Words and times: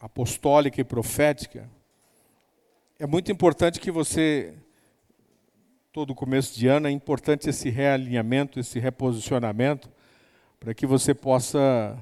apostólica 0.00 0.80
e 0.80 0.84
profética, 0.84 1.68
é 2.98 3.06
muito 3.06 3.30
importante 3.30 3.78
que 3.80 3.90
você, 3.90 4.54
todo 5.92 6.14
começo 6.14 6.58
de 6.58 6.66
ano, 6.66 6.88
é 6.88 6.90
importante 6.90 7.48
esse 7.48 7.70
realinhamento, 7.70 8.58
esse 8.58 8.78
reposicionamento, 8.78 9.90
para 10.58 10.74
que 10.74 10.86
você 10.86 11.14
possa 11.14 11.96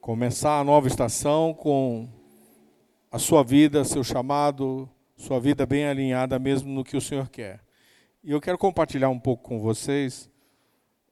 começar 0.00 0.60
a 0.60 0.64
nova 0.64 0.86
estação 0.86 1.54
com 1.54 2.06
a 3.10 3.18
sua 3.18 3.42
vida, 3.42 3.84
seu 3.84 4.04
chamado, 4.04 4.88
sua 5.16 5.40
vida 5.40 5.64
bem 5.64 5.86
alinhada 5.86 6.38
mesmo 6.38 6.70
no 6.70 6.84
que 6.84 6.96
o 6.96 7.00
Senhor 7.00 7.28
quer. 7.30 7.60
E 8.22 8.32
eu 8.32 8.40
quero 8.40 8.58
compartilhar 8.58 9.08
um 9.08 9.18
pouco 9.18 9.42
com 9.42 9.60
vocês 9.60 10.30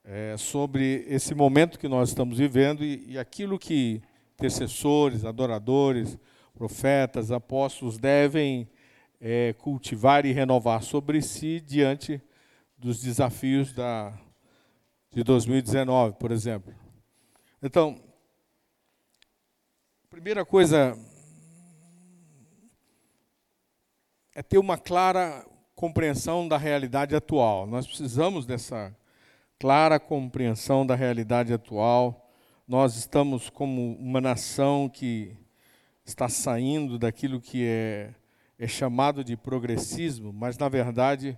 é, 0.03 0.35
sobre 0.37 1.05
esse 1.07 1.33
momento 1.33 1.79
que 1.79 1.87
nós 1.87 2.09
estamos 2.09 2.37
vivendo 2.37 2.83
e, 2.83 3.05
e 3.13 3.17
aquilo 3.17 3.57
que 3.57 4.01
intercessores, 4.43 5.23
adoradores, 5.23 6.17
profetas, 6.53 7.31
apóstolos 7.31 7.97
devem 7.97 8.69
é, 9.21 9.53
cultivar 9.53 10.25
e 10.25 10.33
renovar 10.33 10.83
sobre 10.83 11.21
si 11.21 11.61
diante 11.61 12.21
dos 12.77 13.01
desafios 13.01 13.71
da, 13.71 14.13
de 15.11 15.23
2019, 15.23 16.15
por 16.15 16.29
exemplo. 16.29 16.75
Então, 17.61 17.97
primeira 20.09 20.43
coisa 20.43 20.97
é 24.35 24.43
ter 24.43 24.57
uma 24.57 24.77
clara 24.77 25.45
compreensão 25.73 26.49
da 26.49 26.57
realidade 26.57 27.15
atual. 27.15 27.65
Nós 27.65 27.87
precisamos 27.87 28.45
dessa 28.45 28.93
clara 29.57 30.01
compreensão 30.01 30.85
da 30.85 30.95
realidade 30.95 31.53
atual. 31.53 32.22
Nós 32.73 32.95
estamos 32.95 33.51
como 33.51 33.95
uma 33.99 34.19
nação 34.19 34.89
que 34.89 35.37
está 36.03 36.27
saindo 36.27 36.97
daquilo 36.97 37.39
que 37.39 37.67
é 37.67 38.15
é 38.57 38.67
chamado 38.67 39.23
de 39.23 39.37
progressismo, 39.37 40.33
mas 40.33 40.57
na 40.57 40.67
verdade 40.69 41.37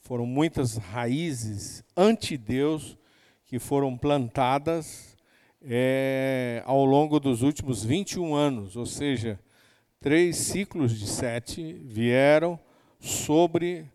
foram 0.00 0.26
muitas 0.26 0.76
raízes 0.76 1.82
anti-Deus 1.96 2.98
que 3.46 3.58
foram 3.58 3.96
plantadas 3.96 5.16
é, 5.62 6.62
ao 6.66 6.84
longo 6.84 7.18
dos 7.18 7.40
últimos 7.40 7.82
21 7.82 8.34
anos, 8.34 8.76
ou 8.76 8.84
seja, 8.84 9.40
três 9.98 10.36
ciclos 10.36 10.98
de 10.98 11.06
sete 11.06 11.80
vieram 11.82 12.60
sobre 13.00 13.90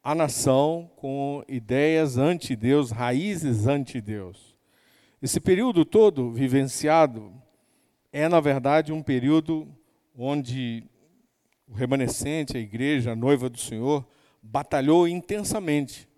a 0.00 0.14
nação 0.14 0.88
com 0.94 1.42
ideias 1.48 2.16
anti-Deus, 2.16 2.92
raízes 2.92 3.66
anti-Deus. 3.66 4.49
Esse 5.22 5.38
período 5.38 5.84
todo 5.84 6.32
vivenciado 6.32 7.30
é, 8.10 8.26
na 8.26 8.40
verdade, 8.40 8.90
um 8.90 9.02
período 9.02 9.68
onde 10.16 10.82
o 11.68 11.74
remanescente, 11.74 12.56
a 12.56 12.60
igreja, 12.60 13.12
a 13.12 13.16
noiva 13.16 13.50
do 13.50 13.58
Senhor, 13.58 14.08
batalhou 14.42 15.06
intensamente. 15.06 16.08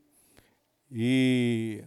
E 0.89 1.83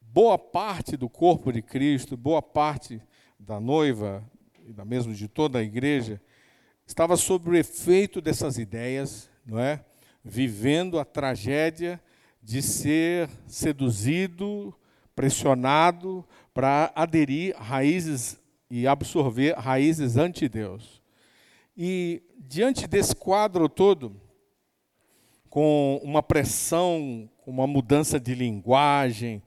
boa 0.00 0.38
parte 0.38 0.96
do 0.96 1.06
corpo 1.06 1.52
de 1.52 1.60
Cristo, 1.60 2.16
boa 2.16 2.40
parte 2.40 2.98
da 3.38 3.60
noiva, 3.60 4.24
e 4.66 4.72
da 4.72 4.86
mesmo 4.86 5.12
de 5.12 5.28
toda 5.28 5.58
a 5.58 5.62
igreja, 5.62 6.18
estava 6.86 7.18
sob 7.18 7.50
o 7.50 7.56
efeito 7.56 8.22
dessas 8.22 8.56
ideias, 8.56 9.30
não 9.44 9.58
é? 9.58 9.84
Vivendo 10.24 10.98
a 10.98 11.04
tragédia 11.04 12.02
de 12.42 12.62
ser 12.62 13.28
seduzido, 13.46 14.74
pressionado 15.18 16.24
para 16.54 16.92
aderir 16.94 17.52
raízes 17.58 18.40
e 18.70 18.86
absorver 18.86 19.52
raízes 19.56 20.16
anti-Deus. 20.16 21.02
E 21.76 22.22
diante 22.38 22.86
desse 22.86 23.16
quadro 23.16 23.68
todo, 23.68 24.14
com 25.50 26.00
uma 26.04 26.22
pressão, 26.22 27.28
uma 27.44 27.66
mudança 27.66 28.20
de 28.20 28.32
linguagem, 28.32 29.42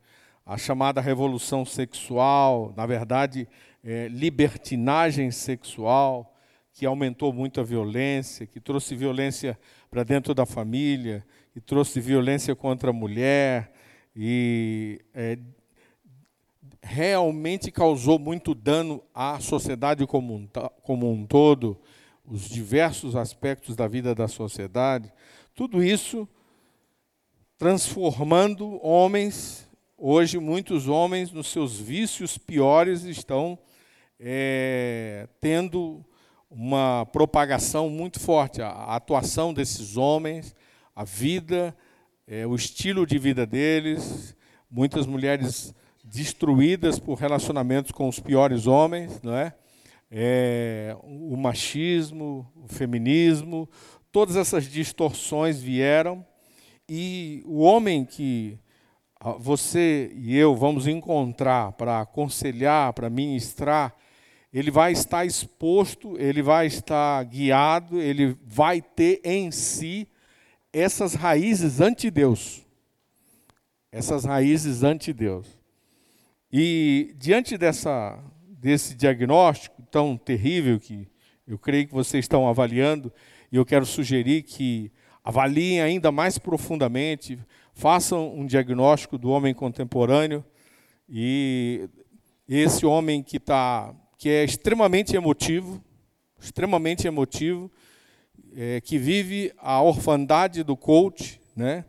a 0.45 0.57
chamada 0.57 0.99
revolução 0.99 1.63
sexual, 1.63 2.73
na 2.75 2.85
verdade, 2.85 3.47
é, 3.81 4.09
libertinagem 4.09 5.31
sexual, 5.31 6.35
que 6.73 6.85
aumentou 6.85 7.31
muito 7.31 7.61
a 7.61 7.63
violência, 7.63 8.45
que 8.45 8.59
trouxe 8.59 8.93
violência 8.93 9.57
para 9.89 10.03
dentro 10.03 10.33
da 10.33 10.45
família, 10.45 11.25
que 11.53 11.61
trouxe 11.61 12.01
violência 12.01 12.53
contra 12.57 12.89
a 12.89 12.93
mulher, 12.93 13.71
e 14.13 14.99
é, 15.13 15.37
realmente 16.81 17.71
causou 17.71 18.17
muito 18.17 18.55
dano 18.55 19.03
à 19.13 19.39
sociedade 19.39 20.05
como 20.07 20.35
um, 20.35 20.47
como 20.81 21.11
um 21.11 21.25
todo 21.25 21.79
os 22.25 22.47
diversos 22.49 23.15
aspectos 23.15 23.75
da 23.75 23.87
vida 23.87 24.15
da 24.15 24.27
sociedade, 24.27 25.11
tudo 25.53 25.83
isso 25.83 26.27
transformando 27.57 28.79
homens. 28.85 29.69
Hoje, 29.97 30.39
muitos 30.39 30.87
homens, 30.87 31.31
nos 31.31 31.47
seus 31.47 31.77
vícios 31.77 32.37
piores, 32.37 33.03
estão 33.03 33.59
é, 34.19 35.27
tendo 35.39 36.03
uma 36.49 37.05
propagação 37.11 37.89
muito 37.89 38.19
forte. 38.19 38.61
A, 38.61 38.95
atuação 38.95 39.53
desses 39.53 39.97
homens, 39.97 40.55
a 40.95 41.03
vida, 41.03 41.75
é, 42.25 42.47
o 42.47 42.55
estilo 42.55 43.05
de 43.05 43.19
vida 43.19 43.45
deles, 43.45 44.35
muitas 44.69 45.05
mulheres 45.05 45.73
destruídas 46.11 46.99
por 46.99 47.17
relacionamentos 47.17 47.91
com 47.91 48.07
os 48.07 48.19
piores 48.19 48.67
homens, 48.67 49.21
não 49.23 49.33
é? 49.33 49.53
é, 50.11 50.95
o 51.01 51.37
machismo, 51.37 52.51
o 52.55 52.67
feminismo, 52.67 53.69
todas 54.11 54.35
essas 54.35 54.65
distorções 54.65 55.61
vieram 55.61 56.25
e 56.87 57.41
o 57.45 57.61
homem 57.61 58.03
que 58.03 58.59
você 59.39 60.11
e 60.15 60.35
eu 60.35 60.53
vamos 60.55 60.85
encontrar 60.85 61.71
para 61.73 62.01
aconselhar, 62.01 62.91
para 62.91 63.09
ministrar, 63.09 63.95
ele 64.51 64.69
vai 64.69 64.91
estar 64.91 65.25
exposto, 65.25 66.17
ele 66.19 66.41
vai 66.41 66.65
estar 66.67 67.23
guiado, 67.23 68.01
ele 68.01 68.35
vai 68.43 68.81
ter 68.81 69.21
em 69.23 69.49
si 69.49 70.09
essas 70.73 71.13
raízes 71.13 71.79
anti-Deus. 71.79 72.65
Essas 73.91 74.25
raízes 74.25 74.83
anti-Deus. 74.83 75.60
E 76.51 77.15
diante 77.17 77.57
dessa, 77.57 78.21
desse 78.49 78.93
diagnóstico, 78.95 79.81
tão 79.89 80.17
terrível 80.17 80.79
que 80.79 81.07
eu 81.47 81.57
creio 81.57 81.87
que 81.87 81.93
vocês 81.93 82.25
estão 82.25 82.47
avaliando, 82.47 83.11
e 83.51 83.55
eu 83.55 83.65
quero 83.65 83.85
sugerir 83.85 84.43
que 84.43 84.91
avaliem 85.23 85.81
ainda 85.81 86.11
mais 86.11 86.37
profundamente, 86.37 87.39
façam 87.73 88.33
um 88.35 88.45
diagnóstico 88.45 89.17
do 89.17 89.29
homem 89.29 89.53
contemporâneo 89.53 90.43
e 91.07 91.89
esse 92.47 92.85
homem 92.85 93.23
que 93.23 93.39
tá, 93.39 93.93
que 94.17 94.29
é 94.29 94.43
extremamente 94.43 95.15
emotivo, 95.15 95.81
extremamente 96.39 97.07
emotivo, 97.07 97.71
é, 98.55 98.81
que 98.81 98.97
vive 98.97 99.53
a 99.57 99.81
orfandade 99.81 100.63
do 100.63 100.75
coach, 100.75 101.39
né? 101.55 101.85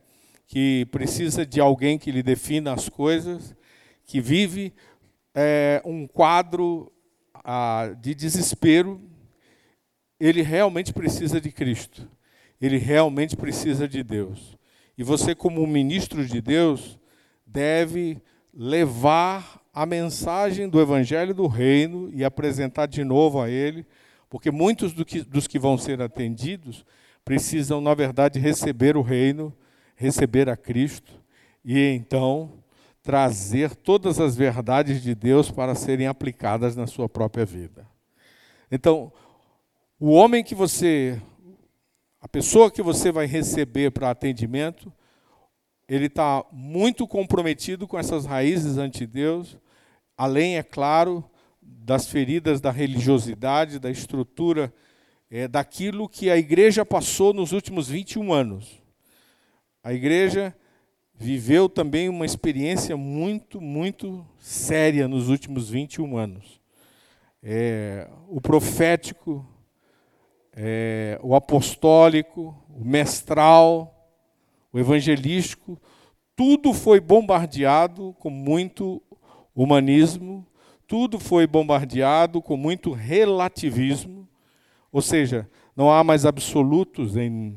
que 0.47 0.87
precisa 0.91 1.47
de 1.47 1.61
alguém 1.61 1.99
que 1.99 2.13
lhe 2.13 2.23
defina 2.23 2.73
as 2.75 2.89
coisas, 2.89 3.55
que 4.05 4.21
vive 4.21 4.73
é, 5.35 5.83
um 5.85 6.07
quadro 6.07 6.93
ah, 7.45 7.95
de 8.01 8.15
desespero, 8.15 9.01
ele 10.19 10.43
realmente 10.43 10.93
precisa 10.93 11.41
de 11.41 11.51
Cristo. 11.51 12.09
Ele 12.61 12.79
realmente 12.79 13.37
precisa 13.37 13.89
de 13.89 14.03
Deus. 14.03 14.57
E 14.97 15.03
você, 15.03 15.35
como 15.35 15.67
ministro 15.67 16.25
de 16.25 16.41
Deus, 16.41 16.99
deve 17.47 18.23
levar 18.55 19.61
a 19.73 19.87
mensagem 19.87 20.69
do 20.69 20.81
Evangelho 20.81 21.35
do 21.35 21.47
Reino 21.47 22.11
e 22.13 22.25
apresentar 22.25 22.87
de 22.87 23.03
novo 23.03 23.41
a 23.41 23.49
ele, 23.49 23.87
porque 24.29 24.51
muitos 24.51 24.93
do 24.93 25.05
que, 25.05 25.23
dos 25.23 25.47
que 25.47 25.59
vão 25.59 25.79
ser 25.79 26.01
atendidos 26.01 26.85
precisam, 27.25 27.81
na 27.81 27.95
verdade, 27.95 28.39
receber 28.39 28.97
o 28.97 29.03
Reino, 29.03 29.53
receber 29.97 30.49
a 30.49 30.57
Cristo, 30.57 31.21
e 31.65 31.79
então 31.79 32.62
trazer 33.03 33.75
todas 33.75 34.21
as 34.21 34.37
verdades 34.37 35.03
de 35.03 35.15
Deus 35.15 35.51
para 35.51 35.75
serem 35.75 36.07
aplicadas 36.07 36.77
na 36.77 36.87
sua 36.87 37.09
própria 37.09 37.45
vida. 37.45 37.87
Então, 38.71 39.13
o 39.99 40.11
homem 40.11 40.45
que 40.45 40.55
você, 40.55 41.21
a 42.21 42.29
pessoa 42.29 42.71
que 42.71 42.83
você 42.83 43.11
vai 43.11 43.27
receber 43.27 43.91
para 43.91 44.11
atendimento, 44.11 44.93
ele 45.89 46.07
está 46.07 46.45
muito 46.53 47.07
comprometido 47.07 47.89
com 47.89 47.99
essas 47.99 48.25
raízes 48.25 48.79
ante 48.79 49.05
Deus, 49.05 49.59
além, 50.17 50.57
é 50.57 50.63
claro, 50.63 51.25
das 51.61 52.07
feridas 52.07 52.61
da 52.61 52.71
religiosidade, 52.71 53.79
da 53.79 53.91
estrutura, 53.91 54.73
é, 55.31 55.49
daquilo 55.49 56.09
que 56.09 56.31
a 56.31 56.37
igreja 56.37 56.85
passou 56.85 57.35
nos 57.35 57.53
últimos 57.53 57.89
21 57.89 58.33
anos. 58.33 58.81
A 59.83 59.93
igreja 59.93 60.55
viveu 61.23 61.69
também 61.69 62.09
uma 62.09 62.27
experiência 62.27 62.97
muito, 62.97 63.61
muito 63.61 64.27
séria 64.41 65.07
nos 65.07 65.29
últimos 65.29 65.71
21 65.71 66.17
anos. 66.17 66.61
é, 67.41 68.09
o 68.29 68.41
profético, 68.41 69.47
é, 70.53 71.19
o 71.23 71.37
apostólico, 71.37 72.57
o 72.69 72.85
mestral, 72.85 74.11
o 74.73 74.81
evangelístico, 74.81 75.81
tudo 76.35 76.73
foi 76.73 76.99
bombardeado 76.99 78.17
com 78.19 78.29
muito 78.29 79.01
humanismo, 79.55 80.45
tudo 80.89 81.21
foi 81.21 81.47
bombardeado 81.47 82.43
com 82.43 82.57
muito 82.57 82.91
relativismo, 82.91 84.29
ou 84.91 85.01
seja, 85.01 85.49
não 85.77 85.89
há 85.89 86.03
mais 86.03 86.27
absolutos 86.27 87.17
em 87.17 87.57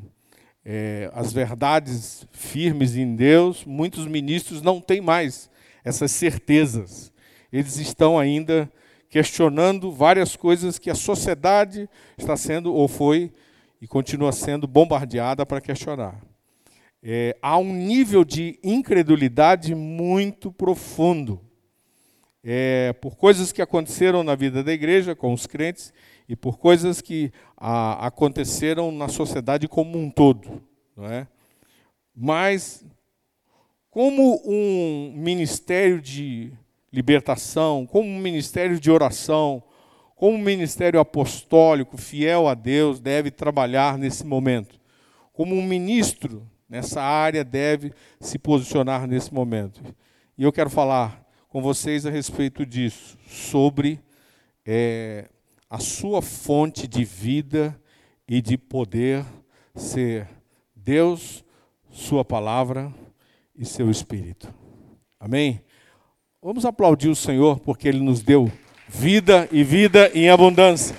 é, 0.68 1.08
as 1.14 1.32
verdades 1.32 2.26
firmes 2.32 2.96
em 2.96 3.14
Deus. 3.14 3.64
Muitos 3.64 4.04
ministros 4.04 4.60
não 4.60 4.80
têm 4.80 5.00
mais 5.00 5.48
essas 5.84 6.10
certezas. 6.10 7.12
Eles 7.52 7.76
estão 7.76 8.18
ainda 8.18 8.68
questionando 9.08 9.92
várias 9.92 10.34
coisas 10.34 10.76
que 10.76 10.90
a 10.90 10.94
sociedade 10.96 11.88
está 12.18 12.36
sendo 12.36 12.74
ou 12.74 12.88
foi 12.88 13.32
e 13.80 13.86
continua 13.86 14.32
sendo 14.32 14.66
bombardeada 14.66 15.46
para 15.46 15.60
questionar. 15.60 16.20
É, 17.00 17.36
há 17.40 17.56
um 17.56 17.72
nível 17.72 18.24
de 18.24 18.58
incredulidade 18.64 19.72
muito 19.72 20.50
profundo 20.50 21.40
é, 22.42 22.92
por 23.00 23.16
coisas 23.16 23.52
que 23.52 23.62
aconteceram 23.62 24.24
na 24.24 24.34
vida 24.34 24.64
da 24.64 24.72
igreja 24.72 25.14
com 25.14 25.32
os 25.32 25.46
crentes 25.46 25.92
e 26.28 26.34
por 26.34 26.58
coisas 26.58 27.00
que 27.00 27.32
a, 27.56 28.06
aconteceram 28.06 28.92
na 28.92 29.08
sociedade 29.08 29.66
como 29.66 29.98
um 29.98 30.10
todo. 30.10 30.62
Não 30.96 31.06
é? 31.06 31.26
Mas, 32.14 32.84
como 33.90 34.42
um 34.44 35.12
ministério 35.16 36.00
de 36.00 36.52
libertação, 36.92 37.86
como 37.86 38.08
um 38.08 38.18
ministério 38.18 38.80
de 38.80 38.90
oração, 38.90 39.62
como 40.14 40.36
um 40.36 40.42
ministério 40.42 40.98
apostólico, 40.98 41.98
fiel 41.98 42.48
a 42.48 42.54
Deus, 42.54 43.00
deve 43.00 43.30
trabalhar 43.30 43.98
nesse 43.98 44.24
momento. 44.24 44.80
Como 45.32 45.54
um 45.54 45.62
ministro 45.62 46.48
nessa 46.68 47.02
área 47.02 47.44
deve 47.44 47.92
se 48.18 48.38
posicionar 48.38 49.06
nesse 49.06 49.32
momento. 49.32 49.82
E 50.38 50.42
eu 50.42 50.52
quero 50.52 50.70
falar 50.70 51.22
com 51.48 51.60
vocês 51.60 52.06
a 52.06 52.10
respeito 52.10 52.64
disso, 52.64 53.18
sobre 53.26 54.00
é, 54.64 55.28
a 55.68 55.78
sua 55.78 56.22
fonte 56.22 56.86
de 56.86 57.04
vida 57.04 57.78
e 58.28 58.40
de 58.40 58.56
poder 58.56 59.24
ser 59.74 60.28
Deus, 60.74 61.44
Sua 61.90 62.24
palavra 62.24 62.92
e 63.54 63.64
seu 63.64 63.90
Espírito. 63.90 64.52
Amém? 65.18 65.60
Vamos 66.40 66.64
aplaudir 66.64 67.08
o 67.08 67.16
Senhor 67.16 67.58
porque 67.60 67.88
Ele 67.88 68.00
nos 68.00 68.22
deu 68.22 68.50
vida 68.88 69.48
e 69.50 69.64
vida 69.64 70.10
em 70.14 70.30
abundância. 70.30 70.94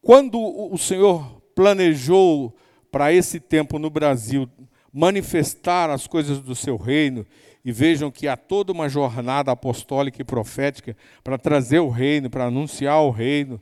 Quando 0.00 0.38
o 0.38 0.76
Senhor 0.76 1.40
planejou 1.54 2.54
para 2.90 3.12
esse 3.12 3.38
tempo 3.38 3.78
no 3.78 3.88
Brasil 3.88 4.46
manifestar 4.92 5.90
as 5.90 6.06
coisas 6.06 6.40
do 6.40 6.54
seu 6.54 6.76
reino, 6.76 7.26
e 7.64 7.70
vejam 7.70 8.10
que 8.10 8.26
há 8.26 8.36
toda 8.36 8.72
uma 8.72 8.88
jornada 8.88 9.52
apostólica 9.52 10.20
e 10.20 10.24
profética 10.24 10.96
para 11.22 11.38
trazer 11.38 11.78
o 11.78 11.88
reino, 11.88 12.28
para 12.28 12.46
anunciar 12.46 13.00
o 13.02 13.10
reino, 13.10 13.60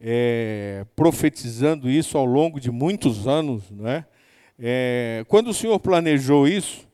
é, 0.00 0.86
profetizando 0.94 1.90
isso 1.90 2.16
ao 2.16 2.24
longo 2.24 2.60
de 2.60 2.70
muitos 2.70 3.26
anos. 3.26 3.70
Não 3.70 3.88
é? 3.88 4.06
é? 4.58 5.24
quando 5.28 5.48
o 5.48 5.54
Senhor 5.54 5.78
planejou 5.80 6.46
isso, 6.46 6.88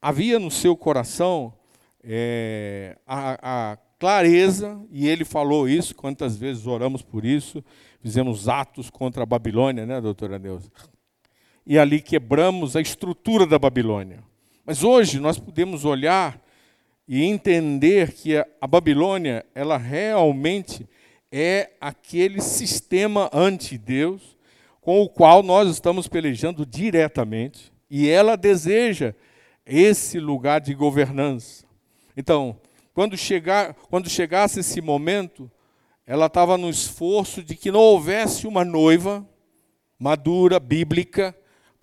havia 0.00 0.38
no 0.38 0.50
seu 0.50 0.74
coração 0.74 1.52
é, 2.02 2.96
a, 3.06 3.72
a 3.72 3.76
clareza, 3.98 4.80
e 4.90 5.08
ele 5.08 5.24
falou 5.24 5.68
isso, 5.68 5.94
quantas 5.94 6.36
vezes 6.36 6.66
oramos 6.66 7.02
por 7.02 7.24
isso, 7.24 7.64
fizemos 8.00 8.48
atos 8.48 8.90
contra 8.90 9.22
a 9.22 9.26
Babilônia, 9.26 9.86
né, 9.86 10.00
doutora 10.00 10.38
Neuza? 10.38 10.70
E 11.66 11.78
ali 11.78 12.00
quebramos 12.00 12.76
a 12.76 12.80
estrutura 12.80 13.46
da 13.46 13.58
Babilônia. 13.58 14.22
Mas 14.66 14.82
hoje 14.82 15.18
nós 15.18 15.38
podemos 15.38 15.84
olhar 15.84 16.40
e 17.06 17.22
entender 17.22 18.12
que 18.12 18.36
a 18.36 18.66
Babilônia, 18.66 19.44
ela 19.54 19.76
realmente 19.76 20.88
é 21.30 21.70
aquele 21.80 22.40
sistema 22.40 23.28
anti-Deus 23.32 24.36
com 24.80 25.02
o 25.02 25.08
qual 25.08 25.42
nós 25.42 25.68
estamos 25.68 26.06
pelejando 26.06 26.66
diretamente, 26.66 27.72
e 27.90 28.08
ela 28.08 28.36
deseja 28.36 29.14
esse 29.64 30.20
lugar 30.20 30.60
de 30.60 30.74
governança. 30.74 31.64
Então, 32.14 32.58
quando, 32.92 33.16
chegar, 33.16 33.74
quando 33.74 34.10
chegasse 34.10 34.60
esse 34.60 34.80
momento, 34.80 35.50
ela 36.06 36.26
estava 36.26 36.58
no 36.58 36.68
esforço 36.68 37.42
de 37.42 37.56
que 37.56 37.70
não 37.70 37.80
houvesse 37.80 38.46
uma 38.46 38.64
noiva 38.64 39.26
madura, 39.98 40.60
bíblica, 40.60 41.34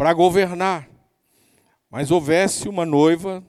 para 0.01 0.13
governar, 0.13 0.89
mas 1.87 2.09
houvesse 2.09 2.67
uma 2.67 2.87
noiva 2.87 3.43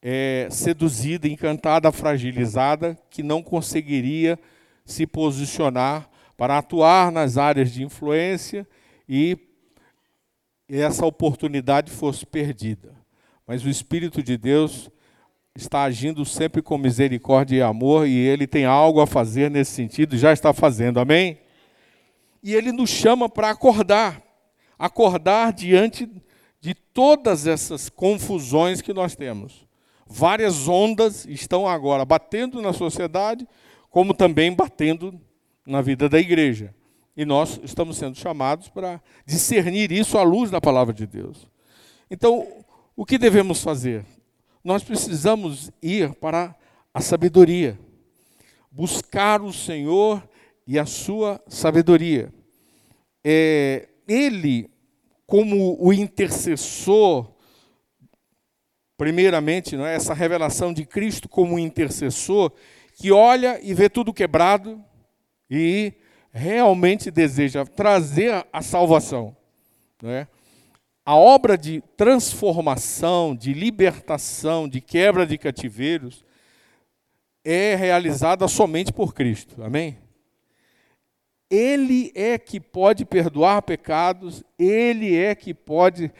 é, 0.00 0.46
seduzida, 0.48 1.26
encantada, 1.26 1.90
fragilizada, 1.90 2.96
que 3.10 3.24
não 3.24 3.42
conseguiria 3.42 4.38
se 4.84 5.04
posicionar 5.04 6.08
para 6.36 6.58
atuar 6.58 7.10
nas 7.10 7.36
áreas 7.36 7.72
de 7.72 7.82
influência 7.82 8.64
e 9.08 9.36
essa 10.68 11.04
oportunidade 11.04 11.90
fosse 11.90 12.24
perdida. 12.24 12.94
Mas 13.44 13.64
o 13.64 13.68
Espírito 13.68 14.22
de 14.22 14.36
Deus 14.36 14.88
está 15.56 15.82
agindo 15.82 16.24
sempre 16.24 16.62
com 16.62 16.78
misericórdia 16.78 17.56
e 17.56 17.62
amor 17.62 18.06
e 18.06 18.16
ele 18.16 18.46
tem 18.46 18.64
algo 18.64 19.00
a 19.00 19.08
fazer 19.08 19.50
nesse 19.50 19.72
sentido, 19.72 20.16
já 20.16 20.32
está 20.32 20.52
fazendo, 20.52 21.00
amém? 21.00 21.40
E 22.40 22.54
ele 22.54 22.70
nos 22.70 22.90
chama 22.90 23.28
para 23.28 23.50
acordar, 23.50 24.23
acordar 24.78 25.52
diante 25.52 26.08
de 26.60 26.74
todas 26.74 27.46
essas 27.46 27.88
confusões 27.88 28.80
que 28.80 28.92
nós 28.92 29.14
temos. 29.14 29.66
Várias 30.06 30.68
ondas 30.68 31.26
estão 31.26 31.66
agora 31.66 32.04
batendo 32.04 32.60
na 32.60 32.72
sociedade 32.72 33.46
como 33.90 34.12
também 34.12 34.52
batendo 34.52 35.20
na 35.66 35.80
vida 35.80 36.08
da 36.08 36.18
igreja. 36.18 36.74
E 37.16 37.24
nós 37.24 37.60
estamos 37.62 37.96
sendo 37.96 38.18
chamados 38.18 38.68
para 38.68 39.00
discernir 39.24 39.92
isso 39.92 40.18
à 40.18 40.22
luz 40.22 40.50
da 40.50 40.60
palavra 40.60 40.92
de 40.92 41.06
Deus. 41.06 41.46
Então, 42.10 42.46
o 42.96 43.06
que 43.06 43.18
devemos 43.18 43.62
fazer? 43.62 44.04
Nós 44.64 44.82
precisamos 44.82 45.70
ir 45.82 46.12
para 46.14 46.56
a 46.92 47.00
sabedoria, 47.00 47.78
buscar 48.70 49.42
o 49.42 49.52
Senhor 49.52 50.26
e 50.66 50.78
a 50.78 50.86
sua 50.86 51.40
sabedoria. 51.46 52.32
É, 53.22 53.88
ele, 54.06 54.70
como 55.26 55.76
o 55.80 55.92
intercessor, 55.92 57.32
primeiramente, 58.96 59.76
não 59.76 59.86
é? 59.86 59.94
essa 59.94 60.14
revelação 60.14 60.72
de 60.72 60.84
Cristo 60.84 61.28
como 61.28 61.58
intercessor, 61.58 62.52
que 62.96 63.10
olha 63.10 63.60
e 63.62 63.74
vê 63.74 63.88
tudo 63.88 64.12
quebrado 64.12 64.82
e 65.50 65.92
realmente 66.32 67.10
deseja 67.10 67.64
trazer 67.64 68.46
a 68.52 68.62
salvação. 68.62 69.36
Não 70.02 70.10
é? 70.10 70.28
A 71.06 71.16
obra 71.16 71.58
de 71.58 71.82
transformação, 71.96 73.36
de 73.36 73.52
libertação, 73.52 74.68
de 74.68 74.80
quebra 74.80 75.26
de 75.26 75.36
cativeiros 75.36 76.24
é 77.44 77.74
realizada 77.74 78.48
somente 78.48 78.92
por 78.92 79.12
Cristo. 79.12 79.62
Amém? 79.62 79.98
Ele 81.50 82.10
é 82.14 82.38
que 82.38 82.58
pode 82.58 83.04
perdoar 83.04 83.62
pecados, 83.62 84.42
ele 84.58 85.14
é 85.16 85.34
que 85.34 85.52
pode 85.52 86.10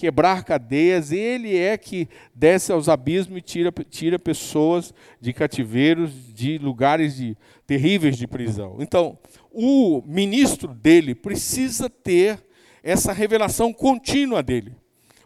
quebrar 0.00 0.44
cadeias, 0.44 1.12
ele 1.12 1.58
é 1.58 1.76
que 1.76 2.08
desce 2.34 2.72
aos 2.72 2.88
abismos 2.88 3.36
e 3.38 3.42
tira, 3.42 3.70
tira 3.90 4.18
pessoas 4.18 4.94
de 5.20 5.30
cativeiros, 5.30 6.10
de 6.32 6.56
lugares 6.56 7.16
de, 7.16 7.36
terríveis 7.66 8.16
de 8.16 8.26
prisão. 8.26 8.78
Então, 8.80 9.18
o 9.52 10.02
ministro 10.06 10.72
dele 10.72 11.14
precisa 11.14 11.90
ter 11.90 12.42
essa 12.82 13.12
revelação 13.12 13.74
contínua 13.74 14.42
dele, 14.42 14.74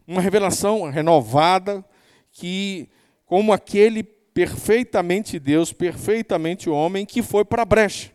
uma 0.09 0.21
revelação 0.21 0.91
renovada 0.91 1.85
que, 2.33 2.89
como 3.25 3.53
aquele 3.53 4.03
perfeitamente 4.03 5.39
Deus, 5.39 5.73
perfeitamente 5.73 6.69
homem 6.69 7.07
que 7.07 7.23
foi 7.23 7.45
para 7.45 7.63
a 7.63 7.65
brecha. 7.65 8.11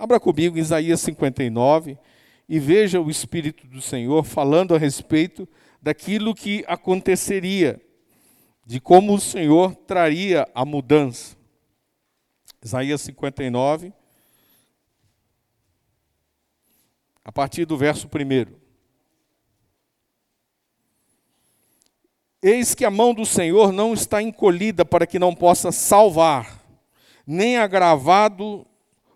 Abra 0.00 0.20
comigo 0.20 0.56
Isaías 0.56 1.00
59 1.00 1.98
e 2.48 2.60
veja 2.60 3.00
o 3.00 3.10
Espírito 3.10 3.66
do 3.66 3.82
Senhor 3.82 4.22
falando 4.22 4.72
a 4.72 4.78
respeito 4.78 5.48
daquilo 5.82 6.36
que 6.36 6.64
aconteceria, 6.68 7.82
de 8.64 8.78
como 8.78 9.12
o 9.12 9.20
Senhor 9.20 9.74
traria 9.74 10.48
a 10.54 10.64
mudança. 10.64 11.36
Isaías 12.62 13.00
59, 13.00 13.92
a 17.24 17.32
partir 17.32 17.64
do 17.64 17.76
verso 17.76 18.06
1. 18.06 18.54
Eis 22.40 22.72
que 22.72 22.84
a 22.84 22.90
mão 22.90 23.12
do 23.12 23.26
Senhor 23.26 23.72
não 23.72 23.92
está 23.92 24.22
encolhida 24.22 24.84
para 24.84 25.08
que 25.08 25.18
não 25.18 25.34
possa 25.34 25.72
salvar, 25.72 26.62
nem 27.26 27.56
agravado 27.56 28.64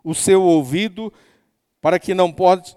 o 0.05 0.15
seu 0.15 0.43
ouvido 0.43 1.13
para 1.81 1.99
que 1.99 2.15
não 2.15 2.33
pode 2.33 2.77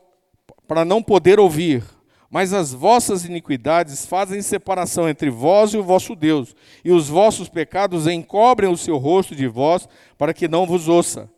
para 0.67 0.83
não 0.83 1.01
poder 1.01 1.39
ouvir. 1.39 1.83
Mas 2.29 2.51
as 2.51 2.73
vossas 2.73 3.23
iniquidades 3.23 4.05
fazem 4.05 4.41
separação 4.41 5.07
entre 5.07 5.29
vós 5.29 5.73
e 5.73 5.77
o 5.77 5.83
vosso 5.83 6.15
Deus, 6.15 6.55
e 6.83 6.91
os 6.91 7.07
vossos 7.07 7.47
pecados 7.47 8.07
encobrem 8.07 8.69
o 8.69 8.75
seu 8.75 8.97
rosto 8.97 9.35
de 9.35 9.47
vós, 9.47 9.87
para 10.17 10.33
que 10.33 10.47
não 10.47 10.65
vos 10.65 10.87
ouça. 10.87 11.29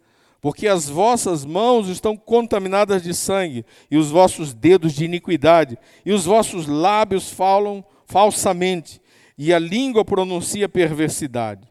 Porque 0.41 0.67
as 0.67 0.88
vossas 0.88 1.46
mãos 1.46 1.88
estão 1.89 2.15
contaminadas 2.15 3.03
de 3.03 3.13
sangue, 3.13 3.65
e 3.91 3.98
os 3.98 4.10
vossos 4.10 4.53
dedos 4.53 4.94
de 4.94 5.06
iniquidade, 5.06 5.77
e 6.06 6.12
os 6.12 6.25
vossos 6.25 6.65
lábios 6.65 7.29
falam 7.29 7.86
falsamente, 8.06 9.01
e 9.38 9.53
a 9.53 9.60
língua 9.60 10.03
pronuncia 10.06 10.70
perversidade. 10.70 11.67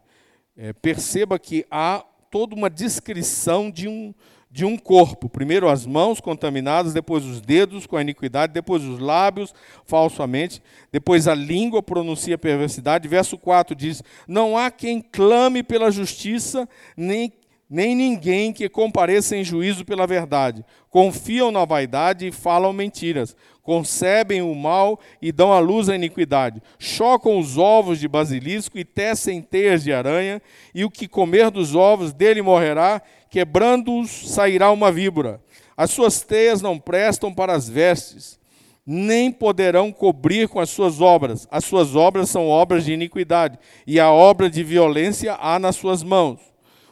É, 0.57 0.73
perceba 0.73 1.39
que 1.39 1.67
há 1.71 2.05
toda 2.31 2.55
uma 2.55 2.71
descrição 2.71 3.71
de 3.71 3.89
um, 3.89 4.15
de 4.51 4.65
um 4.65 4.77
corpo. 4.77 5.29
Primeiro 5.29 5.69
as 5.69 5.85
mãos 5.85 6.21
contaminadas, 6.21 6.95
depois 6.95 7.25
os 7.25 7.41
dedos 7.41 7.87
com 7.87 7.97
a 7.97 8.01
iniquidade, 8.01 8.53
depois 8.53 8.83
os 8.83 8.99
lábios 8.99 9.55
falsamente, 9.85 10.63
depois 10.91 11.29
a 11.29 11.35
língua 11.35 11.83
pronuncia 11.83 12.39
perversidade. 12.39 13.09
Verso 13.09 13.37
4 13.37 13.75
diz: 13.75 14.03
Não 14.27 14.57
há 14.57 14.71
quem 14.71 15.01
clame 15.01 15.63
pela 15.63 15.91
justiça, 15.91 16.69
nem 16.97 17.33
nem 17.69 17.97
ninguém 17.97 18.53
que 18.53 18.69
compareça 18.69 19.37
em 19.37 19.43
juízo 19.43 19.85
pela 19.85 20.07
verdade. 20.07 20.65
Confiam 20.89 21.51
na 21.51 21.65
vaidade 21.65 22.29
e 22.29 22.33
falam 22.33 22.73
mentiras. 22.73 23.37
Concebem 23.67 24.43
o 24.43 24.55
mal 24.55 24.97
e 25.21 25.33
dão 25.33 25.53
à 25.53 25.59
luz 25.59 25.89
a 25.89 25.97
iniquidade. 25.97 26.63
Chocam 26.79 27.37
os 27.37 27.59
ovos 27.59 27.99
de 27.99 28.07
basilisco 28.07 28.79
e 28.79 28.85
tecem 28.85 29.43
teias 29.43 29.83
de 29.83 29.93
aranha, 29.93 30.41
e 30.73 30.85
o 30.85 30.91
que 30.91 31.09
comer 31.09 31.51
dos 31.51 31.75
ovos 31.75 32.13
dele 32.13 32.41
morrerá, 32.43 33.03
quebrando-os 33.29 34.31
sairá 34.31 34.71
uma 34.71 34.93
víbora. 34.93 35.41
As 35.77 35.91
suas 35.91 36.21
teias 36.21 36.63
não 36.63 36.79
prestam 36.79 37.35
para 37.35 37.55
as 37.55 37.69
vestes, 37.69 38.39
nem 38.87 39.33
poderão 39.33 39.91
cobrir 39.91 40.47
com 40.47 40.61
as 40.61 40.71
suas 40.71 41.01
obras. 41.01 41.49
As 41.51 41.65
suas 41.65 41.97
obras 41.97 42.31
são 42.31 42.47
obras 42.47 42.85
de 42.85 42.93
iniquidade, 42.93 43.59
e 43.85 43.99
a 43.99 44.13
obra 44.13 44.49
de 44.49 44.63
violência 44.63 45.37
há 45.41 45.59
nas 45.59 45.75
suas 45.75 46.05
mãos. 46.05 46.39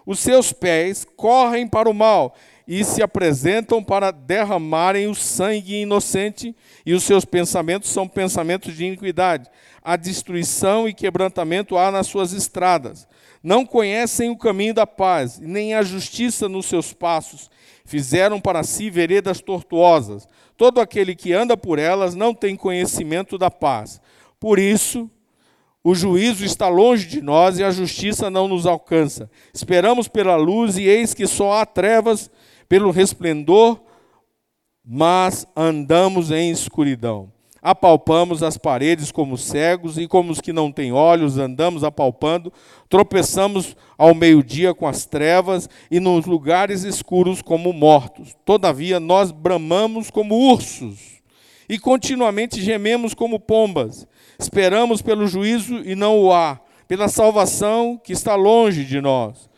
Os 0.04 0.18
seus 0.18 0.52
pés 0.52 1.06
correm 1.16 1.68
para 1.68 1.88
o 1.88 1.94
mal 1.94 2.34
e 2.66 2.82
se 2.82 3.02
apresentam 3.02 3.82
para 3.82 4.10
derramarem 4.10 5.06
o 5.06 5.14
sangue 5.14 5.82
inocente, 5.82 6.54
e 6.84 6.94
os 6.94 7.04
seus 7.04 7.24
pensamentos 7.24 7.90
são 7.90 8.08
pensamentos 8.08 8.74
de 8.74 8.84
iniquidade. 8.84 9.50
A 9.82 9.96
destruição 9.96 10.88
e 10.88 10.94
quebrantamento 10.94 11.76
há 11.76 11.90
nas 11.90 12.06
suas 12.06 12.32
estradas. 12.32 13.06
Não 13.42 13.66
conhecem 13.66 14.30
o 14.30 14.38
caminho 14.38 14.72
da 14.72 14.86
paz, 14.86 15.38
nem 15.38 15.74
a 15.74 15.82
justiça 15.82 16.48
nos 16.48 16.64
seus 16.64 16.94
passos. 16.94 17.50
Fizeram 17.84 18.40
para 18.40 18.62
si 18.62 18.88
veredas 18.88 19.42
tortuosas. 19.42 20.26
Todo 20.56 20.80
aquele 20.80 21.14
que 21.14 21.34
anda 21.34 21.54
por 21.54 21.78
elas 21.78 22.14
não 22.14 22.32
tem 22.32 22.56
conhecimento 22.56 23.36
da 23.36 23.50
paz. 23.50 24.00
Por 24.40 24.58
isso, 24.58 25.10
o 25.82 25.94
juízo 25.94 26.46
está 26.46 26.66
longe 26.68 27.06
de 27.06 27.20
nós 27.20 27.58
e 27.58 27.62
a 27.62 27.70
justiça 27.70 28.30
não 28.30 28.48
nos 28.48 28.64
alcança. 28.64 29.30
Esperamos 29.52 30.08
pela 30.08 30.36
luz 30.36 30.78
e 30.78 30.84
eis 30.84 31.12
que 31.12 31.26
só 31.26 31.60
há 31.60 31.66
trevas 31.66 32.30
pelo 32.68 32.90
resplendor, 32.90 33.80
mas 34.84 35.46
andamos 35.56 36.30
em 36.30 36.50
escuridão. 36.50 37.32
Apalpamos 37.62 38.42
as 38.42 38.58
paredes 38.58 39.10
como 39.10 39.38
cegos 39.38 39.96
e 39.96 40.06
como 40.06 40.30
os 40.30 40.38
que 40.38 40.52
não 40.52 40.70
têm 40.70 40.92
olhos, 40.92 41.38
andamos 41.38 41.82
apalpando, 41.82 42.52
tropeçamos 42.90 43.74
ao 43.96 44.14
meio-dia 44.14 44.74
com 44.74 44.86
as 44.86 45.06
trevas 45.06 45.66
e 45.90 45.98
nos 45.98 46.26
lugares 46.26 46.84
escuros 46.84 47.40
como 47.40 47.72
mortos. 47.72 48.36
Todavia 48.44 49.00
nós 49.00 49.30
bramamos 49.30 50.10
como 50.10 50.34
ursos 50.52 51.22
e 51.66 51.78
continuamente 51.78 52.60
gememos 52.60 53.14
como 53.14 53.40
pombas. 53.40 54.06
Esperamos 54.38 55.00
pelo 55.00 55.26
juízo 55.26 55.76
e 55.76 55.94
não 55.94 56.20
o 56.20 56.32
há, 56.32 56.60
pela 56.86 57.08
salvação 57.08 57.98
que 58.02 58.12
está 58.12 58.34
longe 58.34 58.84
de 58.84 59.00
nós. 59.00 59.48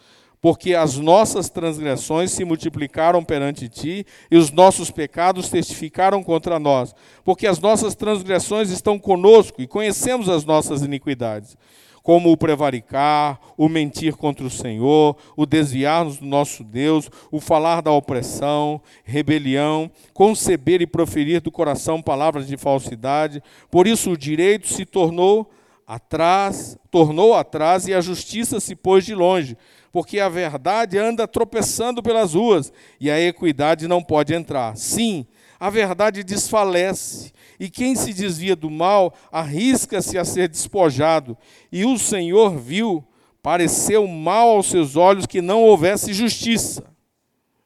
Porque 0.47 0.77
as 0.77 0.97
nossas 0.97 1.51
transgressões 1.51 2.31
se 2.31 2.45
multiplicaram 2.45 3.25
perante 3.25 3.69
ti 3.69 4.07
e 4.31 4.37
os 4.37 4.53
nossos 4.53 4.93
pecados 4.93 5.49
testificaram 5.49 6.23
contra 6.23 6.57
nós. 6.61 6.95
Porque 7.25 7.49
as 7.49 7.59
nossas 7.59 7.97
transgressões 7.97 8.71
estão 8.71 8.97
conosco 8.97 9.61
e 9.61 9.67
conhecemos 9.67 10.29
as 10.29 10.45
nossas 10.45 10.83
iniquidades 10.83 11.57
como 12.01 12.31
o 12.31 12.37
prevaricar, 12.37 13.41
o 13.57 13.69
mentir 13.69 14.15
contra 14.15 14.47
o 14.47 14.51
Senhor, 14.51 15.17
o 15.37 15.45
desviar-nos 15.45 16.19
do 16.19 16.27
nosso 16.27 16.63
Deus, 16.63 17.11
o 17.33 17.41
falar 17.41 17.83
da 17.83 17.91
opressão, 17.91 18.81
rebelião, 19.03 19.91
conceber 20.15 20.81
e 20.81 20.87
proferir 20.87 21.41
do 21.41 21.51
coração 21.51 22.01
palavras 22.01 22.47
de 22.47 22.57
falsidade. 22.57 23.43
Por 23.69 23.89
isso 23.89 24.13
o 24.13 24.17
direito 24.17 24.69
se 24.69 24.85
tornou 24.85 25.51
atrás, 25.87 26.77
tornou 26.89 27.35
atrás 27.35 27.87
e 27.87 27.95
a 27.95 28.01
justiça 28.01 28.59
se 28.59 28.75
pôs 28.75 29.05
de 29.05 29.15
longe, 29.15 29.57
porque 29.97 30.21
a 30.21 30.29
verdade 30.29 30.99
anda 30.99 31.27
tropeçando 31.27 32.03
pelas 32.03 32.35
ruas 32.35 32.71
e 33.01 33.11
a 33.11 33.19
equidade 33.19 33.89
não 33.89 34.03
pode 34.03 34.35
entrar. 34.35 34.77
Sim, 34.77 35.27
a 35.59 35.71
verdade 35.71 36.23
desfalece 36.23 37.33
e 37.59 37.71
quem 37.71 37.97
se 37.97 38.13
desvia 38.13 38.55
do 38.55 38.69
mal 38.69 39.15
arrisca-se 39.33 40.19
a 40.19 40.25
ser 40.27 40.51
despojado. 40.51 41.35
E 41.73 41.87
o 41.87 41.97
Senhor 41.97 42.59
viu, 42.59 43.03
pareceu 43.43 44.07
mal 44.07 44.51
aos 44.51 44.67
seus 44.67 44.97
olhos 44.97 45.25
que 45.25 45.41
não 45.41 45.63
houvesse 45.63 46.13
justiça. 46.13 46.85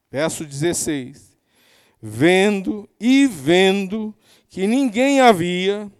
Verso 0.08 0.44
16: 0.44 1.36
Vendo 2.00 2.88
e 3.00 3.26
vendo 3.26 4.14
que 4.48 4.68
ninguém 4.68 5.20
havia, 5.20 5.90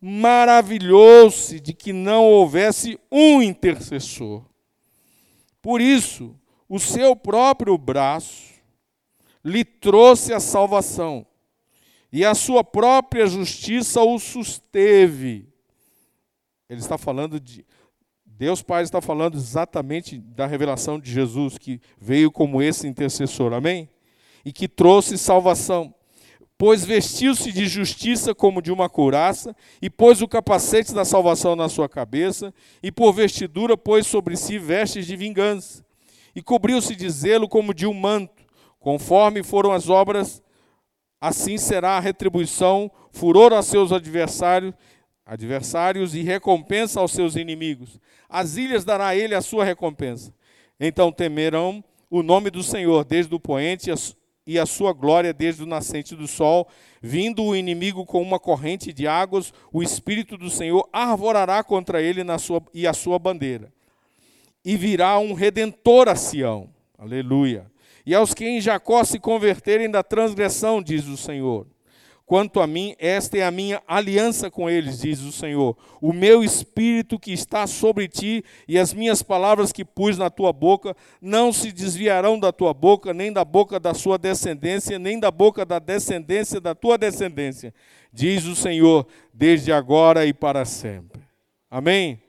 maravilhou-se 0.00 1.60
de 1.60 1.74
que 1.74 1.92
não 1.92 2.24
houvesse 2.24 2.98
um 3.12 3.42
intercessor. 3.42 4.53
Por 5.64 5.80
isso, 5.80 6.38
o 6.68 6.78
seu 6.78 7.16
próprio 7.16 7.78
braço 7.78 8.52
lhe 9.42 9.64
trouxe 9.64 10.34
a 10.34 10.38
salvação 10.38 11.26
e 12.12 12.22
a 12.22 12.34
sua 12.34 12.62
própria 12.62 13.26
justiça 13.26 14.02
o 14.02 14.18
susteve. 14.18 15.48
Ele 16.68 16.80
está 16.80 16.98
falando 16.98 17.40
de. 17.40 17.64
Deus 18.26 18.60
Pai 18.60 18.82
está 18.82 19.00
falando 19.00 19.38
exatamente 19.38 20.18
da 20.18 20.46
revelação 20.46 21.00
de 21.00 21.10
Jesus, 21.10 21.56
que 21.56 21.80
veio 21.98 22.30
como 22.30 22.60
esse 22.60 22.86
intercessor, 22.86 23.54
amém? 23.54 23.88
E 24.44 24.52
que 24.52 24.68
trouxe 24.68 25.16
salvação. 25.16 25.94
Pois 26.56 26.84
vestiu-se 26.84 27.52
de 27.52 27.66
justiça 27.66 28.34
como 28.34 28.62
de 28.62 28.70
uma 28.70 28.88
couraça, 28.88 29.54
e 29.82 29.90
pôs 29.90 30.22
o 30.22 30.28
capacete 30.28 30.94
da 30.94 31.04
salvação 31.04 31.56
na 31.56 31.68
sua 31.68 31.88
cabeça, 31.88 32.54
e 32.82 32.92
por 32.92 33.12
vestidura 33.12 33.76
pôs 33.76 34.06
sobre 34.06 34.36
si 34.36 34.58
vestes 34.58 35.06
de 35.06 35.16
vingança, 35.16 35.84
e 36.34 36.42
cobriu-se 36.42 36.94
de 36.94 37.10
zelo 37.10 37.48
como 37.48 37.74
de 37.74 37.86
um 37.86 37.94
manto, 37.94 38.44
conforme 38.78 39.42
foram 39.42 39.72
as 39.72 39.88
obras 39.88 40.44
assim 41.24 41.56
será 41.56 41.96
a 41.96 42.00
retribuição, 42.00 42.90
furor 43.10 43.54
a 43.54 43.62
seus 43.62 43.92
adversários, 43.92 44.74
adversários 45.24 46.14
e 46.14 46.20
recompensa 46.20 47.00
aos 47.00 47.12
seus 47.12 47.34
inimigos. 47.34 47.98
As 48.28 48.58
ilhas 48.58 48.84
dará 48.84 49.16
ele 49.16 49.34
a 49.34 49.40
sua 49.40 49.64
recompensa. 49.64 50.34
Então 50.78 51.10
temerão 51.10 51.82
o 52.10 52.22
nome 52.22 52.50
do 52.50 52.62
Senhor 52.62 53.06
desde 53.06 53.34
o 53.34 53.40
poente 53.40 53.90
e 54.46 54.58
a 54.58 54.66
sua 54.66 54.92
glória 54.92 55.32
desde 55.32 55.62
o 55.62 55.66
nascente 55.66 56.14
do 56.14 56.26
sol. 56.26 56.68
Vindo 57.00 57.42
o 57.42 57.56
inimigo 57.56 58.04
com 58.04 58.20
uma 58.22 58.38
corrente 58.38 58.92
de 58.92 59.06
águas, 59.06 59.52
o 59.72 59.82
Espírito 59.82 60.36
do 60.36 60.50
Senhor 60.50 60.88
arvorará 60.92 61.62
contra 61.62 62.02
ele 62.02 62.24
na 62.24 62.38
sua, 62.38 62.62
e 62.72 62.86
a 62.86 62.92
sua 62.92 63.18
bandeira. 63.18 63.72
E 64.64 64.76
virá 64.76 65.18
um 65.18 65.34
redentor 65.34 66.08
a 66.08 66.16
Sião. 66.16 66.68
Aleluia 66.98 67.72
e 68.06 68.14
aos 68.14 68.34
que 68.34 68.44
em 68.44 68.60
Jacó 68.60 69.02
se 69.02 69.18
converterem 69.18 69.90
da 69.90 70.02
transgressão, 70.02 70.82
diz 70.82 71.06
o 71.06 71.16
Senhor. 71.16 71.66
Quanto 72.26 72.60
a 72.60 72.66
mim, 72.66 72.94
esta 72.98 73.36
é 73.36 73.42
a 73.42 73.50
minha 73.50 73.82
aliança 73.86 74.50
com 74.50 74.68
eles, 74.70 75.00
diz 75.00 75.20
o 75.20 75.30
Senhor. 75.30 75.76
O 76.00 76.10
meu 76.10 76.42
espírito 76.42 77.18
que 77.18 77.32
está 77.32 77.66
sobre 77.66 78.08
ti 78.08 78.42
e 78.66 78.78
as 78.78 78.94
minhas 78.94 79.22
palavras 79.22 79.72
que 79.72 79.84
pus 79.84 80.16
na 80.16 80.30
tua 80.30 80.50
boca 80.50 80.96
não 81.20 81.52
se 81.52 81.70
desviarão 81.70 82.38
da 82.38 82.50
tua 82.50 82.72
boca, 82.72 83.12
nem 83.12 83.30
da 83.30 83.44
boca 83.44 83.78
da 83.78 83.92
sua 83.92 84.16
descendência, 84.16 84.98
nem 84.98 85.20
da 85.20 85.30
boca 85.30 85.66
da 85.66 85.78
descendência 85.78 86.58
da 86.62 86.74
tua 86.74 86.96
descendência, 86.96 87.74
diz 88.10 88.46
o 88.46 88.56
Senhor, 88.56 89.06
desde 89.32 89.70
agora 89.70 90.24
e 90.24 90.32
para 90.32 90.64
sempre. 90.64 91.20
Amém? 91.70 92.22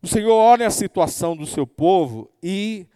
O 0.00 0.06
Senhor 0.08 0.34
olha 0.34 0.66
a 0.66 0.70
situação 0.70 1.36
do 1.36 1.46
seu 1.46 1.66
povo 1.66 2.30
e 2.42 2.86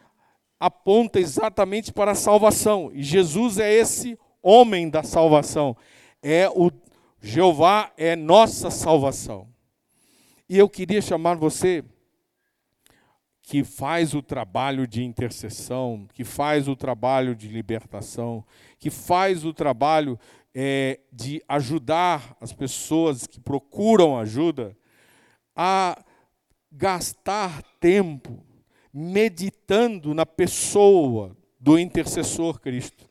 aponta 0.59 1.21
exatamente 1.21 1.93
para 1.93 2.13
a 2.13 2.17
salvação. 2.17 2.91
E 2.95 3.03
Jesus 3.03 3.59
é 3.59 3.71
esse 3.71 4.19
homem 4.43 4.89
da 4.89 5.03
salvação. 5.03 5.77
É 6.29 6.49
o 6.49 6.73
Jeová 7.23 7.93
é 7.97 8.17
nossa 8.17 8.69
salvação. 8.69 9.47
E 10.49 10.59
eu 10.59 10.69
queria 10.69 11.01
chamar 11.01 11.37
você 11.37 11.85
que 13.41 13.63
faz 13.63 14.13
o 14.13 14.21
trabalho 14.21 14.89
de 14.89 15.05
intercessão, 15.05 16.09
que 16.13 16.25
faz 16.25 16.67
o 16.67 16.75
trabalho 16.75 17.37
de 17.37 17.47
libertação, 17.47 18.45
que 18.77 18.91
faz 18.91 19.45
o 19.45 19.55
trabalho 19.55 20.19
é, 20.53 20.99
de 21.13 21.41
ajudar 21.47 22.37
as 22.41 22.53
pessoas 22.53 23.25
que 23.25 23.39
procuram 23.39 24.19
ajuda, 24.19 24.77
a 25.55 25.97
gastar 26.73 27.63
tempo 27.79 28.45
meditando 28.93 30.13
na 30.13 30.27
pessoa 30.27 31.37
do 31.61 31.79
intercessor 31.79 32.59
Cristo, 32.59 33.09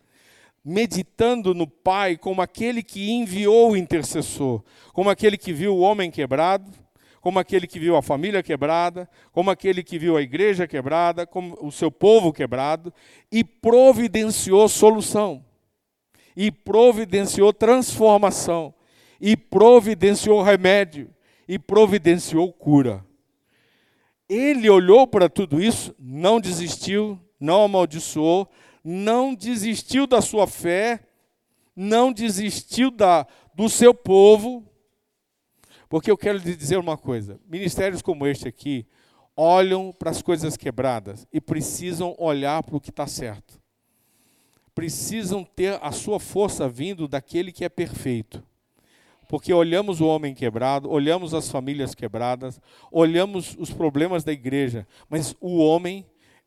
meditando 0.66 1.54
no 1.54 1.68
Pai 1.68 2.18
como 2.18 2.42
aquele 2.42 2.82
que 2.82 3.12
enviou 3.12 3.72
o 3.72 3.78
intercessor, 3.78 4.64
como 4.92 5.12
aquele 5.12 5.38
que 5.38 5.54
viu 5.54 5.76
o 5.76 5.80
homem 5.80 6.10
quebrado, 6.10 6.72
como 7.22 7.38
aquele 7.38 7.68
que 7.68 7.80
viu 7.80 7.96
a 7.96 8.02
família 8.02 8.42
quebrada, 8.42 9.08
como 9.32 9.52
aquele 9.52 9.84
que 9.84 10.00
viu 10.00 10.18
a 10.18 10.22
igreja 10.22 10.68
quebrada, 10.68 11.28
como 11.28 11.56
o 11.62 11.72
seu 11.72 11.92
povo 11.92 12.34
quebrado, 12.34 12.92
e 13.32 13.44
providenciou 13.44 14.68
solução, 14.68 15.46
e 16.36 16.52
providenciou 16.52 17.54
transformação, 17.54 18.74
e 19.22 19.38
providenciou 19.38 20.42
remédio, 20.42 21.10
e 21.48 21.60
providenciou 21.60 22.52
cura. 22.52 23.06
Ele 24.28 24.70
olhou 24.70 25.06
para 25.06 25.30
tudo 25.30 25.62
isso, 25.62 25.96
não 26.00 26.40
desistiu, 26.40 27.20
não 27.40 27.64
amaldiçoou, 27.64 28.50
não 28.88 29.34
desistiu 29.34 30.06
da 30.06 30.22
sua 30.22 30.46
fé, 30.46 31.00
não 31.76 32.14
desistiu 32.14 32.92
da, 32.92 33.26
do 33.56 33.68
seu 33.68 33.96
povo, 33.96 34.64
porque 35.90 36.12
eu 36.12 36.18
quero 36.18 36.38
lhe 36.38 36.56
dizer 36.56 36.78
uma 36.78 36.96
coisa: 36.96 37.40
ministérios 37.48 38.04
como 38.04 38.28
este 38.28 38.48
aqui 38.48 38.86
olham 39.36 39.92
para 39.92 40.12
as 40.12 40.22
coisas 40.22 40.56
quebradas 40.56 41.28
e 41.34 41.42
precisam 41.42 42.16
olhar 42.20 42.62
para 42.62 42.78
o 42.78 42.80
que 42.80 42.92
está 42.92 43.08
certo. 43.08 43.60
Precisam 44.76 45.44
ter 45.44 45.80
a 45.82 45.92
sua 45.92 46.20
força 46.20 46.70
vindo 46.70 47.08
daquele 47.08 47.52
que 47.52 47.66
é 47.66 47.70
perfeito. 47.70 48.44
Porque 49.28 49.52
olhamos 49.52 50.00
o 50.00 50.06
homem 50.06 50.36
quebrado, 50.36 50.90
olhamos 50.90 51.34
as 51.34 51.50
famílias 51.50 51.96
quebradas, 51.96 52.62
olhamos 52.92 53.56
os 53.58 53.74
problemas 53.74 54.24
da 54.24 54.32
igreja, 54.32 54.88
mas 55.10 55.36
o 55.42 55.58
homem 55.58 56.06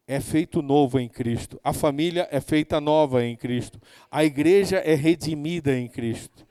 é 0.09 0.21
feito 0.21 0.63
novo 0.63 0.99
em 0.99 1.07
Cristo, 1.07 1.61
a 1.63 1.75
família 1.75 2.27
é 2.31 2.41
feita 2.41 2.81
nova 2.81 3.23
em 3.23 3.37
Cristo, 3.37 3.79
a 4.11 4.25
igreja 4.25 4.79
é 4.79 4.95
redimida 4.95 5.79
em 5.79 5.87
Cristo. 5.87 6.47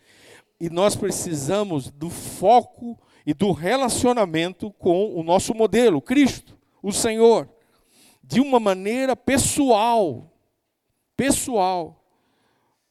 E 0.60 0.70
nós 0.70 0.96
precisamos 0.96 1.90
do 1.90 2.08
foco 2.08 2.98
e 3.26 3.34
do 3.34 3.52
relacionamento 3.52 4.72
com 4.74 5.12
o 5.16 5.24
nosso 5.24 5.56
modelo, 5.56 6.00
Cristo, 6.00 6.56
o 6.84 6.92
Senhor, 6.92 7.50
de 8.24 8.40
uma 8.40 8.60
maneira 8.60 9.16
pessoal. 9.16 10.32
Pessoal. 11.16 12.06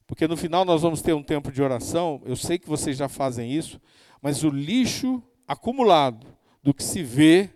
Porque 0.05 0.27
no 0.27 0.35
final 0.35 0.65
nós 0.65 0.81
vamos 0.81 1.01
ter 1.01 1.13
um 1.13 1.23
tempo 1.23 1.49
de 1.49 1.63
oração, 1.63 2.21
eu 2.25 2.35
sei 2.35 2.59
que 2.59 2.67
vocês 2.67 2.97
já 2.97 3.07
fazem 3.07 3.53
isso, 3.53 3.79
mas 4.21 4.43
o 4.43 4.49
lixo 4.49 5.23
acumulado 5.47 6.27
do 6.61 6.73
que 6.73 6.83
se 6.83 7.01
vê 7.01 7.49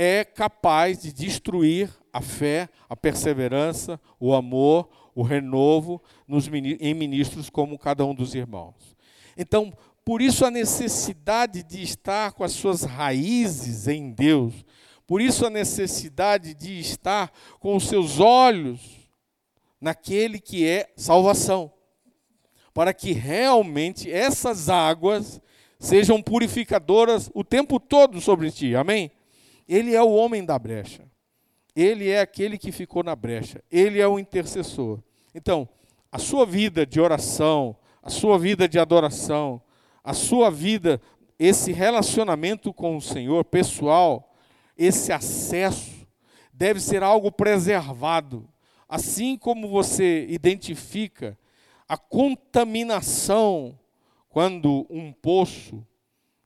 é 0.00 0.24
capaz 0.24 1.02
de 1.02 1.12
destruir 1.12 1.90
a 2.12 2.20
fé, 2.20 2.68
a 2.88 2.94
perseverança, 2.94 4.00
o 4.20 4.32
amor, 4.32 4.88
o 5.12 5.24
renovo 5.24 6.00
nos, 6.28 6.46
em 6.46 6.94
ministros 6.94 7.50
como 7.50 7.76
cada 7.76 8.06
um 8.06 8.14
dos 8.14 8.32
irmãos. 8.32 8.96
Então, 9.36 9.76
por 10.04 10.22
isso 10.22 10.46
a 10.46 10.52
necessidade 10.52 11.64
de 11.64 11.82
estar 11.82 12.30
com 12.30 12.44
as 12.44 12.52
suas 12.52 12.84
raízes 12.84 13.88
em 13.88 14.12
Deus, 14.12 14.64
por 15.04 15.20
isso 15.20 15.44
a 15.44 15.50
necessidade 15.50 16.54
de 16.54 16.78
estar 16.78 17.32
com 17.58 17.74
os 17.74 17.88
seus 17.88 18.20
olhos 18.20 19.10
naquele 19.80 20.38
que 20.38 20.64
é 20.64 20.92
salvação, 20.96 21.72
para 22.72 22.94
que 22.94 23.10
realmente 23.10 24.08
essas 24.08 24.68
águas 24.68 25.40
sejam 25.80 26.22
purificadoras 26.22 27.28
o 27.34 27.42
tempo 27.42 27.80
todo 27.80 28.20
sobre 28.20 28.52
ti. 28.52 28.76
Amém? 28.76 29.10
Ele 29.68 29.94
é 29.94 30.02
o 30.02 30.10
homem 30.10 30.44
da 30.44 30.58
brecha. 30.58 31.04
Ele 31.76 32.08
é 32.08 32.20
aquele 32.20 32.56
que 32.56 32.72
ficou 32.72 33.04
na 33.04 33.14
brecha. 33.14 33.62
Ele 33.70 34.00
é 34.00 34.08
o 34.08 34.18
intercessor. 34.18 35.00
Então, 35.34 35.68
a 36.10 36.18
sua 36.18 36.46
vida 36.46 36.86
de 36.86 37.00
oração, 37.00 37.76
a 38.02 38.08
sua 38.08 38.38
vida 38.38 38.66
de 38.66 38.78
adoração, 38.78 39.60
a 40.02 40.14
sua 40.14 40.50
vida, 40.50 41.00
esse 41.38 41.70
relacionamento 41.70 42.72
com 42.72 42.96
o 42.96 43.02
Senhor 43.02 43.44
pessoal, 43.44 44.34
esse 44.76 45.12
acesso, 45.12 46.08
deve 46.52 46.80
ser 46.80 47.02
algo 47.02 47.30
preservado. 47.30 48.48
Assim 48.88 49.36
como 49.36 49.68
você 49.68 50.26
identifica 50.30 51.38
a 51.86 51.96
contaminação 51.96 53.78
quando 54.28 54.86
um 54.88 55.12
poço 55.12 55.86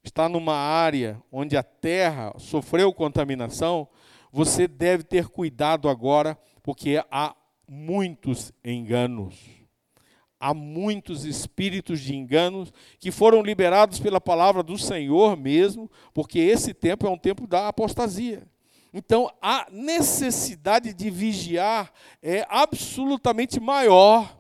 está 0.03 0.29
numa 0.29 0.55
área 0.55 1.23
onde 1.31 1.57
a 1.57 1.63
terra 1.63 2.33
sofreu 2.39 2.93
contaminação, 2.93 3.89
você 4.33 4.67
deve 4.67 5.03
ter 5.03 5.29
cuidado 5.29 5.89
agora, 5.89 6.39
porque 6.63 7.03
há 7.11 7.35
muitos 7.69 8.53
enganos 8.65 9.63
há 10.43 10.53
muitos 10.53 11.25
espíritos 11.25 12.01
de 12.01 12.17
enganos 12.17 12.73
que 12.99 13.13
foram 13.13 13.43
liberados 13.43 14.01
pela 14.01 14.21
palavra 14.21 14.61
do 14.61 14.77
Senhor 14.77 15.37
mesmo, 15.37 15.89
porque 16.13 16.41
esse 16.41 16.75
tempo 16.75 17.07
é 17.07 17.11
um 17.11 17.17
tempo 17.17 17.47
da 17.47 17.69
apostasia. 17.69 18.43
Então, 18.93 19.31
a 19.41 19.69
necessidade 19.71 20.93
de 20.93 21.11
vigiar 21.11 21.93
é 22.21 22.45
absolutamente 22.49 23.61
maior. 23.61 24.37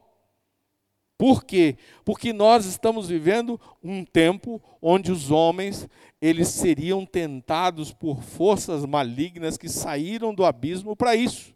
Por 1.23 1.45
quê? 1.45 1.77
Porque 2.05 2.33
nós 2.33 2.67
estamos 2.67 3.09
vivendo 3.09 3.61
um 3.81 4.05
tempo 4.05 4.61
onde 4.83 5.13
os 5.13 5.31
homens 5.31 5.89
eles 6.21 6.49
seriam 6.49 7.07
tentados 7.07 7.93
por 7.93 8.25
forças 8.25 8.85
malignas 8.85 9.57
que 9.57 9.69
saíram 9.69 10.35
do 10.35 10.45
abismo 10.45 10.97
para 10.97 11.15
isso. 11.15 11.55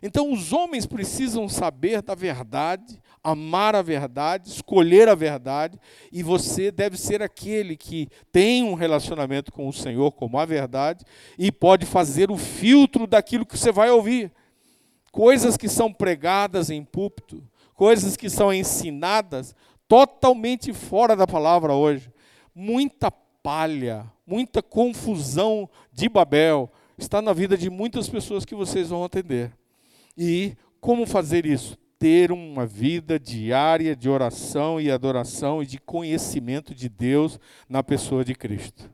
Então, 0.00 0.30
os 0.30 0.52
homens 0.52 0.86
precisam 0.86 1.48
saber 1.48 2.00
da 2.00 2.14
verdade, 2.14 3.02
amar 3.24 3.74
a 3.74 3.82
verdade, 3.82 4.48
escolher 4.48 5.08
a 5.08 5.16
verdade, 5.16 5.80
e 6.12 6.22
você 6.22 6.70
deve 6.70 6.96
ser 6.96 7.22
aquele 7.22 7.76
que 7.76 8.08
tem 8.30 8.62
um 8.62 8.74
relacionamento 8.74 9.50
com 9.50 9.66
o 9.66 9.72
Senhor 9.72 10.12
como 10.12 10.38
a 10.38 10.44
verdade 10.44 11.04
e 11.36 11.50
pode 11.50 11.86
fazer 11.86 12.30
o 12.30 12.36
filtro 12.36 13.08
daquilo 13.08 13.44
que 13.44 13.58
você 13.58 13.72
vai 13.72 13.90
ouvir. 13.90 14.30
Coisas 15.10 15.56
que 15.56 15.68
são 15.68 15.92
pregadas 15.92 16.70
em 16.70 16.84
púlpito, 16.84 17.42
coisas 17.74 18.16
que 18.16 18.30
são 18.30 18.52
ensinadas 18.52 19.54
totalmente 19.88 20.72
fora 20.72 21.14
da 21.14 21.26
palavra 21.26 21.74
hoje. 21.74 22.10
Muita 22.54 23.10
palha, 23.10 24.06
muita 24.26 24.62
confusão 24.62 25.68
de 25.92 26.08
Babel 26.08 26.70
está 26.96 27.20
na 27.20 27.32
vida 27.32 27.56
de 27.56 27.68
muitas 27.68 28.08
pessoas 28.08 28.44
que 28.44 28.54
vocês 28.54 28.88
vão 28.88 29.04
atender. 29.04 29.52
E 30.16 30.56
como 30.80 31.06
fazer 31.06 31.46
isso? 31.46 31.76
Ter 31.98 32.32
uma 32.32 32.66
vida 32.66 33.18
diária 33.18 33.94
de 33.94 34.08
oração 34.08 34.80
e 34.80 34.90
adoração 34.90 35.62
e 35.62 35.66
de 35.66 35.78
conhecimento 35.78 36.74
de 36.74 36.88
Deus 36.88 37.38
na 37.68 37.82
pessoa 37.82 38.24
de 38.24 38.34
Cristo. 38.34 38.90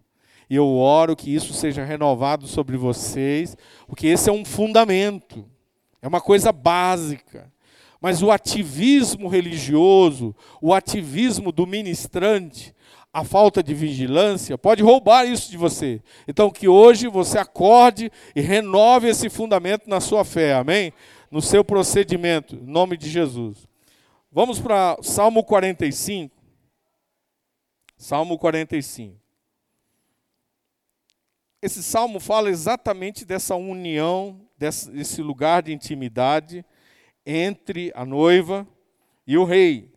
E 0.51 0.57
eu 0.57 0.67
oro 0.67 1.14
que 1.14 1.35
isso 1.35 1.53
seja 1.53 1.85
renovado 1.85 2.47
sobre 2.47 2.77
vocês, 2.77 3.57
porque 3.87 4.07
esse 4.07 4.31
é 4.31 4.33
um 4.33 4.45
fundamento, 4.45 5.45
é 6.01 6.09
uma 6.09 6.21
coisa 6.21 6.51
básica. 6.53 7.53
Mas 8.01 8.23
o 8.23 8.31
ativismo 8.31 9.29
religioso, 9.29 10.35
o 10.63 10.73
ativismo 10.73 11.51
do 11.51 11.67
ministrante, 11.67 12.75
a 13.13 13.25
falta 13.25 13.63
de 13.63 13.75
vigilância 13.75 14.57
pode 14.57 14.83
roubar 14.83 15.27
isso 15.27 15.51
de 15.51 15.57
você. 15.57 16.01
Então, 16.27 16.51
que 16.51 16.69
hoje 16.69 17.09
você 17.09 17.39
acorde 17.39 18.13
e 18.37 18.41
renove 18.41 19.09
esse 19.09 19.29
fundamento 19.29 19.89
na 19.89 20.01
sua 20.01 20.25
fé, 20.25 20.55
amém? 20.55 20.93
No 21.31 21.43
seu 21.43 21.65
procedimento, 21.65 22.55
em 22.55 22.67
nome 22.67 22.97
de 22.97 23.11
Jesus. 23.11 23.67
Vamos 24.31 24.61
para 24.61 24.97
Salmo 25.03 25.43
45. 25.43 26.37
Salmo 27.97 28.39
45. 28.39 29.17
Esse 31.61 31.83
salmo 31.83 32.21
fala 32.21 32.51
exatamente 32.51 33.25
dessa 33.25 33.57
união, 33.57 34.41
desse 34.57 35.21
lugar 35.21 35.63
de 35.63 35.73
intimidade 35.73 36.65
entre 37.31 37.93
a 37.95 38.07
noiva 38.07 38.67
e 39.27 39.37
o 39.37 39.45
rei. 39.45 39.93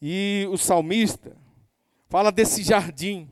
E 0.00 0.46
o 0.52 0.56
salmista 0.56 1.36
fala 2.08 2.30
desse 2.30 2.62
jardim. 2.62 3.28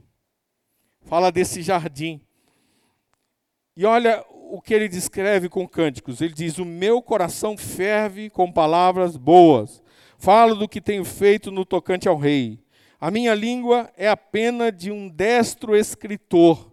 Fala 1.02 1.30
desse 1.30 1.62
jardim. 1.62 2.20
E 3.76 3.86
olha 3.86 4.24
o 4.50 4.60
que 4.60 4.74
ele 4.74 4.88
descreve 4.88 5.48
com 5.48 5.68
cânticos. 5.68 6.20
Ele 6.20 6.34
diz: 6.34 6.58
O 6.58 6.64
meu 6.64 7.00
coração 7.00 7.56
ferve 7.56 8.28
com 8.28 8.50
palavras 8.50 9.16
boas. 9.16 9.80
Falo 10.18 10.56
do 10.56 10.68
que 10.68 10.80
tenho 10.80 11.04
feito 11.04 11.52
no 11.52 11.64
tocante 11.64 12.08
ao 12.08 12.16
rei. 12.16 12.58
A 13.00 13.08
minha 13.08 13.34
língua 13.34 13.88
é 13.96 14.08
a 14.08 14.16
pena 14.16 14.72
de 14.72 14.90
um 14.90 15.08
destro 15.08 15.76
escritor. 15.76 16.72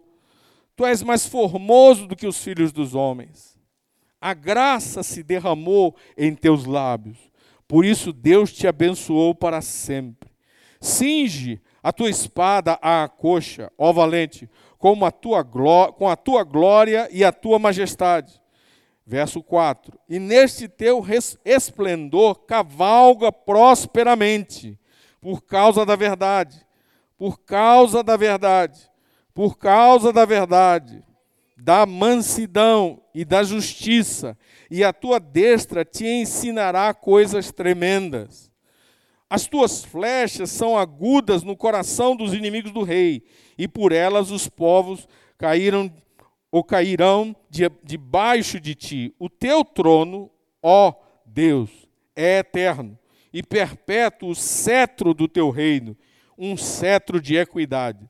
Tu 0.74 0.84
és 0.84 1.00
mais 1.02 1.26
formoso 1.26 2.08
do 2.08 2.16
que 2.16 2.26
os 2.26 2.42
filhos 2.42 2.72
dos 2.72 2.94
homens. 2.96 3.53
A 4.24 4.32
graça 4.32 5.02
se 5.02 5.22
derramou 5.22 5.94
em 6.16 6.34
teus 6.34 6.64
lábios. 6.64 7.18
Por 7.68 7.84
isso 7.84 8.10
Deus 8.10 8.50
te 8.50 8.66
abençoou 8.66 9.34
para 9.34 9.60
sempre. 9.60 10.30
Cinge 10.80 11.60
a 11.82 11.92
tua 11.92 12.08
espada 12.08 12.78
à 12.80 13.06
coxa, 13.06 13.70
ó 13.76 13.92
valente, 13.92 14.48
com 14.78 15.04
a 15.04 15.10
tua, 15.10 15.44
com 15.92 16.08
a 16.08 16.16
tua 16.16 16.42
glória 16.42 17.06
e 17.10 17.22
a 17.22 17.30
tua 17.30 17.58
majestade. 17.58 18.40
Verso 19.06 19.42
4: 19.42 20.00
E 20.08 20.18
neste 20.18 20.68
teu 20.68 21.04
esplendor 21.44 22.46
cavalga 22.46 23.30
prosperamente, 23.30 24.80
por 25.20 25.42
causa 25.42 25.84
da 25.84 25.96
verdade, 25.96 26.66
por 27.18 27.40
causa 27.40 28.02
da 28.02 28.16
verdade 28.16 28.90
por 29.34 29.58
causa 29.58 30.12
da 30.12 30.24
verdade, 30.24 31.02
da 31.56 31.86
mansidão 31.86 33.00
e 33.14 33.24
da 33.24 33.42
justiça, 33.42 34.36
e 34.70 34.82
a 34.82 34.92
tua 34.92 35.20
destra 35.20 35.84
te 35.84 36.06
ensinará 36.06 36.92
coisas 36.92 37.52
tremendas. 37.52 38.50
As 39.30 39.46
tuas 39.46 39.84
flechas 39.84 40.50
são 40.50 40.76
agudas 40.76 41.42
no 41.42 41.56
coração 41.56 42.16
dos 42.16 42.34
inimigos 42.34 42.72
do 42.72 42.82
rei, 42.82 43.24
e 43.56 43.66
por 43.68 43.92
elas 43.92 44.30
os 44.30 44.48
povos 44.48 45.08
caíram 45.38 45.92
ou 46.50 46.62
cairão 46.62 47.34
debaixo 47.82 48.60
de, 48.60 48.70
de 48.70 48.74
ti. 48.74 49.14
O 49.18 49.28
teu 49.28 49.64
trono, 49.64 50.30
ó 50.62 50.94
Deus, 51.26 51.70
é 52.14 52.38
eterno, 52.38 52.96
e 53.32 53.42
perpétuo 53.42 54.30
o 54.30 54.34
cetro 54.36 55.12
do 55.12 55.26
teu 55.26 55.50
reino, 55.50 55.96
um 56.38 56.56
cetro 56.56 57.20
de 57.20 57.36
equidade. 57.36 58.08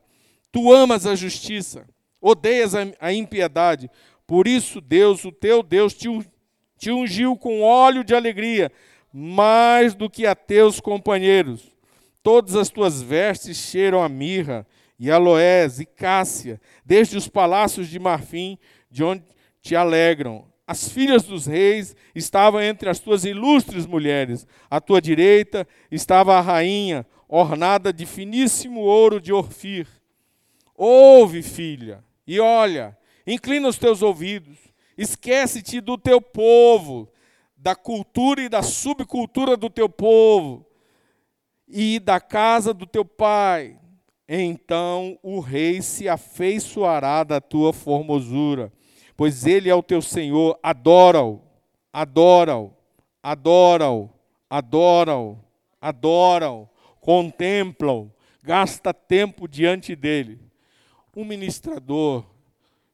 Tu 0.51 0.71
amas 0.71 1.07
a 1.07 1.15
justiça, 1.15 1.87
odeias 2.25 2.73
a 2.99 3.13
impiedade. 3.13 3.89
Por 4.25 4.47
isso, 4.47 4.81
Deus, 4.81 5.23
o 5.25 5.31
teu 5.31 5.61
Deus, 5.61 5.95
te 5.95 6.89
ungiu 6.89 7.37
com 7.37 7.61
óleo 7.61 8.03
de 8.03 8.15
alegria, 8.15 8.71
mais 9.13 9.93
do 9.93 10.09
que 10.09 10.25
a 10.25 10.33
teus 10.33 10.79
companheiros. 10.79 11.71
Todas 12.23 12.55
as 12.55 12.69
tuas 12.69 12.99
vestes 12.99 13.55
cheiram 13.57 14.01
a 14.01 14.09
mirra, 14.09 14.65
e 14.97 15.11
aloés, 15.11 15.79
e 15.79 15.85
cássia, 15.85 16.59
desde 16.83 17.15
os 17.15 17.27
palácios 17.27 17.89
de 17.89 17.99
marfim, 17.99 18.57
de 18.89 19.03
onde 19.03 19.23
te 19.61 19.75
alegram. 19.75 20.47
As 20.65 20.89
filhas 20.89 21.23
dos 21.23 21.45
reis 21.45 21.95
estavam 22.15 22.59
entre 22.59 22.89
as 22.89 22.97
tuas 22.97 23.23
ilustres 23.23 23.85
mulheres. 23.85 24.47
À 24.67 24.81
tua 24.81 24.99
direita 24.99 25.67
estava 25.91 26.35
a 26.37 26.41
rainha, 26.41 27.05
ornada 27.27 27.93
de 27.93 28.05
finíssimo 28.05 28.79
ouro 28.79 29.21
de 29.21 29.31
Orfir. 29.31 29.85
Ouve, 30.75 31.43
filha, 31.43 32.03
e 32.27 32.39
olha, 32.39 32.97
inclina 33.25 33.67
os 33.67 33.77
teus 33.77 34.01
ouvidos, 34.01 34.57
esquece-te 34.97 35.79
do 35.79 35.97
teu 35.97 36.19
povo, 36.19 37.09
da 37.55 37.75
cultura 37.75 38.41
e 38.41 38.49
da 38.49 38.63
subcultura 38.63 39.55
do 39.55 39.69
teu 39.69 39.87
povo 39.89 40.65
e 41.67 41.99
da 41.99 42.19
casa 42.19 42.73
do 42.73 42.85
teu 42.85 43.05
pai. 43.05 43.79
Então 44.27 45.19
o 45.21 45.39
rei 45.39 45.81
se 45.81 46.09
afeiçoará 46.09 47.23
da 47.23 47.39
tua 47.39 47.71
formosura, 47.71 48.71
pois 49.15 49.45
ele 49.45 49.69
é 49.69 49.75
o 49.75 49.83
teu 49.83 50.01
Senhor, 50.01 50.59
adora-o, 50.63 51.41
adora-o, 51.93 52.73
adora-o, 53.21 54.09
adora-o, 54.49 55.39
adora-o, 55.79 56.69
contempla-o, 56.99 58.11
gasta 58.43 58.93
tempo 58.93 59.47
diante 59.47 59.95
dele 59.95 60.44
um 61.15 61.23
ministrador 61.23 62.25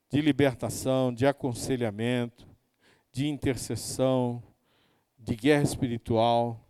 de 0.10 0.22
libertação, 0.22 1.14
de 1.14 1.26
aconselhamento, 1.26 2.48
de 3.12 3.28
intercessão, 3.28 4.44
de 5.18 5.36
guerra 5.36 5.64
espiritual, 5.64 6.68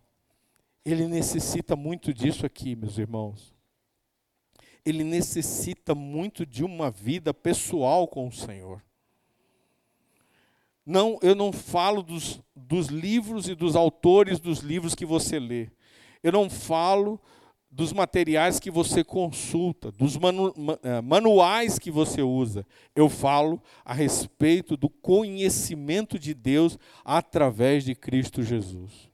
ele 0.84 1.06
necessita 1.06 1.76
muito 1.76 2.12
disso 2.12 2.46
aqui, 2.46 2.74
meus 2.74 2.98
irmãos. 2.98 3.54
Ele 4.84 5.04
necessita 5.04 5.94
muito 5.94 6.44
de 6.44 6.64
uma 6.64 6.90
vida 6.90 7.32
pessoal 7.32 8.08
com 8.08 8.26
o 8.26 8.32
Senhor. 8.32 8.82
Não, 10.84 11.18
eu 11.22 11.34
não 11.36 11.52
falo 11.52 12.02
dos, 12.02 12.40
dos 12.56 12.88
livros 12.88 13.48
e 13.48 13.54
dos 13.54 13.76
autores 13.76 14.40
dos 14.40 14.58
livros 14.58 14.94
que 14.94 15.06
você 15.06 15.38
lê. 15.38 15.70
Eu 16.22 16.32
não 16.32 16.50
falo 16.50 17.20
dos 17.74 17.90
materiais 17.90 18.60
que 18.60 18.70
você 18.70 19.02
consulta, 19.02 19.90
dos 19.90 20.18
manu 20.18 20.52
eh, 20.82 21.00
manuais 21.00 21.78
que 21.78 21.90
você 21.90 22.20
usa. 22.20 22.66
Eu 22.94 23.08
falo 23.08 23.62
a 23.82 23.94
respeito 23.94 24.76
do 24.76 24.90
conhecimento 24.90 26.18
de 26.18 26.34
Deus 26.34 26.78
através 27.02 27.82
de 27.82 27.94
Cristo 27.94 28.42
Jesus. 28.42 29.10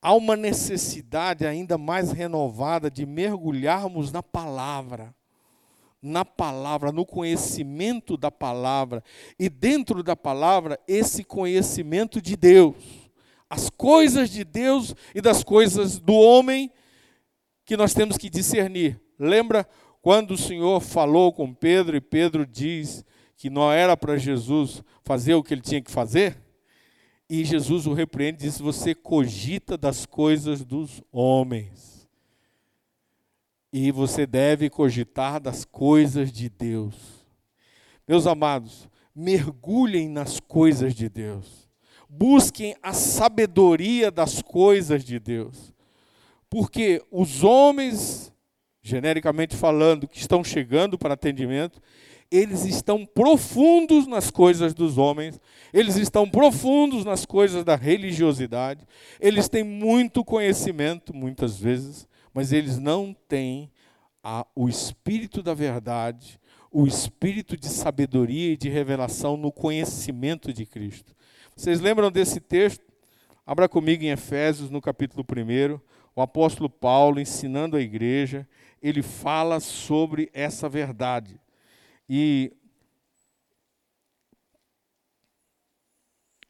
Há 0.00 0.14
uma 0.14 0.36
necessidade 0.36 1.44
ainda 1.44 1.76
mais 1.76 2.12
renovada 2.12 2.88
de 2.88 3.04
mergulharmos 3.04 4.12
na 4.12 4.22
palavra, 4.22 5.12
na 6.00 6.24
palavra, 6.24 6.92
no 6.92 7.04
conhecimento 7.04 8.16
da 8.16 8.30
palavra, 8.30 9.02
e 9.36 9.48
dentro 9.48 10.04
da 10.04 10.14
palavra, 10.14 10.78
esse 10.86 11.24
conhecimento 11.24 12.22
de 12.22 12.36
Deus. 12.36 12.76
As 13.50 13.68
coisas 13.68 14.30
de 14.30 14.44
Deus 14.44 14.94
e 15.12 15.20
das 15.20 15.42
coisas 15.42 15.98
do 15.98 16.14
homem 16.14 16.70
que 17.68 17.76
nós 17.76 17.92
temos 17.92 18.16
que 18.16 18.30
discernir. 18.30 18.98
Lembra 19.18 19.68
quando 20.00 20.30
o 20.30 20.38
Senhor 20.38 20.80
falou 20.80 21.30
com 21.30 21.52
Pedro 21.52 21.98
e 21.98 22.00
Pedro 22.00 22.46
diz 22.46 23.04
que 23.36 23.50
não 23.50 23.70
era 23.70 23.94
para 23.94 24.16
Jesus 24.16 24.82
fazer 25.04 25.34
o 25.34 25.42
que 25.42 25.52
ele 25.52 25.60
tinha 25.60 25.82
que 25.82 25.90
fazer? 25.90 26.42
E 27.28 27.44
Jesus 27.44 27.86
o 27.86 27.92
repreende 27.92 28.38
e 28.38 28.48
diz: 28.48 28.58
Você 28.58 28.94
cogita 28.94 29.76
das 29.76 30.06
coisas 30.06 30.64
dos 30.64 31.02
homens. 31.12 32.08
E 33.70 33.92
você 33.92 34.26
deve 34.26 34.70
cogitar 34.70 35.38
das 35.38 35.66
coisas 35.66 36.32
de 36.32 36.48
Deus. 36.48 36.94
Meus 38.08 38.26
amados, 38.26 38.88
mergulhem 39.14 40.08
nas 40.08 40.40
coisas 40.40 40.94
de 40.94 41.10
Deus. 41.10 41.68
Busquem 42.08 42.74
a 42.82 42.94
sabedoria 42.94 44.10
das 44.10 44.40
coisas 44.40 45.04
de 45.04 45.18
Deus. 45.18 45.76
Porque 46.50 47.02
os 47.10 47.44
homens, 47.44 48.32
genericamente 48.82 49.54
falando, 49.54 50.08
que 50.08 50.18
estão 50.18 50.42
chegando 50.42 50.98
para 50.98 51.14
atendimento, 51.14 51.80
eles 52.30 52.64
estão 52.64 53.06
profundos 53.06 54.06
nas 54.06 54.30
coisas 54.30 54.74
dos 54.74 54.98
homens, 54.98 55.40
eles 55.72 55.96
estão 55.96 56.28
profundos 56.28 57.04
nas 57.04 57.24
coisas 57.24 57.64
da 57.64 57.74
religiosidade, 57.74 58.86
eles 59.18 59.48
têm 59.48 59.64
muito 59.64 60.24
conhecimento, 60.24 61.14
muitas 61.14 61.58
vezes, 61.58 62.06
mas 62.34 62.52
eles 62.52 62.78
não 62.78 63.16
têm 63.26 63.70
a, 64.22 64.46
o 64.54 64.68
espírito 64.68 65.42
da 65.42 65.54
verdade, 65.54 66.38
o 66.70 66.86
espírito 66.86 67.56
de 67.56 67.68
sabedoria 67.68 68.52
e 68.52 68.56
de 68.56 68.68
revelação 68.68 69.36
no 69.36 69.50
conhecimento 69.50 70.52
de 70.52 70.66
Cristo. 70.66 71.14
Vocês 71.56 71.80
lembram 71.80 72.10
desse 72.10 72.40
texto? 72.40 72.84
Abra 73.46 73.66
comigo 73.68 74.04
em 74.04 74.10
Efésios, 74.10 74.68
no 74.68 74.80
capítulo 74.80 75.24
1 75.24 75.80
o 76.18 76.20
apóstolo 76.20 76.68
Paulo, 76.68 77.20
ensinando 77.20 77.76
a 77.76 77.80
igreja, 77.80 78.44
ele 78.82 79.04
fala 79.04 79.60
sobre 79.60 80.28
essa 80.32 80.68
verdade. 80.68 81.40
E 82.08 82.52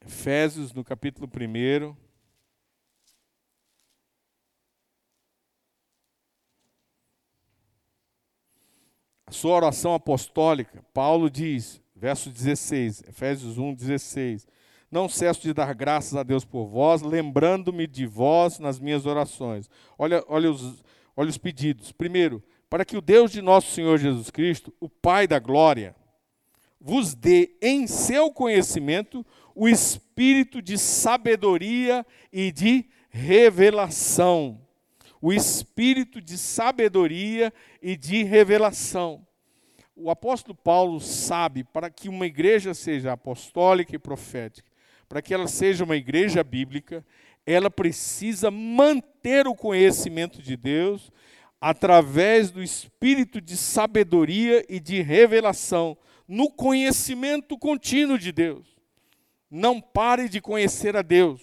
Efésios, 0.03 0.73
no 0.73 0.83
capítulo 0.83 1.29
1. 1.29 1.95
A 9.27 9.31
sua 9.31 9.55
oração 9.55 9.93
apostólica, 9.93 10.83
Paulo 10.91 11.29
diz, 11.29 11.79
verso 11.95 12.31
16, 12.31 13.03
Efésios 13.03 13.59
1, 13.59 13.75
16: 13.75 14.47
não 14.91 15.07
cesso 15.07 15.41
de 15.41 15.53
dar 15.53 15.73
graças 15.73 16.15
a 16.15 16.23
Deus 16.23 16.43
por 16.43 16.65
vós, 16.65 17.01
lembrando-me 17.01 17.85
de 17.85 18.05
vós 18.05 18.59
nas 18.59 18.79
minhas 18.79 19.05
orações. 19.05 19.69
Olha, 19.97 20.23
olha, 20.27 20.49
os, 20.49 20.83
olha 21.15 21.29
os 21.29 21.37
pedidos. 21.37 21.91
Primeiro, 21.91 22.43
para 22.69 22.85
que 22.85 22.97
o 22.97 23.01
Deus 23.01 23.31
de 23.31 23.41
nosso 23.41 23.71
Senhor 23.71 23.97
Jesus 23.97 24.29
Cristo, 24.29 24.73
o 24.79 24.89
Pai 24.89 25.27
da 25.27 25.39
glória, 25.39 25.95
vos 26.79 27.13
dê 27.13 27.57
em 27.61 27.87
seu 27.87 28.31
conhecimento 28.31 29.25
o 29.53 29.67
espírito 29.67 30.61
de 30.61 30.77
sabedoria 30.77 32.05
e 32.31 32.51
de 32.51 32.85
revelação. 33.09 34.61
O 35.21 35.33
espírito 35.33 36.21
de 36.21 36.37
sabedoria 36.37 37.53
e 37.81 37.97
de 37.97 38.23
revelação. 38.23 39.27
O 39.93 40.09
apóstolo 40.09 40.55
Paulo 40.55 41.01
sabe, 41.01 41.65
para 41.65 41.89
que 41.89 42.07
uma 42.07 42.25
igreja 42.25 42.73
seja 42.73 43.11
apostólica 43.11 43.93
e 43.93 43.99
profética, 43.99 44.68
para 45.09 45.23
que 45.23 45.33
ela 45.33 45.47
seja 45.47 45.83
uma 45.83 45.95
igreja 45.95 46.43
bíblica, 46.43 47.03
ela 47.43 47.71
precisa 47.71 48.51
manter 48.51 49.47
o 49.47 49.55
conhecimento 49.55 50.39
de 50.39 50.55
Deus, 50.55 51.11
através 51.59 52.51
do 52.51 52.61
espírito 52.61 53.41
de 53.41 53.57
sabedoria 53.57 54.63
e 54.69 54.79
de 54.79 55.01
revelação, 55.01 55.97
no 56.27 56.51
conhecimento 56.51 57.57
contínuo 57.57 58.19
de 58.19 58.31
Deus. 58.31 58.67
Não 59.49 59.81
pare 59.81 60.29
de 60.29 60.39
conhecer 60.39 60.95
a 60.95 61.01
Deus. 61.01 61.41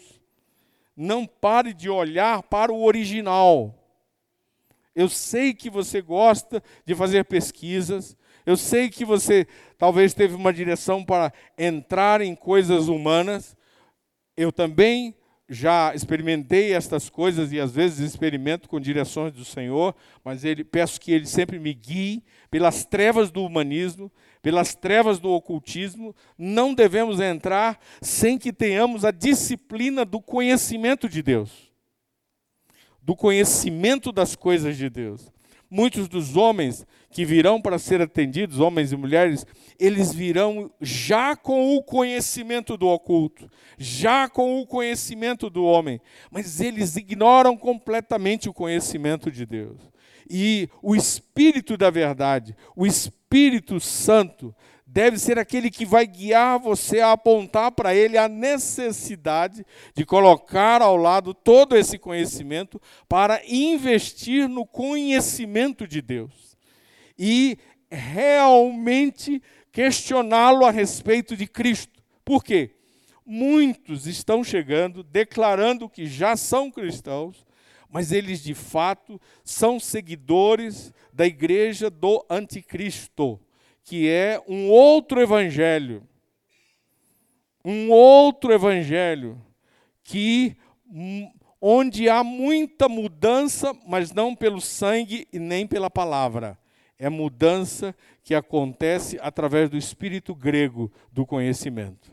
Não 0.97 1.27
pare 1.27 1.75
de 1.75 1.91
olhar 1.91 2.45
para 2.45 2.73
o 2.73 2.85
original. 2.85 3.75
Eu 4.95 5.09
sei 5.09 5.53
que 5.53 5.69
você 5.69 6.01
gosta 6.01 6.63
de 6.87 6.95
fazer 6.95 7.25
pesquisas, 7.25 8.16
eu 8.47 8.57
sei 8.57 8.89
que 8.89 9.05
você 9.05 9.47
talvez 9.77 10.15
teve 10.15 10.37
uma 10.37 10.53
direção 10.53 11.05
para 11.05 11.33
entrar 11.59 12.21
em 12.21 12.35
coisas 12.35 12.87
humanas. 12.87 13.57
Eu 14.37 14.53
também 14.53 15.17
já 15.49 15.95
experimentei 15.95 16.73
estas 16.73 17.09
coisas 17.11 17.53
e 17.53 17.61
às 17.61 17.73
vezes 17.73 17.99
experimento 17.99 18.69
com 18.69 18.81
direções 18.81 19.33
do 19.33 19.45
Senhor, 19.45 19.95
mas 20.25 20.45
ele, 20.45 20.65
peço 20.65 21.01
que 21.01 21.13
Ele 21.13 21.27
sempre 21.27 21.59
me 21.59 21.75
guie 21.75 22.23
pelas 22.51 22.85
trevas 22.85 23.31
do 23.31 23.45
humanismo, 23.45 24.11
pelas 24.43 24.75
trevas 24.75 25.19
do 25.19 25.31
ocultismo. 25.31 26.15
Não 26.39 26.73
devemos 26.73 27.21
entrar 27.21 27.81
sem 28.01 28.39
que 28.39 28.53
tenhamos 28.53 29.05
a 29.05 29.11
disciplina 29.11 30.05
do 30.05 30.21
conhecimento 30.21 31.09
de 31.09 31.23
Deus, 31.23 31.73
do 33.03 33.17
conhecimento 33.17 34.11
das 34.13 34.37
coisas 34.37 34.77
de 34.77 34.89
Deus. 34.89 35.33
Muitos 35.69 36.09
dos 36.09 36.37
homens 36.37 36.87
que 37.17 37.25
virão 37.25 37.59
para 37.59 37.79
ser 37.79 38.03
atendidos, 38.03 38.61
homens 38.61 38.93
e 38.93 38.97
mulheres, 38.97 39.47
eles 39.81 40.13
virão 40.13 40.71
já 40.83 41.35
com 41.35 41.75
o 41.75 41.83
conhecimento 41.83 42.77
do 42.77 42.89
oculto, 42.89 43.51
já 43.79 44.29
com 44.29 44.61
o 44.61 44.67
conhecimento 44.67 45.49
do 45.49 45.65
homem, 45.65 45.99
mas 46.31 46.61
eles 46.61 46.95
ignoram 46.95 47.57
completamente 47.57 48.51
o 48.51 48.53
conhecimento 48.53 49.31
de 49.31 49.47
Deus. 49.47 49.81
E 50.29 50.69
o 50.83 50.95
Espírito 50.95 51.75
da 51.79 51.89
verdade, 51.89 52.55
o 52.77 52.87
Espírito 52.87 53.81
Santo, 53.81 54.55
deve 54.87 55.19
ser 55.19 55.39
aquele 55.39 55.71
que 55.71 55.87
vai 55.87 56.07
guiar 56.07 56.59
você 56.59 57.01
a 57.01 57.13
apontar 57.13 57.73
para 57.73 57.95
ele 57.95 58.19
a 58.19 58.29
necessidade 58.29 59.65
de 59.95 60.05
colocar 60.05 60.83
ao 60.83 60.99
lado 60.99 61.33
todo 61.33 61.79
esse 61.79 61.97
conhecimento 61.99 62.79
para 63.09 63.41
investir 63.49 64.51
no 64.51 64.67
conhecimento 64.67 65.89
de 65.89 66.03
Deus 66.03 66.56
e 67.19 67.59
realmente 67.91 69.43
questioná-lo 69.73 70.65
a 70.65 70.71
respeito 70.71 71.37
de 71.37 71.47
Cristo. 71.47 72.03
Por 72.25 72.43
quê? 72.43 72.71
Muitos 73.25 74.07
estão 74.07 74.45
chegando 74.45 75.03
declarando 75.03 75.89
que 75.89 76.07
já 76.07 76.37
são 76.37 76.71
cristãos, 76.71 77.45
mas 77.89 78.13
eles 78.13 78.43
de 78.43 78.55
fato 78.55 79.21
são 79.45 79.81
seguidores 79.81 80.93
da 81.13 81.27
igreja 81.27 81.91
do 81.91 82.25
anticristo 82.29 83.41
que 83.87 84.09
é 84.09 84.43
um 84.49 84.69
outro 84.69 85.21
evangelho. 85.21 86.03
Um 87.65 87.89
outro 87.91 88.53
evangelho 88.53 89.41
que 90.03 90.57
hum, 90.89 91.31
onde 91.61 92.09
há 92.09 92.23
muita 92.25 92.89
mudança, 92.89 93.73
mas 93.87 94.13
não 94.13 94.35
pelo 94.35 94.61
sangue 94.61 95.29
e 95.33 95.39
nem 95.39 95.69
pela 95.69 95.89
palavra. 95.89 96.59
É 96.99 97.09
mudança 97.09 97.95
que 98.23 98.35
acontece 98.35 99.19
através 99.21 99.69
do 99.69 99.77
espírito 99.77 100.35
grego 100.35 100.91
do 101.13 101.27
conhecimento. 101.27 102.13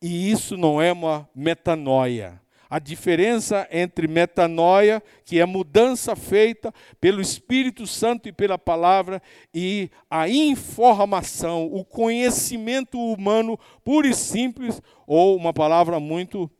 E 0.00 0.30
isso 0.30 0.56
não 0.56 0.82
é 0.82 0.92
uma 0.92 1.28
metanoia 1.34 2.42
a 2.72 2.78
diferença 2.78 3.68
entre 3.70 4.08
metanoia, 4.08 5.02
que 5.26 5.38
é 5.38 5.44
mudança 5.44 6.16
feita 6.16 6.72
pelo 6.98 7.20
Espírito 7.20 7.86
Santo 7.86 8.30
e 8.30 8.32
pela 8.32 8.56
palavra, 8.56 9.20
e 9.52 9.90
a 10.10 10.26
informação, 10.26 11.66
o 11.66 11.84
conhecimento 11.84 12.98
humano 12.98 13.60
puro 13.84 14.08
e 14.08 14.14
simples, 14.14 14.80
ou 15.06 15.36
uma 15.36 15.52
palavra 15.52 16.00
muito, 16.00 16.50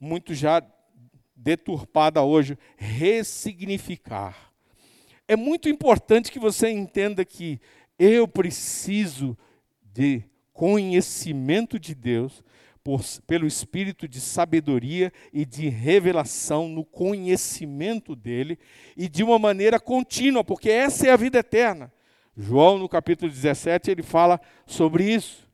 muito 0.00 0.32
já 0.32 0.62
deturpada 1.36 2.22
hoje, 2.22 2.56
ressignificar. 2.78 4.51
É 5.28 5.36
muito 5.36 5.68
importante 5.68 6.32
que 6.32 6.38
você 6.38 6.68
entenda 6.68 7.24
que 7.24 7.60
eu 7.98 8.26
preciso 8.26 9.36
de 9.92 10.24
conhecimento 10.52 11.78
de 11.78 11.94
Deus 11.94 12.42
por, 12.82 13.00
pelo 13.26 13.46
espírito 13.46 14.08
de 14.08 14.20
sabedoria 14.20 15.12
e 15.32 15.44
de 15.44 15.68
revelação 15.68 16.68
no 16.68 16.84
conhecimento 16.84 18.16
dele 18.16 18.58
e 18.96 19.08
de 19.08 19.22
uma 19.22 19.38
maneira 19.38 19.78
contínua, 19.78 20.42
porque 20.42 20.68
essa 20.68 21.06
é 21.06 21.10
a 21.10 21.16
vida 21.16 21.38
eterna. 21.38 21.92
João, 22.36 22.78
no 22.78 22.88
capítulo 22.88 23.30
17, 23.30 23.90
ele 23.90 24.02
fala 24.02 24.40
sobre 24.66 25.04
isso. 25.04 25.48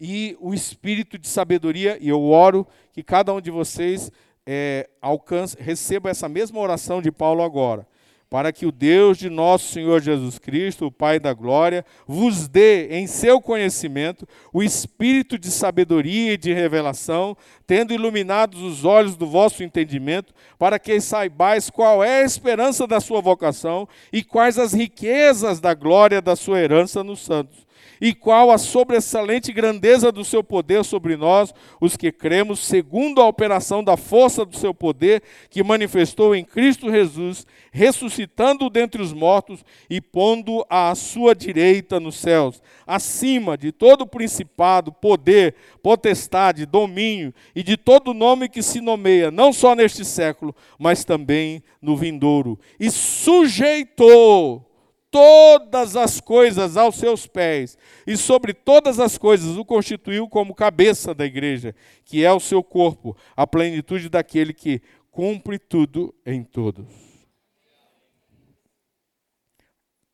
E 0.00 0.36
o 0.40 0.52
espírito 0.52 1.16
de 1.16 1.28
sabedoria, 1.28 1.96
e 2.00 2.08
eu 2.08 2.20
oro 2.22 2.66
que 2.92 3.04
cada 3.04 3.32
um 3.32 3.40
de 3.40 3.50
vocês 3.50 4.10
é, 4.44 4.90
alcance, 5.00 5.56
receba 5.60 6.10
essa 6.10 6.28
mesma 6.28 6.58
oração 6.58 7.00
de 7.00 7.12
Paulo 7.12 7.42
agora 7.42 7.86
para 8.32 8.50
que 8.50 8.64
o 8.64 8.72
Deus 8.72 9.18
de 9.18 9.28
nosso 9.28 9.74
Senhor 9.74 10.00
Jesus 10.00 10.38
Cristo, 10.38 10.86
o 10.86 10.90
Pai 10.90 11.20
da 11.20 11.34
glória, 11.34 11.84
vos 12.06 12.48
dê 12.48 12.88
em 12.88 13.06
seu 13.06 13.42
conhecimento 13.42 14.26
o 14.54 14.62
espírito 14.62 15.38
de 15.38 15.50
sabedoria 15.50 16.32
e 16.32 16.38
de 16.38 16.50
revelação, 16.50 17.36
tendo 17.66 17.92
iluminados 17.92 18.62
os 18.62 18.86
olhos 18.86 19.16
do 19.16 19.26
vosso 19.26 19.62
entendimento, 19.62 20.32
para 20.58 20.78
que 20.78 20.98
saibais 20.98 21.68
qual 21.68 22.02
é 22.02 22.22
a 22.22 22.24
esperança 22.24 22.86
da 22.86 23.00
sua 23.00 23.20
vocação 23.20 23.86
e 24.10 24.24
quais 24.24 24.58
as 24.58 24.72
riquezas 24.72 25.60
da 25.60 25.74
glória 25.74 26.22
da 26.22 26.34
sua 26.34 26.58
herança 26.58 27.04
nos 27.04 27.20
santos 27.20 27.66
e 28.02 28.12
qual 28.12 28.50
a 28.50 28.58
sobressalente 28.58 29.52
grandeza 29.52 30.10
do 30.10 30.24
seu 30.24 30.42
poder 30.42 30.84
sobre 30.84 31.16
nós, 31.16 31.54
os 31.80 31.96
que 31.96 32.10
cremos, 32.10 32.58
segundo 32.58 33.20
a 33.20 33.28
operação 33.28 33.84
da 33.84 33.96
força 33.96 34.44
do 34.44 34.56
seu 34.56 34.74
poder, 34.74 35.22
que 35.48 35.62
manifestou 35.62 36.34
em 36.34 36.44
Cristo 36.44 36.90
Jesus, 36.90 37.46
ressuscitando-o 37.70 38.68
dentre 38.68 39.00
os 39.00 39.12
mortos 39.12 39.64
e 39.88 40.00
pondo 40.00 40.66
à 40.68 40.92
sua 40.96 41.32
direita 41.32 42.00
nos 42.00 42.16
céus, 42.16 42.60
acima 42.84 43.56
de 43.56 43.70
todo 43.70 44.04
principado, 44.04 44.90
poder, 44.90 45.54
potestade, 45.80 46.66
domínio 46.66 47.32
e 47.54 47.62
de 47.62 47.76
todo 47.76 48.12
nome 48.12 48.48
que 48.48 48.64
se 48.64 48.80
nomeia, 48.80 49.30
não 49.30 49.52
só 49.52 49.76
neste 49.76 50.04
século, 50.04 50.52
mas 50.76 51.04
também 51.04 51.62
no 51.80 51.96
vindouro, 51.96 52.58
e 52.80 52.90
sujeitou 52.90 54.71
todas 55.12 55.94
as 55.94 56.20
coisas 56.20 56.78
aos 56.78 56.96
seus 56.96 57.26
pés, 57.26 57.76
e 58.06 58.16
sobre 58.16 58.54
todas 58.54 58.98
as 58.98 59.18
coisas 59.18 59.58
o 59.58 59.64
constituiu 59.64 60.26
como 60.26 60.54
cabeça 60.54 61.14
da 61.14 61.26
igreja, 61.26 61.74
que 62.02 62.24
é 62.24 62.32
o 62.32 62.40
seu 62.40 62.64
corpo, 62.64 63.14
a 63.36 63.46
plenitude 63.46 64.08
daquele 64.08 64.54
que 64.54 64.80
cumpre 65.10 65.58
tudo 65.58 66.14
em 66.24 66.42
todos. 66.42 66.86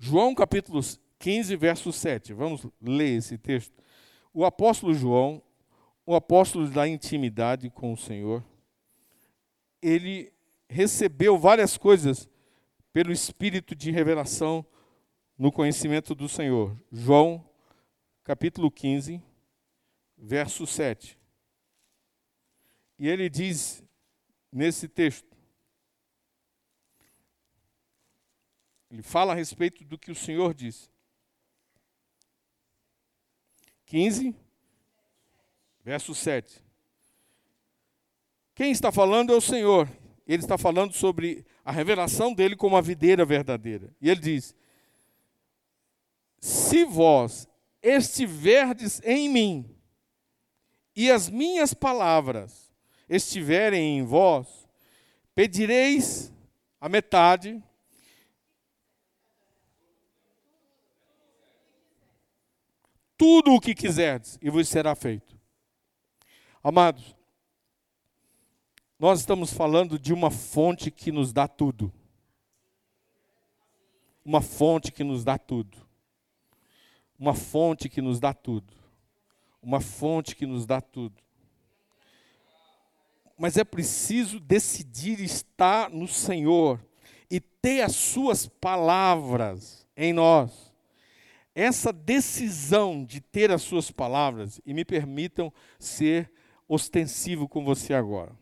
João 0.01 0.35
capítulo 0.35 0.81
15, 1.21 1.55
verso 1.55 1.93
7. 1.93 2.33
Vamos 2.33 2.67
ler 2.83 3.19
esse 3.19 3.39
texto. 3.39 3.73
O 4.35 4.45
apóstolo 4.45 4.95
João, 4.95 5.41
o 6.05 6.15
apóstolo 6.15 6.69
da 6.69 6.89
intimidade 6.89 7.71
com 7.71 7.93
o 7.93 7.97
Senhor, 7.97 8.43
ele 9.81 10.33
recebeu 10.69 11.39
várias 11.39 11.77
coisas 11.77 12.29
pelo 12.93 13.13
espírito 13.13 13.77
de 13.77 13.93
revelação 13.93 14.67
no 15.39 15.53
conhecimento 15.53 16.15
do 16.15 16.29
Senhor. 16.29 16.77
João, 16.91 17.49
capítulo 18.25 18.71
15, 18.71 19.23
verso 20.17 20.67
7. 20.67 21.17
E 22.99 23.07
ele 23.07 23.31
diz 23.31 23.85
nesse 24.51 24.89
texto, 24.89 25.29
ele 28.91 29.03
fala 29.03 29.33
a 29.33 29.37
respeito 29.37 29.85
do 29.85 29.97
que 29.97 30.11
o 30.11 30.17
Senhor 30.17 30.53
diz. 30.53 30.91
15, 33.87 34.35
verso 35.85 36.15
7. 36.15 36.63
Quem 38.55 38.73
está 38.73 38.91
falando 38.91 39.33
é 39.33 39.37
o 39.37 39.41
Senhor. 39.41 39.89
Ele 40.27 40.43
está 40.43 40.59
falando 40.59 40.93
sobre 40.93 41.47
a 41.65 41.71
revelação 41.71 42.35
dele 42.35 42.57
como 42.57 42.77
a 42.77 42.81
videira 42.81 43.25
verdadeira. 43.25 43.95
E 44.01 44.11
ele 44.11 44.21
diz: 44.21 44.55
se 46.41 46.85
vós 46.85 47.49
estiverdes 47.83 49.01
em 49.05 49.29
mim 49.29 49.77
e 50.95 51.11
as 51.11 51.31
minhas 51.31 51.73
palavras 51.73 52.73
estiverem 53.09 53.99
em 53.99 54.05
vós, 54.05 54.69
pedireis 55.35 56.33
a 56.81 56.89
metade 56.89 57.63
tudo 63.17 63.55
o 63.55 63.61
que 63.61 63.75
quiserdes 63.75 64.39
e 64.41 64.51
vos 64.51 64.69
será 64.69 64.95
feito. 64.95 65.37
Amados, 66.63 67.17
nós 68.99 69.21
estamos 69.21 69.53
falando 69.53 69.99
de 69.99 70.13
uma 70.13 70.31
fonte 70.31 70.91
que 70.91 71.11
nos 71.13 71.33
dá 71.33 71.47
tudo. 71.49 71.93
uma 74.25 74.43
fonte 74.43 74.93
que 74.93 75.03
nos 75.03 75.25
dá 75.25 75.39
tudo. 75.39 75.88
Uma 77.19 77.35
fonte 77.35 77.89
que 77.89 78.01
nos 78.01 78.21
dá 78.21 78.33
tudo. 78.33 78.73
Uma 79.61 79.81
fonte 79.81 80.37
que 80.37 80.47
nos 80.47 80.65
dá 80.65 80.81
tudo. 80.81 81.21
Mas 83.37 83.57
é 83.57 83.65
preciso 83.65 84.41
decidir 84.41 85.21
estar 85.21 85.91
no 85.91 86.07
Senhor 86.09 86.81
e 87.31 87.41
ter 87.41 87.83
as 87.83 87.95
Suas 87.95 88.47
palavras 88.47 89.87
em 89.97 90.13
nós. 90.13 90.73
Essa 91.55 91.93
decisão 91.93 93.05
de 93.05 93.21
ter 93.21 93.51
as 93.51 93.63
Suas 93.63 93.91
palavras, 93.91 94.61
e 94.65 94.73
me 94.73 94.85
permitam 94.85 95.53
ser 95.79 96.31
ostensivo 96.69 97.49
com 97.49 97.65
você 97.65 97.95
agora. 97.95 98.33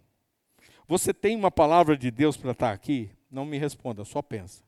Você 0.86 1.14
tem 1.14 1.34
uma 1.34 1.50
palavra 1.50 1.96
de 1.96 2.10
Deus 2.10 2.36
para 2.36 2.52
estar 2.52 2.72
aqui? 2.72 3.10
Não 3.30 3.44
me 3.44 3.58
responda, 3.58 4.04
só 4.04 4.20
pensa. 4.20 4.62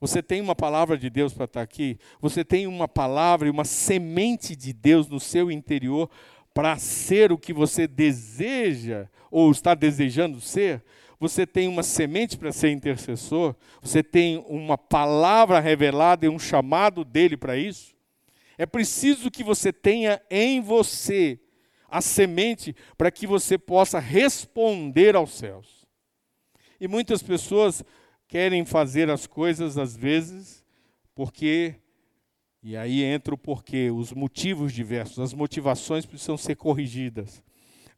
Você 0.00 0.22
tem 0.22 0.40
uma 0.40 0.54
palavra 0.54 0.98
de 0.98 1.08
Deus 1.08 1.32
para 1.32 1.46
estar 1.46 1.62
aqui? 1.62 1.98
Você 2.20 2.44
tem 2.44 2.66
uma 2.66 2.86
palavra 2.86 3.48
e 3.48 3.50
uma 3.50 3.64
semente 3.64 4.54
de 4.54 4.72
Deus 4.72 5.08
no 5.08 5.18
seu 5.18 5.50
interior 5.50 6.10
para 6.52 6.76
ser 6.76 7.32
o 7.32 7.38
que 7.38 7.52
você 7.52 7.86
deseja 7.86 9.08
ou 9.30 9.50
está 9.50 9.74
desejando 9.74 10.40
ser? 10.40 10.84
Você 11.18 11.46
tem 11.46 11.66
uma 11.66 11.82
semente 11.82 12.36
para 12.36 12.52
ser 12.52 12.70
intercessor? 12.70 13.56
Você 13.80 14.02
tem 14.02 14.44
uma 14.48 14.76
palavra 14.76 15.60
revelada 15.60 16.26
e 16.26 16.28
um 16.28 16.38
chamado 16.38 17.04
dele 17.04 17.36
para 17.36 17.56
isso? 17.56 17.96
É 18.58 18.66
preciso 18.66 19.30
que 19.30 19.42
você 19.42 19.72
tenha 19.72 20.20
em 20.30 20.60
você 20.60 21.40
a 21.88 22.02
semente 22.02 22.74
para 22.98 23.10
que 23.10 23.26
você 23.26 23.56
possa 23.56 23.98
responder 23.98 25.16
aos 25.16 25.32
céus. 25.32 25.86
E 26.78 26.86
muitas 26.86 27.22
pessoas 27.22 27.82
querem 28.28 28.64
fazer 28.64 29.10
as 29.10 29.26
coisas 29.26 29.78
às 29.78 29.96
vezes 29.96 30.64
porque 31.14 31.76
e 32.68 32.76
aí 32.76 33.04
entra 33.04 33.32
o 33.32 33.38
porquê, 33.38 33.92
os 33.92 34.12
motivos 34.12 34.72
diversos, 34.72 35.20
as 35.20 35.32
motivações 35.32 36.04
precisam 36.04 36.36
ser 36.36 36.56
corrigidas. 36.56 37.40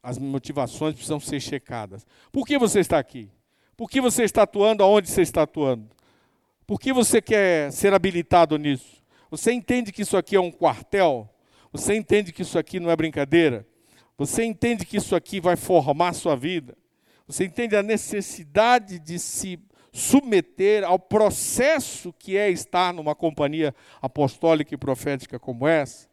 As 0.01 0.19
motivações 0.19 0.93
precisam 0.93 1.19
ser 1.19 1.39
checadas. 1.39 2.05
Por 2.31 2.45
que 2.45 2.55
você 2.55 2.79
está 2.79 2.99
aqui? 2.99 3.31
Por 3.75 3.89
que 3.89 3.99
você 3.99 4.23
está 4.23 4.43
atuando 4.43 4.83
aonde 4.83 5.09
você 5.09 5.23
está 5.23 5.41
atuando? 5.41 5.89
Por 6.67 6.79
que 6.79 6.93
você 6.93 7.19
quer 7.19 7.71
ser 7.71 7.95
habilitado 7.95 8.57
nisso? 8.59 9.01
Você 9.31 9.51
entende 9.51 9.91
que 9.91 10.03
isso 10.03 10.15
aqui 10.15 10.35
é 10.35 10.39
um 10.39 10.51
quartel? 10.51 11.27
Você 11.73 11.95
entende 11.95 12.31
que 12.31 12.43
isso 12.43 12.59
aqui 12.59 12.79
não 12.79 12.91
é 12.91 12.95
brincadeira? 12.95 13.65
Você 14.19 14.43
entende 14.43 14.85
que 14.85 14.97
isso 14.97 15.15
aqui 15.15 15.41
vai 15.41 15.55
formar 15.55 16.13
sua 16.13 16.35
vida? 16.35 16.77
Você 17.25 17.45
entende 17.45 17.75
a 17.75 17.81
necessidade 17.81 18.99
de 18.99 19.17
se 19.17 19.59
submeter 19.91 20.83
ao 20.83 20.99
processo 20.99 22.13
que 22.13 22.37
é 22.37 22.49
estar 22.49 22.93
numa 22.93 23.15
companhia 23.15 23.73
apostólica 24.01 24.73
e 24.73 24.77
profética 24.77 25.39
como 25.39 25.67
essa, 25.67 26.07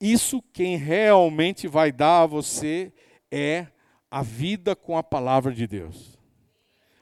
isso 0.00 0.42
quem 0.52 0.76
realmente 0.76 1.66
vai 1.66 1.90
dar 1.90 2.22
a 2.22 2.26
você 2.26 2.92
é 3.30 3.66
a 4.10 4.22
vida 4.22 4.76
com 4.76 4.96
a 4.96 5.02
palavra 5.02 5.52
de 5.52 5.66
Deus. 5.66 6.16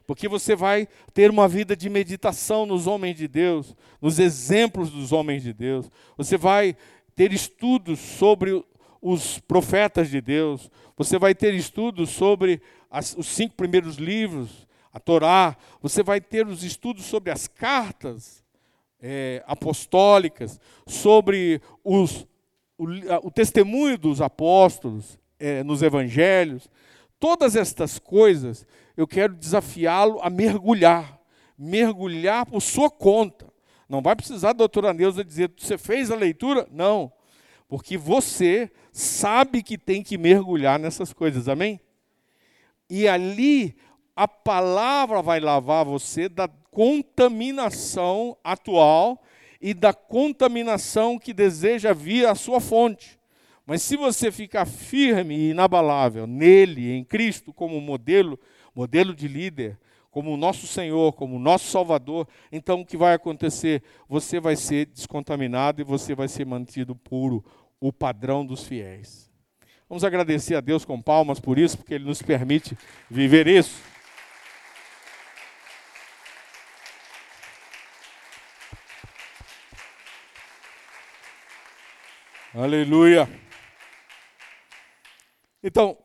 Porque 0.06 0.28
você 0.28 0.54
vai 0.54 0.86
ter 1.12 1.30
uma 1.30 1.48
vida 1.48 1.74
de 1.74 1.88
meditação 1.88 2.66
nos 2.66 2.86
homens 2.86 3.16
de 3.16 3.26
Deus, 3.26 3.74
nos 4.00 4.18
exemplos 4.18 4.90
dos 4.90 5.12
homens 5.12 5.42
de 5.42 5.52
Deus. 5.52 5.90
Você 6.16 6.36
vai 6.36 6.76
ter 7.16 7.32
estudos 7.32 7.98
sobre 7.98 8.62
os 9.00 9.38
profetas 9.40 10.10
de 10.10 10.20
Deus. 10.20 10.70
Você 10.96 11.18
vai 11.18 11.34
ter 11.34 11.54
estudos 11.54 12.10
sobre 12.10 12.60
as, 12.90 13.16
os 13.16 13.26
cinco 13.26 13.54
primeiros 13.54 13.96
livros 13.96 14.66
a 14.94 15.00
Torá, 15.00 15.56
você 15.82 16.04
vai 16.04 16.20
ter 16.20 16.46
os 16.46 16.62
estudos 16.62 17.04
sobre 17.06 17.32
as 17.32 17.48
cartas 17.48 18.44
é, 19.02 19.42
apostólicas, 19.44 20.60
sobre 20.86 21.60
os, 21.82 22.24
o, 22.78 22.86
o, 23.24 23.30
testemunho 23.30 23.98
dos 23.98 24.22
apóstolos 24.22 25.18
é, 25.36 25.64
nos 25.64 25.82
evangelhos. 25.82 26.70
Todas 27.18 27.56
estas 27.56 27.98
coisas 27.98 28.64
eu 28.96 29.04
quero 29.04 29.34
desafiá-lo 29.34 30.20
a 30.22 30.30
mergulhar, 30.30 31.20
mergulhar 31.58 32.46
por 32.46 32.62
sua 32.62 32.88
conta. 32.88 33.52
Não 33.88 34.00
vai 34.00 34.14
precisar 34.14 34.50
a 34.50 34.52
doutora 34.52 34.94
Neuza 34.94 35.24
dizer, 35.24 35.50
você 35.58 35.76
fez 35.76 36.12
a 36.12 36.14
leitura? 36.14 36.68
Não, 36.70 37.12
porque 37.66 37.98
você 37.98 38.70
sabe 38.92 39.60
que 39.60 39.76
tem 39.76 40.04
que 40.04 40.16
mergulhar 40.16 40.78
nessas 40.78 41.12
coisas, 41.12 41.48
amém? 41.48 41.80
E 42.88 43.08
ali 43.08 43.76
a 44.16 44.28
palavra 44.28 45.20
vai 45.20 45.40
lavar 45.40 45.84
você 45.84 46.28
da 46.28 46.48
contaminação 46.70 48.36
atual 48.44 49.22
e 49.60 49.72
da 49.72 49.92
contaminação 49.92 51.18
que 51.18 51.32
deseja 51.32 51.92
vir 51.92 52.26
à 52.26 52.34
sua 52.34 52.60
fonte. 52.60 53.18
Mas 53.66 53.82
se 53.82 53.96
você 53.96 54.30
ficar 54.30 54.66
firme 54.66 55.34
e 55.34 55.50
inabalável 55.50 56.26
nele, 56.26 56.92
em 56.92 57.02
Cristo, 57.02 57.52
como 57.52 57.80
modelo, 57.80 58.38
modelo 58.74 59.14
de 59.14 59.26
líder, 59.26 59.78
como 60.10 60.32
o 60.32 60.36
nosso 60.36 60.66
Senhor, 60.66 61.14
como 61.14 61.36
o 61.36 61.40
nosso 61.40 61.70
Salvador, 61.70 62.28
então 62.52 62.82
o 62.82 62.86
que 62.86 62.96
vai 62.96 63.14
acontecer? 63.14 63.82
Você 64.08 64.38
vai 64.38 64.54
ser 64.54 64.86
descontaminado 64.86 65.80
e 65.80 65.84
você 65.84 66.14
vai 66.14 66.28
ser 66.28 66.44
mantido 66.44 66.94
puro, 66.94 67.44
o 67.80 67.92
padrão 67.92 68.44
dos 68.44 68.64
fiéis. 68.64 69.30
Vamos 69.88 70.04
agradecer 70.04 70.54
a 70.54 70.60
Deus 70.60 70.84
com 70.84 71.00
palmas 71.00 71.40
por 71.40 71.58
isso, 71.58 71.78
porque 71.78 71.94
Ele 71.94 72.04
nos 72.04 72.22
permite 72.22 72.76
viver 73.10 73.46
isso. 73.46 73.93
Aleluia. 82.56 83.28
Então, 85.60 85.98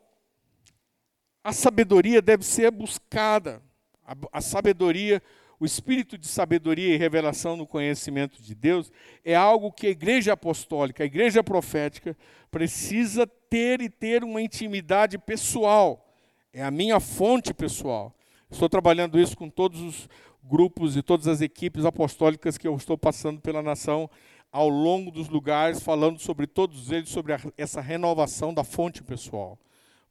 a 1.44 1.54
sabedoria 1.54 2.24
deve 2.24 2.44
ser 2.44 2.72
buscada. 2.72 3.62
A, 4.04 4.16
a, 4.34 4.42
sabedoria, 4.42 5.22
o 5.60 5.66
espírito 5.66 6.18
de 6.18 6.26
sabedoria 6.26 6.96
e 6.96 6.98
revelação 6.98 7.56
no 7.56 7.68
conhecimento 7.68 8.42
de 8.42 8.56
Deus 8.56 8.92
é 9.24 9.36
algo 9.36 9.72
que 9.72 9.86
a 9.86 9.92
igreja 9.92 10.34
apostólica, 10.34 11.04
a 11.04 11.06
igreja 11.06 11.44
profética, 11.44 12.18
precisa 12.50 13.28
ter 13.28 13.80
e 13.80 13.88
ter 13.88 14.24
uma 14.24 14.42
intimidade 14.42 15.20
pessoal. 15.20 16.12
É 16.52 16.64
a 16.64 16.72
minha 16.72 17.00
fonte 17.00 17.54
pessoal. 17.54 18.12
Estou 18.50 18.68
trabalhando 18.68 19.20
isso 19.20 19.38
com 19.38 19.52
todos 19.52 19.80
os 19.82 20.10
grupos 20.44 20.98
e 20.98 21.04
todas 21.04 21.28
as 21.28 21.42
equipes 21.42 21.86
apostólicas 21.86 22.58
que 22.58 22.68
eu 22.68 22.76
estou 22.76 22.98
passando 22.98 23.40
pela 23.40 23.62
nação 23.62 24.10
ao 24.52 24.68
longo 24.68 25.12
dos 25.12 25.30
lugares, 25.30 25.82
falando 25.82 26.20
sobre 26.20 26.48
todos 26.48 26.92
eles, 26.92 27.10
sobre 27.10 27.34
a, 27.34 27.40
essa 27.58 27.82
renovação 27.82 28.54
da 28.54 28.64
fonte 28.64 29.04
pessoal. 29.04 29.60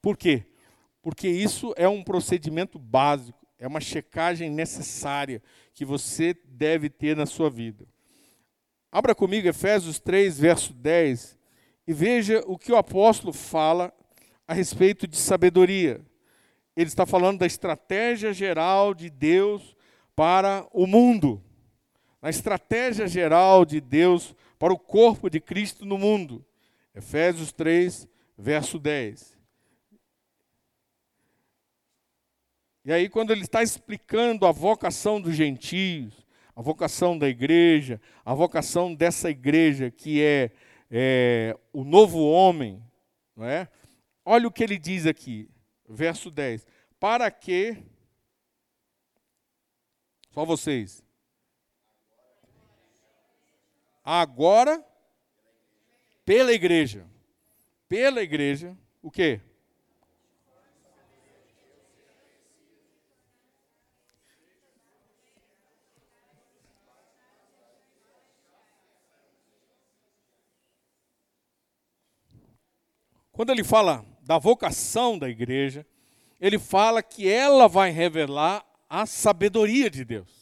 Por 0.01 0.16
quê? 0.16 0.44
Porque 1.03 1.29
isso 1.29 1.72
é 1.77 1.88
um 1.88 2.03
procedimento 2.03 2.79
básico, 2.79 3.46
é 3.59 3.66
uma 3.66 3.81
checagem 3.81 4.51
necessária 4.51 5.42
que 5.74 5.85
você 5.85 6.37
deve 6.44 6.88
ter 6.88 7.16
na 7.16 7.27
sua 7.27 7.51
vida. 7.51 7.87
Abra 8.90 9.14
comigo 9.14 9.48
Efésios 9.48 9.98
3, 9.98 10.38
verso 10.38 10.72
10, 10.72 11.38
e 11.87 11.92
veja 11.92 12.42
o 12.46 12.57
que 12.57 12.72
o 12.72 12.77
apóstolo 12.77 13.33
fala 13.33 13.92
a 14.46 14.55
respeito 14.55 15.07
de 15.07 15.16
sabedoria. 15.16 16.01
Ele 16.77 16.87
está 16.87 17.05
falando 17.05 17.40
da 17.40 17.46
estratégia 17.46 18.33
geral 18.33 18.94
de 18.94 19.11
Deus 19.11 19.77
para 20.14 20.66
o 20.72 20.87
mundo 20.87 21.42
na 22.21 22.31
estratégia 22.31 23.07
geral 23.07 23.65
de 23.65 23.81
Deus 23.81 24.35
para 24.59 24.73
o 24.73 24.79
corpo 24.79 25.31
de 25.31 25.41
Cristo 25.41 25.85
no 25.85 25.97
mundo. 25.97 26.45
Efésios 26.95 27.53
3, 27.53 28.09
verso 28.37 28.79
10. 28.79 29.39
E 32.85 32.93
aí, 32.93 33.09
quando 33.09 33.31
ele 33.33 33.43
está 33.43 33.62
explicando 33.62 34.47
a 34.47 34.53
vocação 34.53 35.21
dos 35.21 35.35
gentios, 35.35 36.27
a 36.57 36.62
vocação 36.62 37.16
da 37.16 37.29
igreja, 37.29 38.01
a 38.25 38.35
vocação 38.35 38.95
dessa 38.95 39.31
igreja 39.31 39.91
que 39.91 40.23
é, 40.23 40.51
é 40.91 41.57
o 41.73 41.85
novo 41.85 42.19
homem, 42.19 42.83
não 43.37 43.45
é? 43.45 43.69
olha 44.25 44.49
o 44.49 44.51
que 44.51 44.64
ele 44.64 44.79
diz 44.79 45.07
aqui, 45.07 45.49
verso 45.89 46.31
10: 46.31 46.66
Para 46.99 47.31
que, 47.31 47.77
só 50.31 50.45
vocês, 50.45 51.05
agora 54.11 54.83
pela 56.25 56.51
igreja. 56.51 57.07
Pela 57.87 58.23
igreja, 58.23 58.75
o 59.03 59.11
quê? 59.11 59.39
Quando 73.31 73.51
ele 73.51 73.63
fala 73.63 74.07
da 74.23 74.39
vocação 74.39 75.19
da 75.19 75.29
igreja, 75.29 75.87
ele 76.41 76.59
fala 76.59 77.03
que 77.03 77.29
ela 77.29 77.69
vai 77.69 77.91
revelar 77.91 78.65
a 78.89 79.05
sabedoria 79.05 79.91
de 79.91 80.03
Deus. 80.03 80.38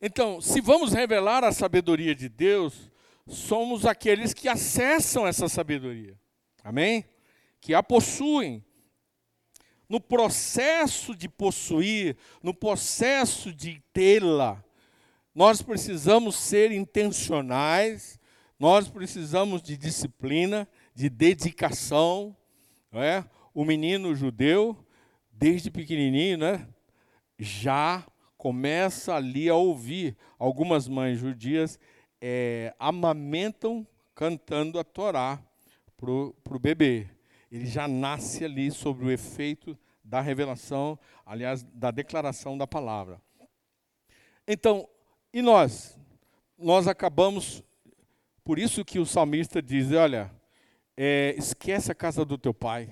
Então, 0.00 0.40
se 0.40 0.60
vamos 0.60 0.92
revelar 0.92 1.42
a 1.42 1.50
sabedoria 1.50 2.14
de 2.14 2.28
Deus, 2.28 2.90
somos 3.26 3.84
aqueles 3.84 4.32
que 4.32 4.48
acessam 4.48 5.26
essa 5.26 5.48
sabedoria. 5.48 6.16
Amém? 6.62 7.04
Que 7.60 7.74
a 7.74 7.82
possuem. 7.82 8.64
No 9.88 10.00
processo 10.00 11.16
de 11.16 11.28
possuir, 11.28 12.16
no 12.42 12.54
processo 12.54 13.52
de 13.52 13.82
tê-la, 13.92 14.62
nós 15.34 15.62
precisamos 15.62 16.36
ser 16.36 16.70
intencionais, 16.70 18.20
nós 18.58 18.88
precisamos 18.88 19.62
de 19.62 19.76
disciplina, 19.76 20.68
de 20.94 21.08
dedicação. 21.08 22.36
É? 22.92 23.24
O 23.54 23.64
menino 23.64 24.14
judeu, 24.14 24.76
desde 25.32 25.70
pequenininho, 25.70 26.38
né, 26.38 26.68
já 27.38 28.06
começa 28.38 29.14
ali 29.14 29.48
a 29.48 29.54
ouvir. 29.56 30.16
Algumas 30.38 30.88
mães 30.88 31.18
judias 31.18 31.78
é, 32.20 32.72
amamentam 32.78 33.86
cantando 34.14 34.78
a 34.78 34.84
Torá 34.84 35.42
para 35.96 36.10
o 36.10 36.58
bebê. 36.58 37.08
Ele 37.50 37.66
já 37.66 37.88
nasce 37.88 38.44
ali 38.44 38.70
sobre 38.70 39.04
o 39.04 39.10
efeito 39.10 39.76
da 40.04 40.20
revelação, 40.20 40.98
aliás, 41.26 41.64
da 41.64 41.90
declaração 41.90 42.56
da 42.56 42.66
palavra. 42.66 43.20
Então, 44.46 44.88
e 45.32 45.42
nós? 45.42 45.98
Nós 46.56 46.86
acabamos, 46.86 47.62
por 48.44 48.58
isso 48.58 48.84
que 48.84 48.98
o 48.98 49.06
salmista 49.06 49.60
diz: 49.60 49.92
olha, 49.92 50.32
é, 50.96 51.34
esquece 51.36 51.92
a 51.92 51.94
casa 51.94 52.24
do 52.24 52.38
teu 52.38 52.54
pai, 52.54 52.90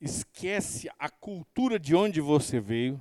esquece 0.00 0.90
a 0.98 1.08
cultura 1.08 1.78
de 1.78 1.94
onde 1.94 2.20
você 2.20 2.60
veio 2.60 3.00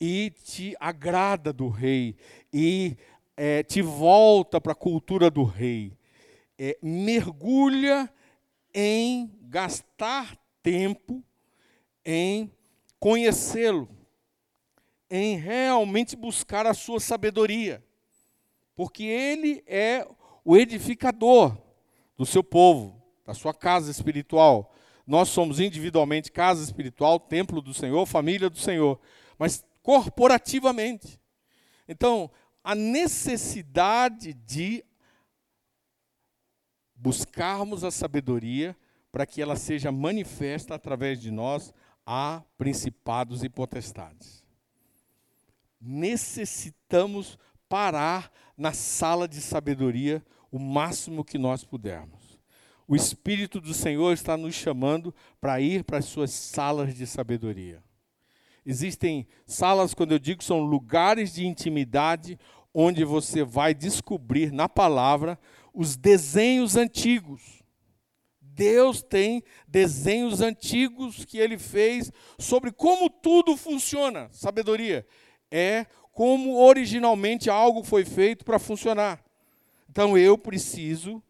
e 0.00 0.30
te 0.30 0.76
agrada 0.78 1.52
do 1.52 1.68
rei 1.68 2.16
e 2.52 2.96
é, 3.36 3.62
te 3.62 3.82
volta 3.82 4.60
para 4.60 4.72
a 4.72 4.76
cultura 4.76 5.30
do 5.30 5.44
rei. 5.44 5.96
É, 6.58 6.78
mergulha 6.82 8.10
em 8.74 9.30
gastar 9.42 10.36
tempo 10.62 11.22
em 12.04 12.52
conhecê-lo, 13.00 13.88
em 15.10 15.36
realmente 15.36 16.14
buscar 16.14 16.66
a 16.66 16.74
sua 16.74 17.00
sabedoria, 17.00 17.84
porque 18.74 19.02
ele 19.02 19.62
é 19.66 20.06
o 20.44 20.56
edificador 20.56 21.56
do 22.16 22.24
seu 22.24 22.44
povo, 22.44 23.02
da 23.24 23.34
sua 23.34 23.52
casa 23.52 23.90
espiritual. 23.90 24.72
Nós 25.06 25.28
somos 25.28 25.58
individualmente 25.58 26.30
casa 26.30 26.62
espiritual, 26.62 27.18
templo 27.18 27.60
do 27.60 27.74
Senhor, 27.74 28.06
família 28.06 28.48
do 28.48 28.58
Senhor, 28.58 29.00
mas 29.38 29.64
corporativamente. 29.86 31.20
Então, 31.86 32.28
a 32.64 32.74
necessidade 32.74 34.32
de 34.32 34.84
buscarmos 36.92 37.84
a 37.84 37.92
sabedoria 37.92 38.76
para 39.12 39.24
que 39.24 39.40
ela 39.40 39.54
seja 39.54 39.92
manifesta 39.92 40.74
através 40.74 41.20
de 41.20 41.30
nós 41.30 41.72
a 42.04 42.42
principados 42.58 43.44
e 43.44 43.48
potestades. 43.48 44.44
Necessitamos 45.80 47.38
parar 47.68 48.32
na 48.58 48.72
sala 48.72 49.28
de 49.28 49.40
sabedoria 49.40 50.20
o 50.50 50.58
máximo 50.58 51.24
que 51.24 51.38
nós 51.38 51.62
pudermos. 51.62 52.40
O 52.88 52.96
Espírito 52.96 53.60
do 53.60 53.72
Senhor 53.72 54.12
está 54.12 54.36
nos 54.36 54.56
chamando 54.56 55.14
para 55.40 55.60
ir 55.60 55.84
para 55.84 55.98
as 55.98 56.06
suas 56.06 56.32
salas 56.32 56.92
de 56.92 57.06
sabedoria. 57.06 57.85
Existem 58.68 59.28
salas, 59.46 59.94
quando 59.94 60.10
eu 60.10 60.18
digo, 60.18 60.42
são 60.42 60.58
lugares 60.58 61.32
de 61.32 61.46
intimidade 61.46 62.36
onde 62.74 63.04
você 63.04 63.44
vai 63.44 63.72
descobrir 63.72 64.52
na 64.52 64.68
palavra 64.68 65.38
os 65.72 65.96
desenhos 65.96 66.74
antigos. 66.74 67.62
Deus 68.40 69.02
tem 69.02 69.44
desenhos 69.68 70.40
antigos 70.40 71.24
que 71.24 71.38
ele 71.38 71.56
fez 71.56 72.10
sobre 72.40 72.72
como 72.72 73.08
tudo 73.08 73.56
funciona. 73.56 74.28
Sabedoria 74.32 75.06
é 75.48 75.86
como 76.10 76.56
originalmente 76.56 77.48
algo 77.48 77.84
foi 77.84 78.04
feito 78.04 78.44
para 78.44 78.58
funcionar. 78.58 79.22
Então 79.88 80.18
eu 80.18 80.36
preciso 80.36 81.22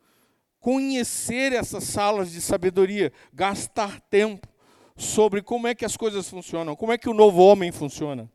conhecer 0.59 1.53
essas 1.53 1.85
salas 1.85 2.33
de 2.33 2.41
sabedoria, 2.41 3.13
gastar 3.33 4.01
tempo 4.01 4.56
sobre 4.97 5.43
como 5.43 5.67
é 5.67 5.75
que 5.75 5.85
as 5.85 5.97
coisas 5.97 6.29
funcionam, 6.29 6.75
como 6.75 6.93
é 6.93 6.99
que 6.99 7.09
o 7.09 7.15
novo 7.15 7.43
homem 7.43 7.71
funciona, 7.71 8.31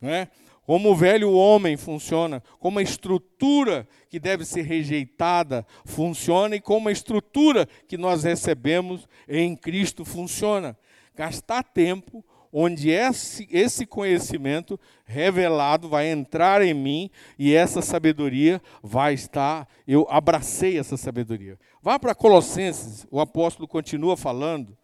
né? 0.00 0.28
como 0.66 0.90
o 0.90 0.96
velho 0.96 1.32
homem 1.32 1.76
funciona, 1.76 2.42
como 2.58 2.78
a 2.78 2.82
estrutura 2.82 3.86
que 4.08 4.18
deve 4.18 4.44
ser 4.44 4.62
rejeitada 4.62 5.66
funciona 5.84 6.56
e 6.56 6.60
como 6.60 6.88
a 6.88 6.92
estrutura 6.92 7.68
que 7.86 7.98
nós 7.98 8.24
recebemos 8.24 9.06
em 9.28 9.54
Cristo 9.54 10.04
funciona. 10.04 10.76
Gastar 11.14 11.62
tempo 11.62 12.24
onde 12.50 12.90
esse, 12.90 13.48
esse 13.50 13.84
conhecimento 13.84 14.78
revelado 15.04 15.88
vai 15.88 16.06
entrar 16.06 16.62
em 16.62 16.72
mim 16.72 17.10
e 17.38 17.52
essa 17.52 17.82
sabedoria 17.82 18.62
vai 18.82 19.12
estar. 19.12 19.68
Eu 19.86 20.06
abracei 20.08 20.78
essa 20.78 20.96
sabedoria. 20.96 21.58
Vá 21.82 21.98
para 21.98 22.14
Colossenses, 22.14 23.06
o 23.10 23.20
apóstolo 23.20 23.68
continua 23.68 24.16
falando 24.16 24.76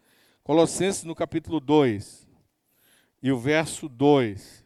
Colossenses 0.43 1.05
no 1.05 1.15
capítulo 1.15 1.61
2 1.61 2.27
e 3.23 3.31
o 3.31 3.39
verso 3.39 3.89
2. 3.89 4.65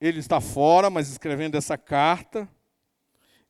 Ele 0.00 0.18
está 0.18 0.40
fora, 0.40 0.90
mas 0.90 1.08
escrevendo 1.08 1.56
essa 1.56 1.78
carta, 1.78 2.48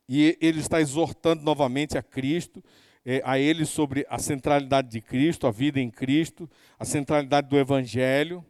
e 0.08 0.38
ele 0.40 0.60
está 0.60 0.80
exortando 0.80 1.42
novamente 1.42 1.98
a 1.98 2.02
Cristo, 2.02 2.62
é, 3.04 3.20
a 3.24 3.38
ele 3.38 3.64
sobre 3.64 4.06
a 4.08 4.18
centralidade 4.18 4.88
de 4.88 5.00
Cristo, 5.00 5.46
a 5.46 5.50
vida 5.50 5.80
em 5.80 5.90
Cristo, 5.90 6.48
a 6.78 6.84
centralidade 6.84 7.48
do 7.48 7.58
Evangelho. 7.58 8.44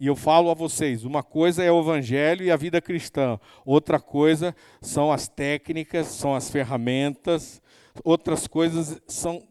E 0.00 0.08
eu 0.08 0.16
falo 0.16 0.50
a 0.50 0.54
vocês: 0.54 1.04
uma 1.04 1.22
coisa 1.22 1.62
é 1.62 1.70
o 1.70 1.80
Evangelho 1.80 2.44
e 2.44 2.50
a 2.50 2.56
vida 2.56 2.80
cristã, 2.80 3.38
outra 3.64 4.00
coisa 4.00 4.54
são 4.80 5.12
as 5.12 5.28
técnicas, 5.28 6.08
são 6.08 6.34
as 6.34 6.50
ferramentas, 6.50 7.62
outras 8.04 8.46
coisas 8.46 9.00
são 9.06 9.42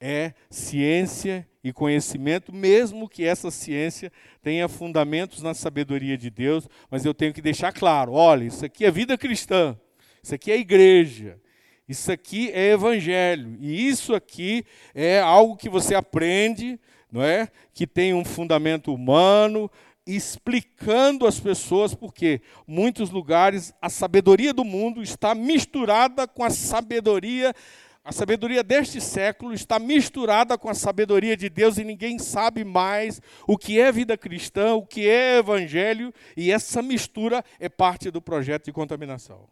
é 0.00 0.32
ciência 0.48 1.46
e 1.62 1.72
conhecimento, 1.72 2.54
mesmo 2.54 3.08
que 3.08 3.24
essa 3.24 3.50
ciência 3.50 4.10
tenha 4.42 4.66
fundamentos 4.66 5.42
na 5.42 5.52
sabedoria 5.52 6.16
de 6.16 6.30
Deus, 6.30 6.66
mas 6.90 7.04
eu 7.04 7.12
tenho 7.12 7.34
que 7.34 7.42
deixar 7.42 7.72
claro: 7.72 8.12
olha, 8.12 8.44
isso 8.44 8.64
aqui 8.64 8.84
é 8.84 8.90
vida 8.90 9.18
cristã, 9.18 9.78
isso 10.22 10.34
aqui 10.34 10.50
é 10.50 10.58
igreja, 10.58 11.38
isso 11.86 12.10
aqui 12.10 12.50
é 12.52 12.70
evangelho, 12.70 13.58
e 13.60 13.86
isso 13.86 14.14
aqui 14.14 14.64
é 14.94 15.20
algo 15.20 15.56
que 15.56 15.68
você 15.68 15.94
aprende, 15.94 16.80
não 17.12 17.22
é? 17.22 17.48
Que 17.74 17.86
tem 17.86 18.14
um 18.14 18.24
fundamento 18.24 18.94
humano, 18.94 19.70
explicando 20.06 21.26
às 21.26 21.38
pessoas 21.38 21.94
porque 21.94 22.40
muitos 22.66 23.10
lugares 23.10 23.72
a 23.82 23.90
sabedoria 23.90 24.54
do 24.54 24.64
mundo 24.64 25.02
está 25.02 25.34
misturada 25.34 26.26
com 26.26 26.42
a 26.42 26.50
sabedoria 26.50 27.54
a 28.02 28.12
sabedoria 28.12 28.62
deste 28.62 29.00
século 29.00 29.52
está 29.52 29.78
misturada 29.78 30.56
com 30.56 30.70
a 30.70 30.74
sabedoria 30.74 31.36
de 31.36 31.50
Deus 31.50 31.76
e 31.76 31.84
ninguém 31.84 32.18
sabe 32.18 32.64
mais 32.64 33.20
o 33.46 33.58
que 33.58 33.78
é 33.78 33.92
vida 33.92 34.16
cristã, 34.16 34.74
o 34.74 34.86
que 34.86 35.06
é 35.06 35.38
evangelho, 35.38 36.12
e 36.36 36.50
essa 36.50 36.80
mistura 36.80 37.44
é 37.58 37.68
parte 37.68 38.10
do 38.10 38.22
projeto 38.22 38.64
de 38.64 38.72
contaminação. 38.72 39.48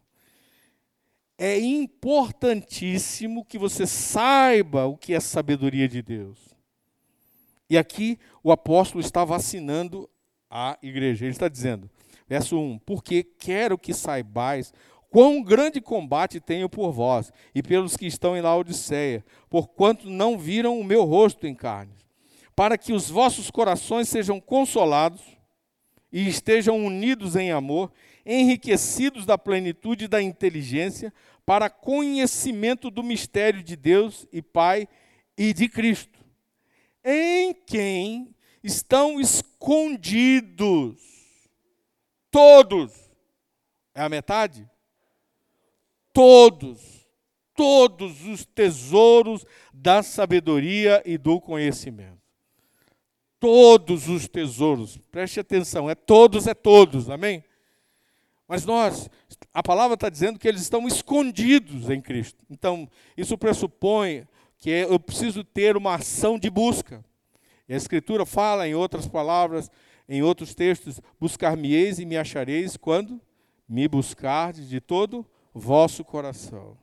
É 1.37 1.59
importantíssimo 1.59 3.45
que 3.45 3.57
você 3.57 3.85
saiba 3.85 4.85
o 4.87 4.97
que 4.97 5.13
é 5.13 5.19
sabedoria 5.19 5.87
de 5.87 6.01
Deus. 6.01 6.49
E 7.69 7.77
aqui 7.77 8.19
o 8.43 8.51
apóstolo 8.51 8.99
está 8.99 9.23
vacinando 9.23 10.09
a 10.49 10.77
igreja. 10.81 11.23
Ele 11.23 11.31
está 11.31 11.47
dizendo, 11.47 11.89
verso 12.27 12.59
1: 12.59 12.79
Porque 12.79 13.23
quero 13.23 13.77
que 13.77 13.93
saibais 13.93 14.73
Quão 15.09 15.41
grande 15.41 15.81
combate 15.81 16.39
tenho 16.39 16.69
por 16.69 16.91
vós 16.91 17.33
e 17.53 17.63
pelos 17.63 17.97
que 17.97 18.05
estão 18.05 18.37
em 18.37 18.41
Laodiceia, 18.41 19.25
porquanto 19.49 20.07
não 20.09 20.37
viram 20.37 20.79
o 20.79 20.83
meu 20.83 21.03
rosto 21.03 21.47
em 21.47 21.55
carne, 21.55 21.93
para 22.55 22.77
que 22.77 22.93
os 22.93 23.09
vossos 23.09 23.49
corações 23.49 24.07
sejam 24.07 24.39
consolados 24.39 25.21
e 26.11 26.27
estejam 26.27 26.77
unidos 26.77 27.35
em 27.35 27.51
amor, 27.51 27.91
enriquecidos 28.23 29.25
da 29.25 29.37
plenitude 29.37 30.07
da 30.07 30.21
inteligência, 30.21 31.11
para 31.43 31.69
conhecimento 31.69 32.91
do 32.91 33.01
mistério 33.01 33.63
de 33.63 33.75
Deus 33.75 34.27
e 34.31 34.39
Pai 34.39 34.87
e 35.35 35.51
de 35.51 35.67
Cristo, 35.67 36.19
em 37.03 37.55
quem 37.65 38.35
estão 38.63 39.19
escondidos 39.19 40.99
todos. 42.29 42.93
É 43.95 44.01
a 44.03 44.09
metade? 44.09 44.69
Todos, 46.13 47.07
todos 47.55 48.25
os 48.25 48.45
tesouros 48.45 49.45
da 49.73 50.01
sabedoria 50.01 51.01
e 51.05 51.17
do 51.17 51.39
conhecimento. 51.39 52.19
Todos 53.39 54.09
os 54.09 54.27
tesouros, 54.27 54.97
preste 55.11 55.39
atenção, 55.39 55.89
é 55.89 55.95
todos, 55.95 56.47
é 56.47 56.53
todos, 56.53 57.09
amém? 57.09 57.43
Mas 58.47 58.65
nós, 58.65 59.09
a 59.53 59.61
palavra 59.61 59.93
está 59.93 60.09
dizendo 60.09 60.39
que 60.39 60.47
eles 60.47 60.61
estão 60.61 60.87
escondidos 60.87 61.89
em 61.89 62.01
Cristo. 62.01 62.43
Então, 62.49 62.89
isso 63.15 63.37
pressupõe 63.37 64.27
que 64.57 64.69
eu 64.69 64.99
preciso 64.99 65.43
ter 65.43 65.77
uma 65.77 65.95
ação 65.95 66.37
de 66.37 66.49
busca. 66.49 67.05
E 67.67 67.73
a 67.73 67.77
Escritura 67.77 68.25
fala, 68.25 68.67
em 68.67 68.73
outras 68.73 69.07
palavras, 69.07 69.69
em 70.07 70.23
outros 70.23 70.55
textos, 70.55 70.99
buscar-me-eis 71.19 71.99
e 71.99 72.05
me 72.05 72.17
achareis 72.17 72.75
quando 72.75 73.21
me 73.67 73.87
buscardes 73.87 74.67
de 74.67 74.81
todo 74.81 75.25
vosso 75.59 76.03
coração. 76.03 76.77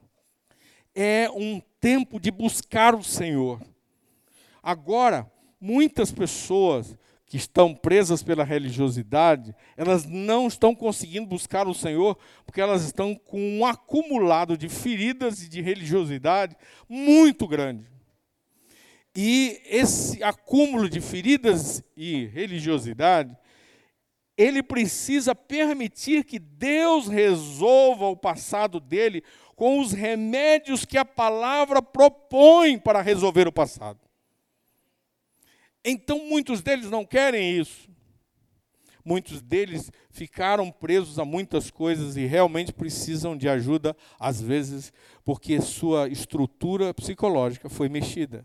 É 0.95 1.29
um 1.31 1.61
tempo 1.81 2.21
de 2.21 2.31
buscar 2.31 2.95
o 2.95 3.03
Senhor. 3.03 3.61
Agora, 4.63 5.31
muitas 5.61 6.13
pessoas 6.13 6.97
que 7.27 7.37
estão 7.37 7.75
presas 7.75 8.23
pela 8.23 8.45
religiosidade, 8.45 9.55
elas 9.77 10.05
não 10.05 10.47
estão 10.47 10.75
conseguindo 10.75 11.27
buscar 11.27 11.67
o 11.67 11.75
Senhor 11.75 12.17
porque 12.45 12.61
elas 12.61 12.85
estão 12.85 13.17
com 13.17 13.59
um 13.59 13.67
acumulado 13.67 14.57
de 14.57 14.69
feridas 14.69 15.43
e 15.43 15.49
de 15.49 15.61
religiosidade 15.61 16.57
muito 16.89 17.49
grande. 17.49 17.85
E 19.15 19.61
esse 19.65 20.23
acúmulo 20.23 20.89
de 20.89 21.01
feridas 21.01 21.83
e 21.97 22.27
religiosidade, 22.27 23.37
ele 24.37 24.63
precisa 24.63 25.35
permitir 25.35 26.25
que 26.25 26.39
Deus 26.39 27.09
resolva 27.09 28.07
o 28.07 28.17
passado 28.17 28.79
dele 28.79 29.23
com 29.55 29.81
os 29.81 29.93
remédios 29.93 30.85
que 30.85 30.99
a 30.99 31.05
palavra 31.05 31.81
propõe 31.81 32.79
para 32.79 33.01
resolver 33.01 33.49
o 33.49 33.53
passado. 33.53 34.01
Então, 35.85 36.27
muitos 36.29 36.61
deles 36.61 36.91
não 36.91 37.05
querem 37.05 37.59
isso. 37.59 37.89
Muitos 39.05 39.41
deles 39.41 39.91
ficaram 40.11 40.71
presos 40.71 41.19
a 41.19 41.25
muitas 41.25 41.71
coisas 41.71 42.17
e 42.17 42.27
realmente 42.27 42.73
precisam 42.73 43.37
de 43.37 43.49
ajuda, 43.49 43.97
às 44.19 44.41
vezes, 44.41 44.93
porque 45.25 45.61
sua 45.61 46.09
estrutura 46.09 46.93
psicológica 46.93 47.69
foi 47.69 47.89
mexida 47.89 48.45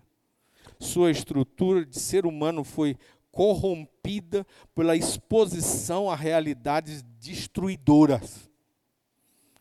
sua 0.81 1.11
estrutura 1.11 1.85
de 1.85 1.99
ser 1.99 2.25
humano 2.25 2.63
foi 2.63 2.97
corrompida 3.31 4.45
pela 4.75 4.95
exposição 4.95 6.09
a 6.09 6.15
realidades 6.15 7.01
destruidoras, 7.19 8.49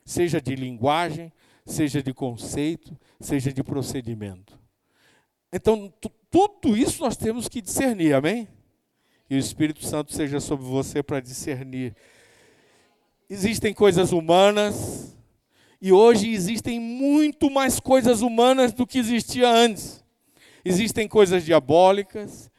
seja 0.04 0.40
de 0.40 0.54
linguagem, 0.54 1.32
seja 1.64 2.02
de 2.02 2.12
conceito, 2.12 2.96
seja 3.20 3.52
de 3.52 3.62
procedimento. 3.62 4.58
Então, 5.52 5.92
tudo 6.30 6.76
isso 6.76 7.02
nós 7.02 7.16
temos 7.16 7.48
que 7.48 7.60
discernir, 7.60 8.14
amém? 8.14 8.48
E 9.28 9.36
o 9.36 9.38
Espírito 9.38 9.84
Santo 9.84 10.12
seja 10.12 10.40
sobre 10.40 10.66
você 10.66 11.02
para 11.02 11.20
discernir. 11.20 11.94
Existem 13.28 13.72
coisas 13.72 14.10
humanas, 14.10 15.16
e 15.80 15.92
hoje 15.92 16.30
existem 16.30 16.80
muito 16.80 17.48
mais 17.48 17.78
coisas 17.78 18.20
humanas 18.20 18.72
do 18.72 18.86
que 18.86 18.98
existia 18.98 19.48
antes 19.48 20.00
existem 20.64 21.08
coisas 21.08 21.44
diabólicas 21.44 22.49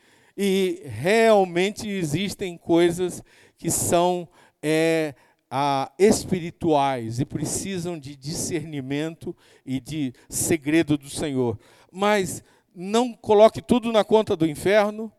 e 0.44 0.82
realmente 0.86 1.88
existem 1.88 2.58
coisas 2.58 3.24
que 3.60 3.70
são 3.70 4.28
é, 4.60 5.14
a, 5.52 5.92
espirituais 6.00 7.20
e 7.20 7.26
precisam 7.26 7.96
de 7.96 8.16
discernimento 8.16 9.38
e 9.64 9.80
de 9.80 10.12
segredo 10.28 10.98
do 10.98 11.12
Senhor. 11.12 11.60
Mas 11.92 12.44
não 12.74 13.14
coloque 13.14 13.62
tudo 13.62 13.92
na 13.92 14.04
conta 14.04 14.36
do 14.36 14.48
inferno, 14.48 15.14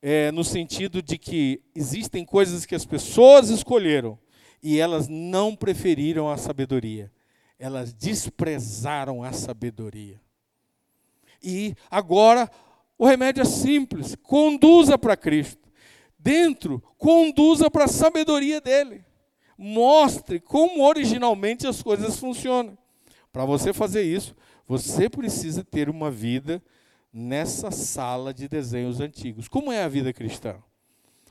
é, 0.00 0.32
no 0.32 0.42
sentido 0.42 1.02
de 1.02 1.18
que 1.18 1.60
existem 1.74 2.24
coisas 2.24 2.64
que 2.64 2.74
as 2.74 2.86
pessoas 2.86 3.50
escolheram 3.50 4.18
e 4.62 4.78
elas 4.80 5.06
não 5.06 5.54
preferiram 5.54 6.30
a 6.30 6.38
sabedoria, 6.38 7.12
elas 7.58 7.92
desprezaram 7.92 9.22
a 9.22 9.32
sabedoria. 9.34 10.18
E 11.42 11.74
agora 11.90 12.50
o 13.02 13.04
remédio 13.04 13.42
é 13.42 13.44
simples: 13.44 14.14
conduza 14.22 14.96
para 14.96 15.16
Cristo. 15.16 15.68
Dentro, 16.16 16.80
conduza 16.96 17.68
para 17.68 17.86
a 17.86 17.88
sabedoria 17.88 18.60
dele. 18.60 19.04
Mostre 19.58 20.38
como 20.38 20.84
originalmente 20.84 21.66
as 21.66 21.82
coisas 21.82 22.16
funcionam. 22.16 22.78
Para 23.32 23.44
você 23.44 23.72
fazer 23.72 24.02
isso, 24.02 24.36
você 24.68 25.10
precisa 25.10 25.64
ter 25.64 25.90
uma 25.90 26.12
vida 26.12 26.62
nessa 27.12 27.72
sala 27.72 28.32
de 28.32 28.46
desenhos 28.46 29.00
antigos. 29.00 29.48
Como 29.48 29.72
é 29.72 29.82
a 29.82 29.88
vida 29.88 30.12
cristã? 30.12 30.54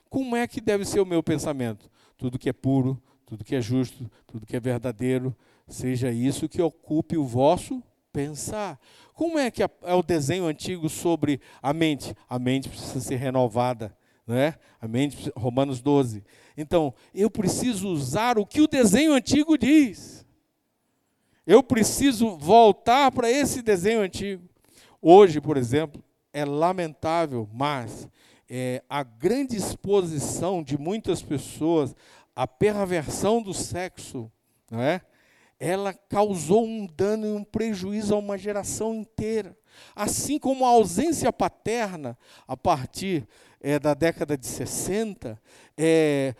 Como 0.09 0.35
é 0.35 0.45
que 0.47 0.59
deve 0.59 0.83
ser 0.83 0.99
o 0.99 1.05
meu 1.05 1.23
pensamento? 1.23 1.89
Tudo 2.17 2.37
que 2.37 2.49
é 2.49 2.53
puro, 2.53 3.01
tudo 3.25 3.45
que 3.45 3.55
é 3.55 3.61
justo, 3.61 4.11
tudo 4.27 4.45
que 4.45 4.57
é 4.57 4.59
verdadeiro, 4.59 5.33
seja 5.69 6.11
isso 6.11 6.49
que 6.49 6.61
ocupe 6.61 7.15
o 7.15 7.23
vosso 7.23 7.81
pensar. 8.11 8.79
Como 9.13 9.37
é 9.37 9.51
que 9.51 9.63
é 9.63 9.93
o 9.93 10.03
desenho 10.03 10.45
antigo 10.45 10.89
sobre 10.89 11.39
a 11.61 11.73
mente? 11.73 12.15
A 12.29 12.39
mente 12.39 12.69
precisa 12.69 12.99
ser 12.99 13.15
renovada, 13.17 13.95
não 14.25 14.35
é? 14.35 14.55
A 14.79 14.87
mente, 14.87 15.31
Romanos 15.35 15.81
12. 15.81 16.23
Então, 16.57 16.93
eu 17.13 17.29
preciso 17.29 17.89
usar 17.89 18.37
o 18.37 18.45
que 18.45 18.61
o 18.61 18.67
desenho 18.67 19.13
antigo 19.13 19.57
diz. 19.57 20.25
Eu 21.45 21.63
preciso 21.63 22.37
voltar 22.37 23.11
para 23.11 23.29
esse 23.29 23.61
desenho 23.61 24.01
antigo. 24.01 24.47
Hoje, 25.01 25.41
por 25.41 25.57
exemplo, 25.57 26.03
é 26.31 26.45
lamentável, 26.45 27.49
mas 27.51 28.07
é, 28.49 28.83
a 28.89 29.03
grande 29.03 29.55
exposição 29.55 30.61
de 30.61 30.77
muitas 30.77 31.21
pessoas 31.21 31.95
à 32.35 32.47
perversão 32.47 33.41
do 33.41 33.53
sexo, 33.53 34.31
não 34.69 34.81
é? 34.81 35.01
Ela 35.61 35.93
causou 35.93 36.65
um 36.65 36.87
dano 36.87 37.27
e 37.27 37.31
um 37.33 37.43
prejuízo 37.43 38.15
a 38.15 38.17
uma 38.17 38.35
geração 38.35 38.95
inteira. 38.95 39.55
Assim 39.95 40.39
como 40.39 40.65
a 40.65 40.69
ausência 40.69 41.31
paterna, 41.31 42.17
a 42.47 42.57
partir 42.57 43.27
é, 43.59 43.77
da 43.77 43.93
década 43.93 44.35
de 44.35 44.47
60, 44.47 45.39
é, 45.77 46.33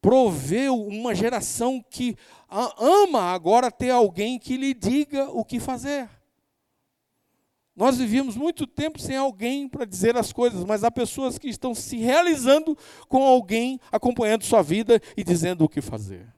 proveu 0.00 0.74
uma 0.84 1.14
geração 1.14 1.80
que 1.88 2.16
ama 2.76 3.32
agora 3.32 3.70
ter 3.70 3.90
alguém 3.90 4.36
que 4.36 4.56
lhe 4.56 4.74
diga 4.74 5.30
o 5.30 5.44
que 5.44 5.60
fazer. 5.60 6.08
Nós 7.74 7.98
vivíamos 7.98 8.36
muito 8.36 8.66
tempo 8.66 8.98
sem 8.98 9.16
alguém 9.16 9.68
para 9.68 9.84
dizer 9.84 10.16
as 10.16 10.32
coisas, 10.32 10.64
mas 10.64 10.82
há 10.82 10.90
pessoas 10.90 11.38
que 11.38 11.48
estão 11.48 11.72
se 11.72 11.98
realizando 11.98 12.76
com 13.08 13.22
alguém 13.22 13.78
acompanhando 13.92 14.42
sua 14.42 14.60
vida 14.60 15.00
e 15.16 15.22
dizendo 15.22 15.64
o 15.64 15.68
que 15.68 15.80
fazer 15.80 16.35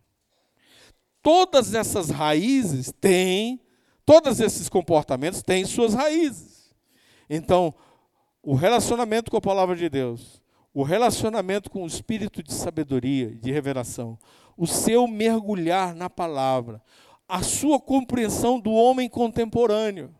todas 1.29 1.75
essas 1.75 2.09
raízes 2.09 2.91
têm, 2.91 3.61
todos 4.07 4.41
esses 4.41 4.67
comportamentos 4.67 5.43
têm 5.43 5.63
suas 5.67 5.93
raízes. 5.93 6.75
Então, 7.29 7.75
o 8.43 8.55
relacionamento 8.55 9.31
com 9.31 9.37
a 9.37 9.41
palavra 9.43 9.77
de 9.77 9.91
Deus, 9.91 10.41
o 10.73 10.83
relacionamento 10.83 11.71
com 11.71 11.83
o 11.83 11.87
espírito 11.87 12.43
de 12.43 12.55
sabedoria, 12.55 13.35
de 13.35 13.53
revelação, 13.53 14.19
o 14.57 14.67
seu 14.67 15.07
mergulhar 15.07 15.95
na 15.95 16.09
palavra, 16.09 16.81
a 17.29 17.43
sua 17.43 17.79
compreensão 17.79 18.59
do 18.59 18.73
homem 18.73 19.07
contemporâneo. 19.07 20.15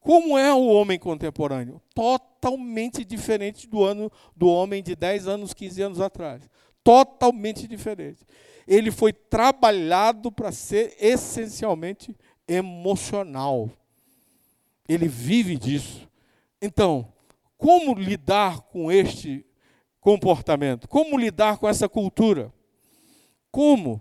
Como 0.00 0.38
é 0.38 0.54
o 0.54 0.68
homem 0.68 0.98
contemporâneo? 0.98 1.82
Totalmente 1.94 3.04
diferente 3.04 3.68
do 3.68 3.84
ano 3.84 4.10
do 4.34 4.48
homem 4.48 4.82
de 4.82 4.96
10 4.96 5.28
anos, 5.28 5.52
15 5.52 5.82
anos 5.82 6.00
atrás. 6.00 6.48
Totalmente 6.82 7.68
diferente 7.68 8.24
ele 8.66 8.90
foi 8.90 9.12
trabalhado 9.12 10.32
para 10.32 10.50
ser 10.50 10.96
essencialmente 10.98 12.16
emocional. 12.48 13.70
Ele 14.88 15.08
vive 15.08 15.56
disso. 15.56 16.08
Então, 16.60 17.12
como 17.56 17.94
lidar 17.94 18.60
com 18.62 18.90
este 18.90 19.46
comportamento? 20.00 20.88
Como 20.88 21.18
lidar 21.18 21.58
com 21.58 21.68
essa 21.68 21.88
cultura? 21.88 22.52
Como? 23.50 24.00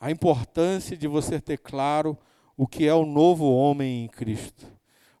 A 0.00 0.10
importância 0.10 0.96
de 0.96 1.06
você 1.06 1.40
ter 1.40 1.58
claro 1.58 2.18
o 2.56 2.66
que 2.66 2.86
é 2.86 2.94
o 2.94 3.04
novo 3.04 3.54
homem 3.54 4.04
em 4.04 4.08
Cristo, 4.08 4.66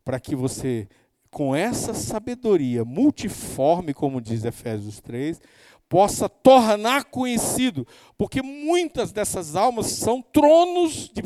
para 0.04 0.18
que 0.18 0.34
você, 0.34 0.88
com 1.30 1.54
essa 1.54 1.92
sabedoria 1.92 2.84
multiforme, 2.84 3.92
como 3.92 4.20
diz 4.20 4.44
Efésios 4.44 5.00
3, 5.00 5.40
possa 5.88 6.28
tornar 6.28 7.04
conhecido, 7.04 7.86
porque 8.18 8.42
muitas 8.42 9.12
dessas 9.12 9.54
almas 9.54 9.86
são 9.86 10.20
tronos 10.20 11.08
de, 11.08 11.22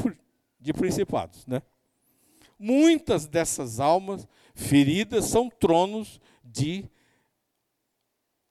de 0.60 0.72
principados, 0.72 1.46
né? 1.46 1.62
Muitas 2.58 3.26
dessas 3.26 3.80
almas 3.80 4.28
feridas 4.54 5.24
são 5.24 5.48
tronos 5.48 6.20
de 6.44 6.84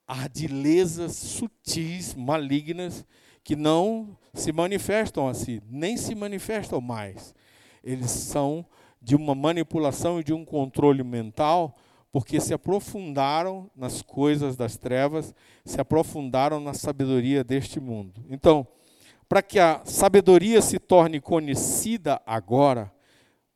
ardilezas 0.06 1.14
sutis, 1.14 2.14
malignas, 2.14 3.06
que 3.44 3.54
não 3.54 4.18
se 4.34 4.50
manifestam 4.50 5.28
assim, 5.28 5.60
nem 5.70 5.96
se 5.96 6.14
manifestam 6.16 6.80
mais. 6.80 7.32
Eles 7.84 8.10
são 8.10 8.66
de 9.00 9.14
uma 9.14 9.34
manipulação 9.34 10.18
e 10.18 10.24
de 10.24 10.32
um 10.32 10.44
controle 10.44 11.04
mental, 11.04 11.76
porque 12.12 12.40
se 12.40 12.52
aprofundaram 12.52 13.70
nas 13.74 14.02
coisas 14.02 14.56
das 14.56 14.76
trevas, 14.76 15.34
se 15.64 15.80
aprofundaram 15.80 16.58
na 16.60 16.74
sabedoria 16.74 17.44
deste 17.44 17.78
mundo. 17.78 18.24
Então, 18.28 18.66
para 19.28 19.42
que 19.42 19.60
a 19.60 19.80
sabedoria 19.84 20.60
se 20.60 20.78
torne 20.78 21.20
conhecida 21.20 22.20
agora, 22.26 22.92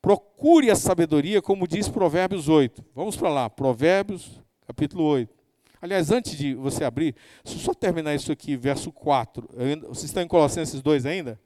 procure 0.00 0.70
a 0.70 0.76
sabedoria, 0.76 1.42
como 1.42 1.66
diz 1.66 1.88
Provérbios 1.88 2.48
8. 2.48 2.84
Vamos 2.94 3.16
para 3.16 3.28
lá, 3.28 3.50
Provérbios, 3.50 4.40
capítulo 4.66 5.02
8. 5.02 5.34
Aliás, 5.82 6.10
antes 6.12 6.38
de 6.38 6.54
você 6.54 6.84
abrir, 6.84 7.14
deixa 7.42 7.58
eu 7.58 7.62
só 7.62 7.74
terminar 7.74 8.14
isso 8.14 8.30
aqui, 8.30 8.56
verso 8.56 8.92
4. 8.92 9.48
Vocês 9.88 10.04
estão 10.04 10.22
em 10.22 10.28
Colossenses 10.28 10.80
2 10.80 11.04
ainda? 11.06 11.40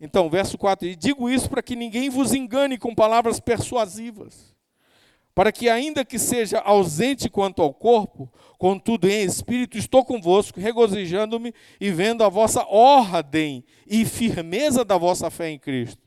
Então, 0.00 0.28
verso 0.28 0.58
4. 0.58 0.88
E 0.88 0.96
digo 0.96 1.30
isso 1.30 1.48
para 1.48 1.62
que 1.62 1.76
ninguém 1.76 2.10
vos 2.10 2.34
engane 2.34 2.76
com 2.76 2.94
palavras 2.94 3.38
persuasivas 3.40 4.57
para 5.38 5.52
que, 5.52 5.68
ainda 5.68 6.04
que 6.04 6.18
seja 6.18 6.58
ausente 6.58 7.30
quanto 7.30 7.62
ao 7.62 7.72
corpo, 7.72 8.28
contudo 8.58 9.08
em 9.08 9.22
espírito 9.22 9.78
estou 9.78 10.04
convosco, 10.04 10.58
regozijando-me 10.58 11.54
e 11.80 11.92
vendo 11.92 12.24
a 12.24 12.28
vossa 12.28 12.66
ordem 12.66 13.64
e 13.86 14.04
firmeza 14.04 14.84
da 14.84 14.98
vossa 14.98 15.30
fé 15.30 15.50
em 15.50 15.56
Cristo. 15.56 16.02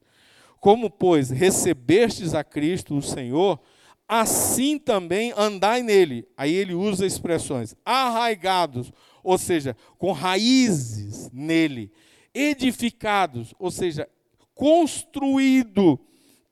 Como, 0.60 0.90
pois, 0.90 1.30
recebestes 1.30 2.36
a 2.36 2.44
Cristo, 2.44 2.98
o 2.98 3.02
Senhor, 3.02 3.58
assim 4.06 4.78
também 4.78 5.34
andai 5.38 5.82
nele. 5.82 6.28
Aí 6.36 6.54
ele 6.54 6.74
usa 6.74 7.06
expressões 7.06 7.74
arraigados, 7.86 8.92
ou 9.24 9.38
seja, 9.38 9.78
com 9.98 10.12
raízes 10.12 11.32
nele, 11.32 11.90
edificados, 12.34 13.54
ou 13.58 13.72
seja, 13.72 14.10
construído, 14.54 15.98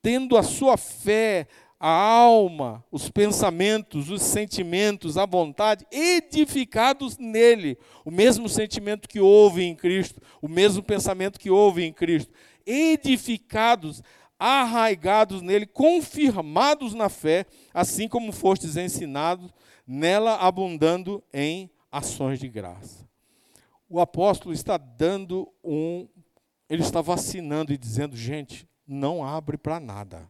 tendo 0.01 0.37
a 0.37 0.43
sua 0.43 0.77
fé 0.77 1.45
a 1.79 1.89
alma, 1.89 2.83
os 2.91 3.09
pensamentos, 3.09 4.09
os 4.09 4.21
sentimentos, 4.21 5.17
a 5.17 5.25
vontade, 5.25 5.87
edificados 5.89 7.17
nele. 7.17 7.77
O 8.03 8.11
mesmo 8.11 8.49
sentimento 8.49 9.07
que 9.07 9.21
houve 9.21 9.63
em 9.63 9.73
Cristo, 9.73 10.21
o 10.41 10.49
mesmo 10.49 10.83
pensamento 10.83 11.39
que 11.39 11.49
houve 11.49 11.85
em 11.85 11.93
Cristo. 11.93 12.33
Edificados, 12.65 14.03
arraigados 14.37 15.41
nele, 15.41 15.65
confirmados 15.65 16.93
na 16.93 17.07
fé, 17.07 17.45
assim 17.73 18.09
como 18.09 18.33
fostes 18.33 18.75
ensinados, 18.75 19.49
nela 19.87 20.35
abundando 20.35 21.23
em 21.33 21.71
ações 21.89 22.39
de 22.39 22.49
graça. 22.49 23.07
O 23.87 24.01
apóstolo 24.01 24.53
está 24.53 24.75
dando 24.75 25.49
um. 25.63 26.09
Ele 26.69 26.83
está 26.83 26.99
vacinando 26.99 27.71
e 27.71 27.77
dizendo: 27.77 28.17
gente, 28.17 28.67
não 28.85 29.23
abre 29.23 29.57
para 29.57 29.79
nada 29.79 30.29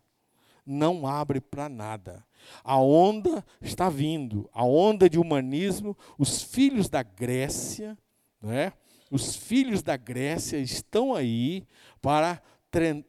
não 0.69 1.07
abre 1.07 1.41
para 1.41 1.67
nada. 1.67 2.23
A 2.63 2.77
onda 2.77 3.43
está 3.59 3.89
vindo, 3.89 4.47
a 4.53 4.63
onda 4.63 5.09
de 5.09 5.19
humanismo, 5.19 5.97
os 6.17 6.43
filhos 6.43 6.87
da 6.87 7.01
Grécia, 7.01 7.97
né? 8.41 8.71
Os 9.11 9.35
filhos 9.35 9.81
da 9.81 9.97
Grécia 9.97 10.57
estão 10.57 11.15
aí 11.15 11.65
para 11.99 12.39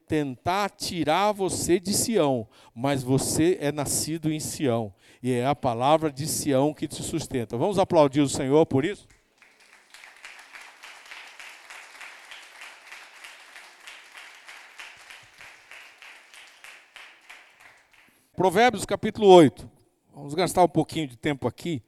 tentar 0.07 0.71
tirar 0.71 1.33
você 1.33 1.79
de 1.79 1.93
Sião, 1.93 2.49
mas 2.75 3.03
você 3.03 3.59
é 3.61 3.71
nascido 3.71 4.33
em 4.33 4.41
Sião, 4.41 4.95
e 5.23 5.31
é 5.31 5.45
a 5.45 5.55
palavra 5.55 6.11
de 6.11 6.27
Sião 6.27 6.73
que 6.73 6.89
te 6.89 7.03
sustenta. 7.03 7.59
Vamos 7.59 7.79
aplaudir 7.79 8.23
o 8.23 8.29
Senhor 8.29 8.65
por 8.65 8.87
isso? 8.87 9.07
Provérbios 18.41 18.87
capítulo 18.87 19.27
8. 19.27 19.71
Vamos 20.15 20.33
gastar 20.33 20.65
um 20.65 20.69
pouquinho 20.69 21.07
de 21.07 21.15
tempo 21.15 21.47
aqui. 21.47 21.83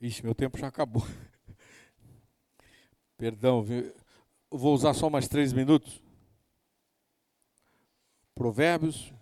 Ixi, 0.00 0.22
meu 0.22 0.36
tempo 0.36 0.56
já 0.56 0.68
acabou. 0.68 1.02
Perdão, 3.18 3.66
vou 4.48 4.72
usar 4.72 4.94
só 4.94 5.10
mais 5.10 5.26
três 5.26 5.52
minutos. 5.52 6.00
Provérbios. 8.36 9.12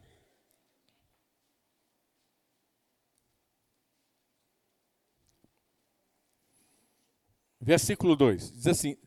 Versículo 7.59 8.15
2: 8.15 8.53
diz 8.53 8.67
assim: 8.67 8.99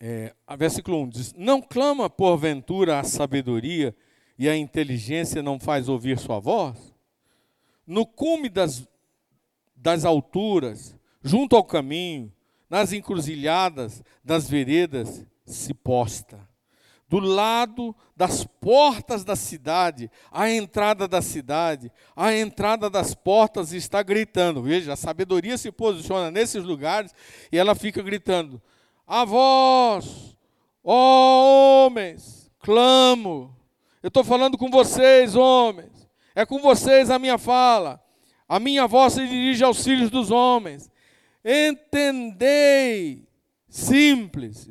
é, 0.00 0.32
versículo 0.56 1.02
1 1.02 1.08
diz: 1.08 1.34
Não 1.36 1.60
clama 1.60 2.08
porventura 2.08 3.00
a 3.00 3.04
sabedoria 3.04 3.94
e 4.38 4.48
a 4.48 4.56
inteligência 4.56 5.42
não 5.42 5.58
faz 5.58 5.88
ouvir 5.88 6.18
sua 6.18 6.38
voz? 6.38 6.94
No 7.86 8.06
cume 8.06 8.48
das, 8.48 8.86
das 9.74 10.04
alturas, 10.04 10.94
junto 11.22 11.56
ao 11.56 11.64
caminho, 11.64 12.32
nas 12.68 12.92
encruzilhadas 12.92 14.02
das 14.22 14.48
veredas, 14.48 15.26
se 15.44 15.72
posta. 15.72 16.46
Do 17.08 17.18
lado 17.18 17.96
das 18.14 18.44
portas 18.44 19.24
da 19.24 19.34
cidade, 19.34 20.10
a 20.30 20.50
entrada 20.50 21.08
da 21.08 21.22
cidade, 21.22 21.90
a 22.14 22.34
entrada 22.34 22.90
das 22.90 23.14
portas 23.14 23.72
está 23.72 24.02
gritando. 24.02 24.62
Veja, 24.62 24.92
a 24.92 24.96
sabedoria 24.96 25.56
se 25.56 25.72
posiciona 25.72 26.30
nesses 26.30 26.62
lugares 26.62 27.14
e 27.50 27.56
ela 27.56 27.74
fica 27.74 28.02
gritando: 28.02 28.60
a 29.08 29.24
vós, 29.24 30.36
ó 30.84 31.86
homens, 31.86 32.52
clamo. 32.60 33.56
Eu 34.02 34.08
estou 34.08 34.22
falando 34.22 34.58
com 34.58 34.70
vocês, 34.70 35.34
homens. 35.34 36.06
É 36.34 36.44
com 36.44 36.60
vocês 36.60 37.10
a 37.10 37.18
minha 37.18 37.38
fala. 37.38 38.00
A 38.46 38.60
minha 38.60 38.86
voz 38.86 39.14
se 39.14 39.26
dirige 39.26 39.64
aos 39.64 39.82
filhos 39.82 40.10
dos 40.10 40.30
homens. 40.30 40.90
Entendei, 41.42 43.26
simples. 43.68 44.68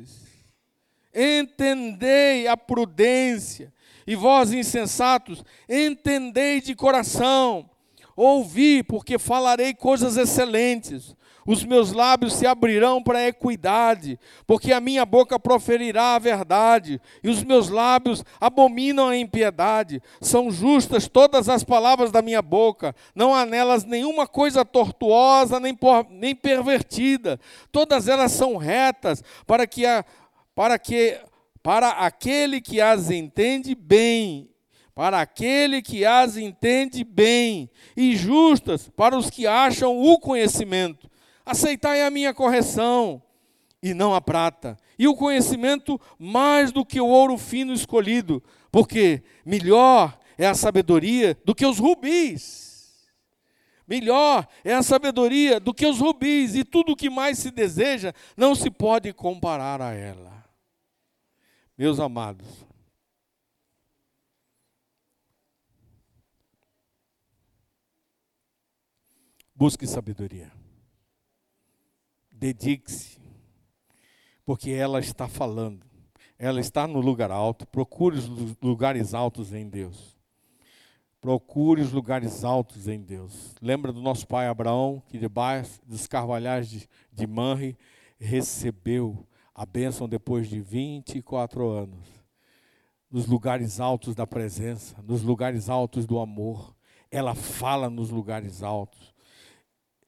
Entendei 1.12 2.46
a 2.46 2.56
prudência. 2.56 3.72
E 4.06 4.14
vós, 4.14 4.52
insensatos, 4.52 5.44
entendei 5.68 6.60
de 6.60 6.74
coração. 6.76 7.68
Ouvi, 8.16 8.82
porque 8.82 9.18
falarei 9.18 9.74
coisas 9.74 10.16
excelentes 10.16 11.16
os 11.48 11.64
meus 11.64 11.92
lábios 11.92 12.34
se 12.34 12.46
abrirão 12.46 13.02
para 13.02 13.20
a 13.20 13.28
equidade, 13.28 14.20
porque 14.46 14.70
a 14.70 14.82
minha 14.82 15.06
boca 15.06 15.40
proferirá 15.40 16.14
a 16.14 16.18
verdade, 16.18 17.00
e 17.24 17.30
os 17.30 17.42
meus 17.42 17.70
lábios 17.70 18.22
abominam 18.38 19.08
a 19.08 19.16
impiedade. 19.16 20.02
São 20.20 20.50
justas 20.50 21.08
todas 21.08 21.48
as 21.48 21.64
palavras 21.64 22.12
da 22.12 22.20
minha 22.20 22.42
boca, 22.42 22.94
não 23.14 23.34
há 23.34 23.46
nelas 23.46 23.82
nenhuma 23.82 24.26
coisa 24.26 24.62
tortuosa 24.62 25.58
nem, 25.58 25.74
por, 25.74 26.06
nem 26.10 26.34
pervertida. 26.34 27.40
Todas 27.72 28.08
elas 28.08 28.32
são 28.32 28.58
retas, 28.58 29.24
para 29.46 29.66
que, 29.66 29.86
a, 29.86 30.04
para 30.54 30.78
que 30.78 31.18
para 31.62 31.88
aquele 31.92 32.60
que 32.60 32.78
as 32.78 33.10
entende 33.10 33.74
bem 33.74 34.50
para 34.94 35.20
aquele 35.20 35.80
que 35.80 36.04
as 36.04 36.36
entende 36.36 37.04
bem, 37.04 37.70
e 37.96 38.16
justas 38.16 38.88
para 38.88 39.16
os 39.16 39.30
que 39.30 39.46
acham 39.46 39.96
o 39.96 40.18
conhecimento. 40.18 41.07
Aceitai 41.48 42.02
a 42.02 42.10
minha 42.10 42.34
correção, 42.34 43.22
e 43.82 43.94
não 43.94 44.14
a 44.14 44.20
prata, 44.20 44.76
e 44.98 45.08
o 45.08 45.16
conhecimento 45.16 45.98
mais 46.18 46.70
do 46.70 46.84
que 46.84 47.00
o 47.00 47.06
ouro 47.06 47.38
fino 47.38 47.72
escolhido, 47.72 48.42
porque 48.70 49.22
melhor 49.46 50.18
é 50.36 50.46
a 50.46 50.54
sabedoria 50.54 51.34
do 51.46 51.54
que 51.54 51.64
os 51.64 51.78
rubis. 51.78 53.08
Melhor 53.86 54.46
é 54.62 54.74
a 54.74 54.82
sabedoria 54.82 55.58
do 55.58 55.72
que 55.72 55.86
os 55.86 56.00
rubis, 56.00 56.54
e 56.54 56.64
tudo 56.64 56.92
o 56.92 56.96
que 56.96 57.08
mais 57.08 57.38
se 57.38 57.50
deseja 57.50 58.12
não 58.36 58.54
se 58.54 58.70
pode 58.70 59.10
comparar 59.14 59.80
a 59.80 59.94
ela. 59.94 60.44
Meus 61.78 61.98
amados, 61.98 62.66
busque 69.54 69.86
sabedoria 69.86 70.57
dedique-se, 72.38 73.18
porque 74.44 74.70
ela 74.70 75.00
está 75.00 75.28
falando, 75.28 75.84
ela 76.38 76.60
está 76.60 76.86
no 76.86 77.00
lugar 77.00 77.30
alto. 77.30 77.66
Procure 77.66 78.16
os 78.16 78.56
lugares 78.62 79.12
altos 79.12 79.52
em 79.52 79.68
Deus. 79.68 80.16
Procure 81.20 81.82
os 81.82 81.90
lugares 81.90 82.44
altos 82.44 82.86
em 82.86 83.02
Deus. 83.02 83.56
Lembra 83.60 83.92
do 83.92 84.00
nosso 84.00 84.26
pai 84.26 84.46
Abraão, 84.46 85.02
que 85.08 85.18
debaixo 85.18 85.80
dos 85.84 86.06
carvalhais 86.06 86.70
de, 86.70 86.88
de 87.12 87.26
Manre 87.26 87.76
recebeu 88.18 89.26
a 89.52 89.66
bênção 89.66 90.08
depois 90.08 90.48
de 90.48 90.60
24 90.60 91.68
anos, 91.68 92.06
nos 93.10 93.26
lugares 93.26 93.80
altos 93.80 94.14
da 94.14 94.24
presença, 94.24 94.94
nos 95.02 95.22
lugares 95.22 95.68
altos 95.68 96.06
do 96.06 96.20
amor. 96.20 96.76
Ela 97.10 97.34
fala 97.34 97.90
nos 97.90 98.10
lugares 98.10 98.62
altos, 98.62 99.12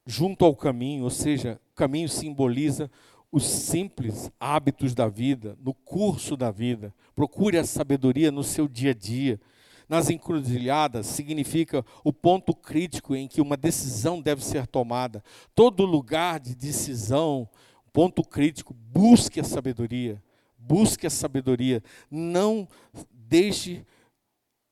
junto 0.06 0.44
ao 0.44 0.54
caminho, 0.54 1.02
ou 1.02 1.10
seja, 1.10 1.60
caminho 1.80 2.10
simboliza 2.10 2.90
os 3.32 3.44
simples 3.44 4.30
hábitos 4.38 4.94
da 4.94 5.08
vida, 5.08 5.56
no 5.64 5.72
curso 5.72 6.36
da 6.36 6.50
vida. 6.50 6.92
Procure 7.14 7.56
a 7.56 7.64
sabedoria 7.64 8.30
no 8.30 8.44
seu 8.44 8.68
dia 8.68 8.90
a 8.90 8.94
dia. 8.94 9.40
Nas 9.88 10.10
encruzilhadas 10.10 11.06
significa 11.06 11.82
o 12.04 12.12
ponto 12.12 12.54
crítico 12.54 13.16
em 13.16 13.26
que 13.26 13.40
uma 13.40 13.56
decisão 13.56 14.20
deve 14.20 14.44
ser 14.44 14.66
tomada. 14.66 15.24
Todo 15.54 15.86
lugar 15.86 16.38
de 16.38 16.54
decisão, 16.54 17.48
ponto 17.94 18.22
crítico, 18.22 18.74
busque 18.74 19.40
a 19.40 19.44
sabedoria. 19.44 20.22
Busque 20.58 21.06
a 21.06 21.10
sabedoria. 21.10 21.82
Não 22.10 22.68
deixe 23.10 23.86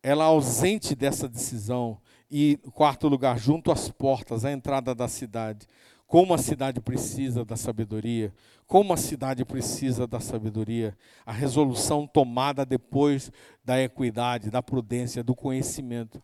ela 0.03 0.25
ausente 0.25 0.95
dessa 0.95 1.27
decisão. 1.27 1.99
E, 2.31 2.59
quarto 2.75 3.09
lugar, 3.09 3.39
junto 3.39 3.73
às 3.73 3.89
portas, 3.89 4.45
à 4.45 4.53
entrada 4.53 4.95
da 4.95 5.09
cidade. 5.09 5.67
Como 6.09 6.33
a 6.33 6.39
cidade 6.39 6.81
precisa 6.81 7.45
da 7.45 7.55
sabedoria, 7.55 8.35
como 8.67 8.95
a 8.95 8.97
cidade 8.97 9.45
precisa 9.45 10.07
da 10.07 10.19
sabedoria, 10.19 10.97
a 11.25 11.33
resolução 11.33 12.07
tomada 12.07 12.65
depois 12.65 13.31
da 13.63 13.79
equidade, 13.81 14.51
da 14.51 14.63
prudência, 14.63 15.23
do 15.23 15.35
conhecimento. 15.37 16.23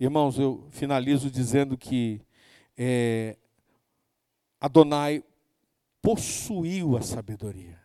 Irmãos, 0.00 0.36
eu 0.36 0.66
finalizo 0.70 1.30
dizendo 1.30 1.78
que 1.78 2.20
é, 2.76 3.36
Adonai 4.60 5.22
possuiu 6.02 6.96
a 6.96 7.02
sabedoria. 7.02 7.78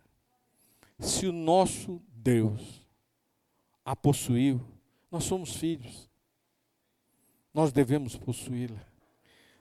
Se 0.98 1.28
o 1.28 1.32
nosso 1.32 2.02
Deus 2.12 2.88
a 3.86 3.96
possuiu, 3.96 4.60
nós 5.12 5.26
somos 5.26 5.56
filhos. 5.56 6.10
Nós 7.54 7.72
devemos 7.72 8.18
possuí-la. 8.18 8.84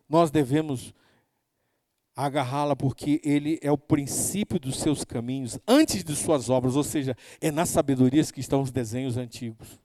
Nós 0.08 0.30
devemos 0.30 0.94
agarrá-la 2.16 2.76
porque 2.76 3.20
ele 3.24 3.58
é 3.60 3.70
o 3.72 3.78
princípio 3.78 4.58
dos 4.58 4.78
seus 4.78 5.04
caminhos, 5.04 5.58
antes 5.66 6.04
de 6.04 6.14
suas 6.14 6.48
obras, 6.48 6.76
ou 6.76 6.84
seja, 6.84 7.16
é 7.40 7.50
nas 7.50 7.68
sabedorias 7.68 8.30
que 8.30 8.40
estão 8.40 8.62
os 8.62 8.70
desenhos 8.70 9.16
antigos. 9.16 9.80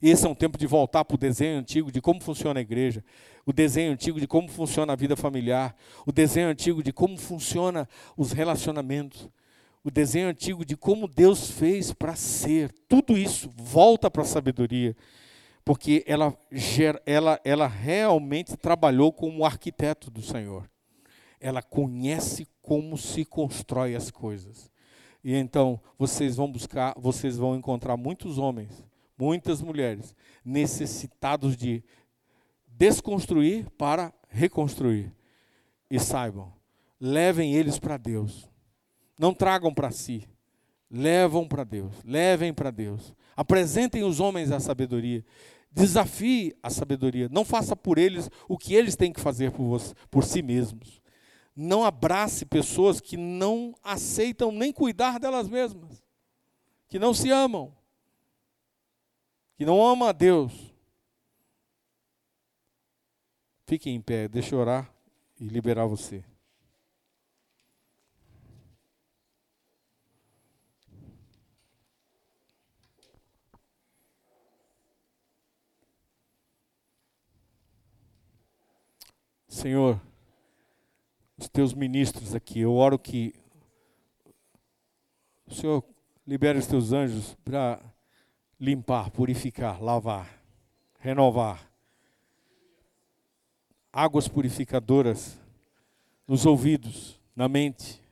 Esse 0.00 0.24
é 0.24 0.28
um 0.28 0.34
tempo 0.34 0.56
de 0.56 0.66
voltar 0.66 1.04
para 1.04 1.16
o 1.16 1.18
desenho 1.18 1.58
antigo 1.58 1.90
de 1.90 2.00
como 2.00 2.20
funciona 2.20 2.60
a 2.60 2.62
igreja, 2.62 3.04
o 3.44 3.52
desenho 3.52 3.92
antigo 3.92 4.20
de 4.20 4.28
como 4.28 4.48
funciona 4.48 4.92
a 4.92 4.96
vida 4.96 5.16
familiar, 5.16 5.74
o 6.06 6.12
desenho 6.12 6.48
antigo 6.48 6.82
de 6.82 6.92
como 6.92 7.18
funciona 7.18 7.88
os 8.16 8.30
relacionamentos, 8.30 9.28
o 9.82 9.90
desenho 9.90 10.28
antigo 10.28 10.64
de 10.64 10.76
como 10.76 11.08
Deus 11.08 11.50
fez 11.50 11.92
para 11.92 12.14
ser. 12.14 12.72
Tudo 12.88 13.18
isso 13.18 13.50
volta 13.56 14.08
para 14.08 14.22
a 14.22 14.26
sabedoria, 14.26 14.94
porque 15.64 16.04
ela, 16.06 16.36
ela, 17.04 17.40
ela 17.44 17.66
realmente 17.66 18.56
trabalhou 18.56 19.12
como 19.12 19.44
arquiteto 19.44 20.10
do 20.10 20.22
Senhor 20.22 20.68
ela 21.40 21.62
conhece 21.62 22.46
como 22.62 22.96
se 22.96 23.24
constrói 23.24 23.94
as 23.94 24.10
coisas. 24.10 24.70
E 25.22 25.34
então 25.34 25.80
vocês 25.98 26.36
vão 26.36 26.50
buscar, 26.50 26.94
vocês 26.96 27.36
vão 27.36 27.56
encontrar 27.56 27.96
muitos 27.96 28.38
homens, 28.38 28.84
muitas 29.18 29.60
mulheres 29.60 30.14
necessitados 30.44 31.56
de 31.56 31.82
desconstruir 32.66 33.68
para 33.70 34.12
reconstruir. 34.28 35.12
E 35.90 35.98
saibam, 35.98 36.52
levem 37.00 37.54
eles 37.54 37.78
para 37.78 37.96
Deus. 37.96 38.48
Não 39.18 39.34
tragam 39.34 39.72
para 39.72 39.90
si. 39.90 40.28
Levam 40.90 41.46
para 41.46 41.64
Deus, 41.64 41.92
levem 42.02 42.54
para 42.54 42.70
Deus. 42.70 43.12
Apresentem 43.36 44.04
os 44.04 44.20
homens 44.20 44.50
à 44.50 44.58
sabedoria. 44.58 45.22
Desafie 45.70 46.56
a 46.62 46.70
sabedoria. 46.70 47.28
Não 47.30 47.44
faça 47.44 47.76
por 47.76 47.98
eles 47.98 48.30
o 48.48 48.56
que 48.56 48.74
eles 48.74 48.96
têm 48.96 49.12
que 49.12 49.20
fazer 49.20 49.50
por, 49.50 49.64
você, 49.68 49.94
por 50.10 50.24
si 50.24 50.40
mesmos 50.40 50.98
não 51.60 51.82
abrace 51.82 52.46
pessoas 52.46 53.00
que 53.00 53.16
não 53.16 53.74
aceitam 53.82 54.52
nem 54.52 54.72
cuidar 54.72 55.18
delas 55.18 55.48
mesmas, 55.48 56.00
que 56.86 57.00
não 57.00 57.12
se 57.12 57.32
amam, 57.32 57.76
que 59.56 59.64
não 59.64 59.84
amam 59.84 60.08
a 60.08 60.12
Deus. 60.12 60.72
Fique 63.66 63.90
em 63.90 64.00
pé, 64.00 64.28
deixa 64.28 64.54
eu 64.54 64.60
orar 64.60 64.88
e 65.40 65.48
liberar 65.48 65.86
você. 65.86 66.24
Senhor, 79.48 80.00
os 81.38 81.48
teus 81.48 81.72
ministros 81.72 82.34
aqui. 82.34 82.60
Eu 82.60 82.74
oro 82.74 82.98
que 82.98 83.32
o 85.46 85.54
Senhor 85.54 85.84
libere 86.26 86.58
os 86.58 86.66
teus 86.66 86.92
anjos 86.92 87.36
para 87.44 87.80
limpar, 88.60 89.10
purificar, 89.10 89.80
lavar, 89.80 90.42
renovar. 90.98 91.70
Águas 93.92 94.28
purificadoras 94.28 95.38
nos 96.26 96.44
ouvidos, 96.44 97.18
na 97.34 97.48
mente. 97.48 98.02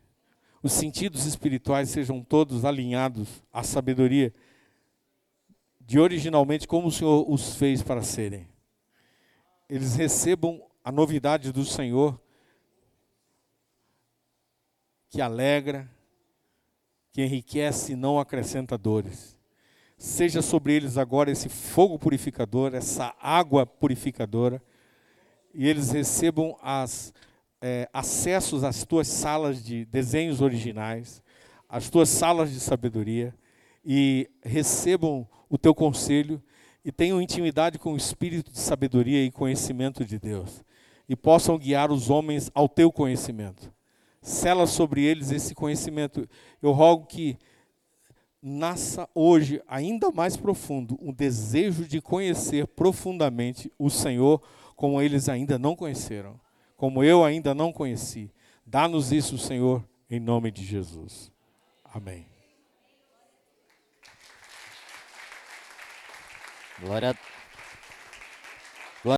Os 0.62 0.72
sentidos 0.72 1.26
espirituais 1.26 1.90
sejam 1.90 2.22
todos 2.22 2.64
alinhados 2.64 3.42
à 3.52 3.62
sabedoria 3.62 4.32
de 5.80 6.00
originalmente 6.00 6.66
como 6.66 6.88
o 6.88 6.92
Senhor 6.92 7.30
os 7.30 7.54
fez 7.54 7.82
para 7.82 8.02
serem. 8.02 8.48
Eles 9.68 9.94
recebam 9.94 10.60
a 10.82 10.90
novidade 10.90 11.52
do 11.52 11.64
Senhor 11.64 12.20
que 15.08 15.20
alegra, 15.20 15.88
que 17.12 17.22
enriquece 17.22 17.92
e 17.92 17.96
não 17.96 18.18
acrescenta 18.18 18.76
dores. 18.76 19.38
Seja 19.96 20.42
sobre 20.42 20.74
eles 20.74 20.98
agora 20.98 21.30
esse 21.30 21.48
fogo 21.48 21.98
purificador, 21.98 22.74
essa 22.74 23.14
água 23.20 23.64
purificadora, 23.64 24.62
e 25.54 25.66
eles 25.66 25.90
recebam 25.90 26.56
as, 26.60 27.14
é, 27.62 27.88
acessos 27.92 28.62
às 28.62 28.84
tuas 28.84 29.08
salas 29.08 29.64
de 29.64 29.86
desenhos 29.86 30.42
originais, 30.42 31.22
às 31.68 31.88
tuas 31.88 32.10
salas 32.10 32.52
de 32.52 32.60
sabedoria, 32.60 33.34
e 33.82 34.28
recebam 34.42 35.26
o 35.48 35.56
teu 35.56 35.74
conselho 35.74 36.42
e 36.84 36.92
tenham 36.92 37.22
intimidade 37.22 37.78
com 37.78 37.94
o 37.94 37.96
espírito 37.96 38.52
de 38.52 38.58
sabedoria 38.58 39.24
e 39.24 39.30
conhecimento 39.30 40.04
de 40.04 40.18
Deus, 40.18 40.62
e 41.08 41.16
possam 41.16 41.56
guiar 41.56 41.90
os 41.90 42.10
homens 42.10 42.50
ao 42.54 42.68
teu 42.68 42.92
conhecimento 42.92 43.74
sela 44.26 44.66
sobre 44.66 45.04
eles 45.04 45.30
esse 45.30 45.54
conhecimento. 45.54 46.28
Eu 46.60 46.72
rogo 46.72 47.06
que 47.06 47.38
nasça 48.42 49.08
hoje 49.14 49.62
ainda 49.68 50.10
mais 50.10 50.36
profundo 50.36 50.98
um 51.00 51.12
desejo 51.12 51.86
de 51.86 52.00
conhecer 52.00 52.66
profundamente 52.66 53.72
o 53.78 53.88
Senhor 53.88 54.42
como 54.74 55.00
eles 55.00 55.28
ainda 55.28 55.58
não 55.58 55.76
conheceram, 55.76 56.40
como 56.76 57.04
eu 57.04 57.24
ainda 57.24 57.54
não 57.54 57.72
conheci. 57.72 58.30
Dá-nos 58.66 59.12
isso, 59.12 59.38
Senhor, 59.38 59.86
em 60.10 60.18
nome 60.18 60.50
de 60.50 60.64
Jesus. 60.64 61.30
Amém. 61.84 62.26
Glória 66.80 67.10
a 67.10 67.35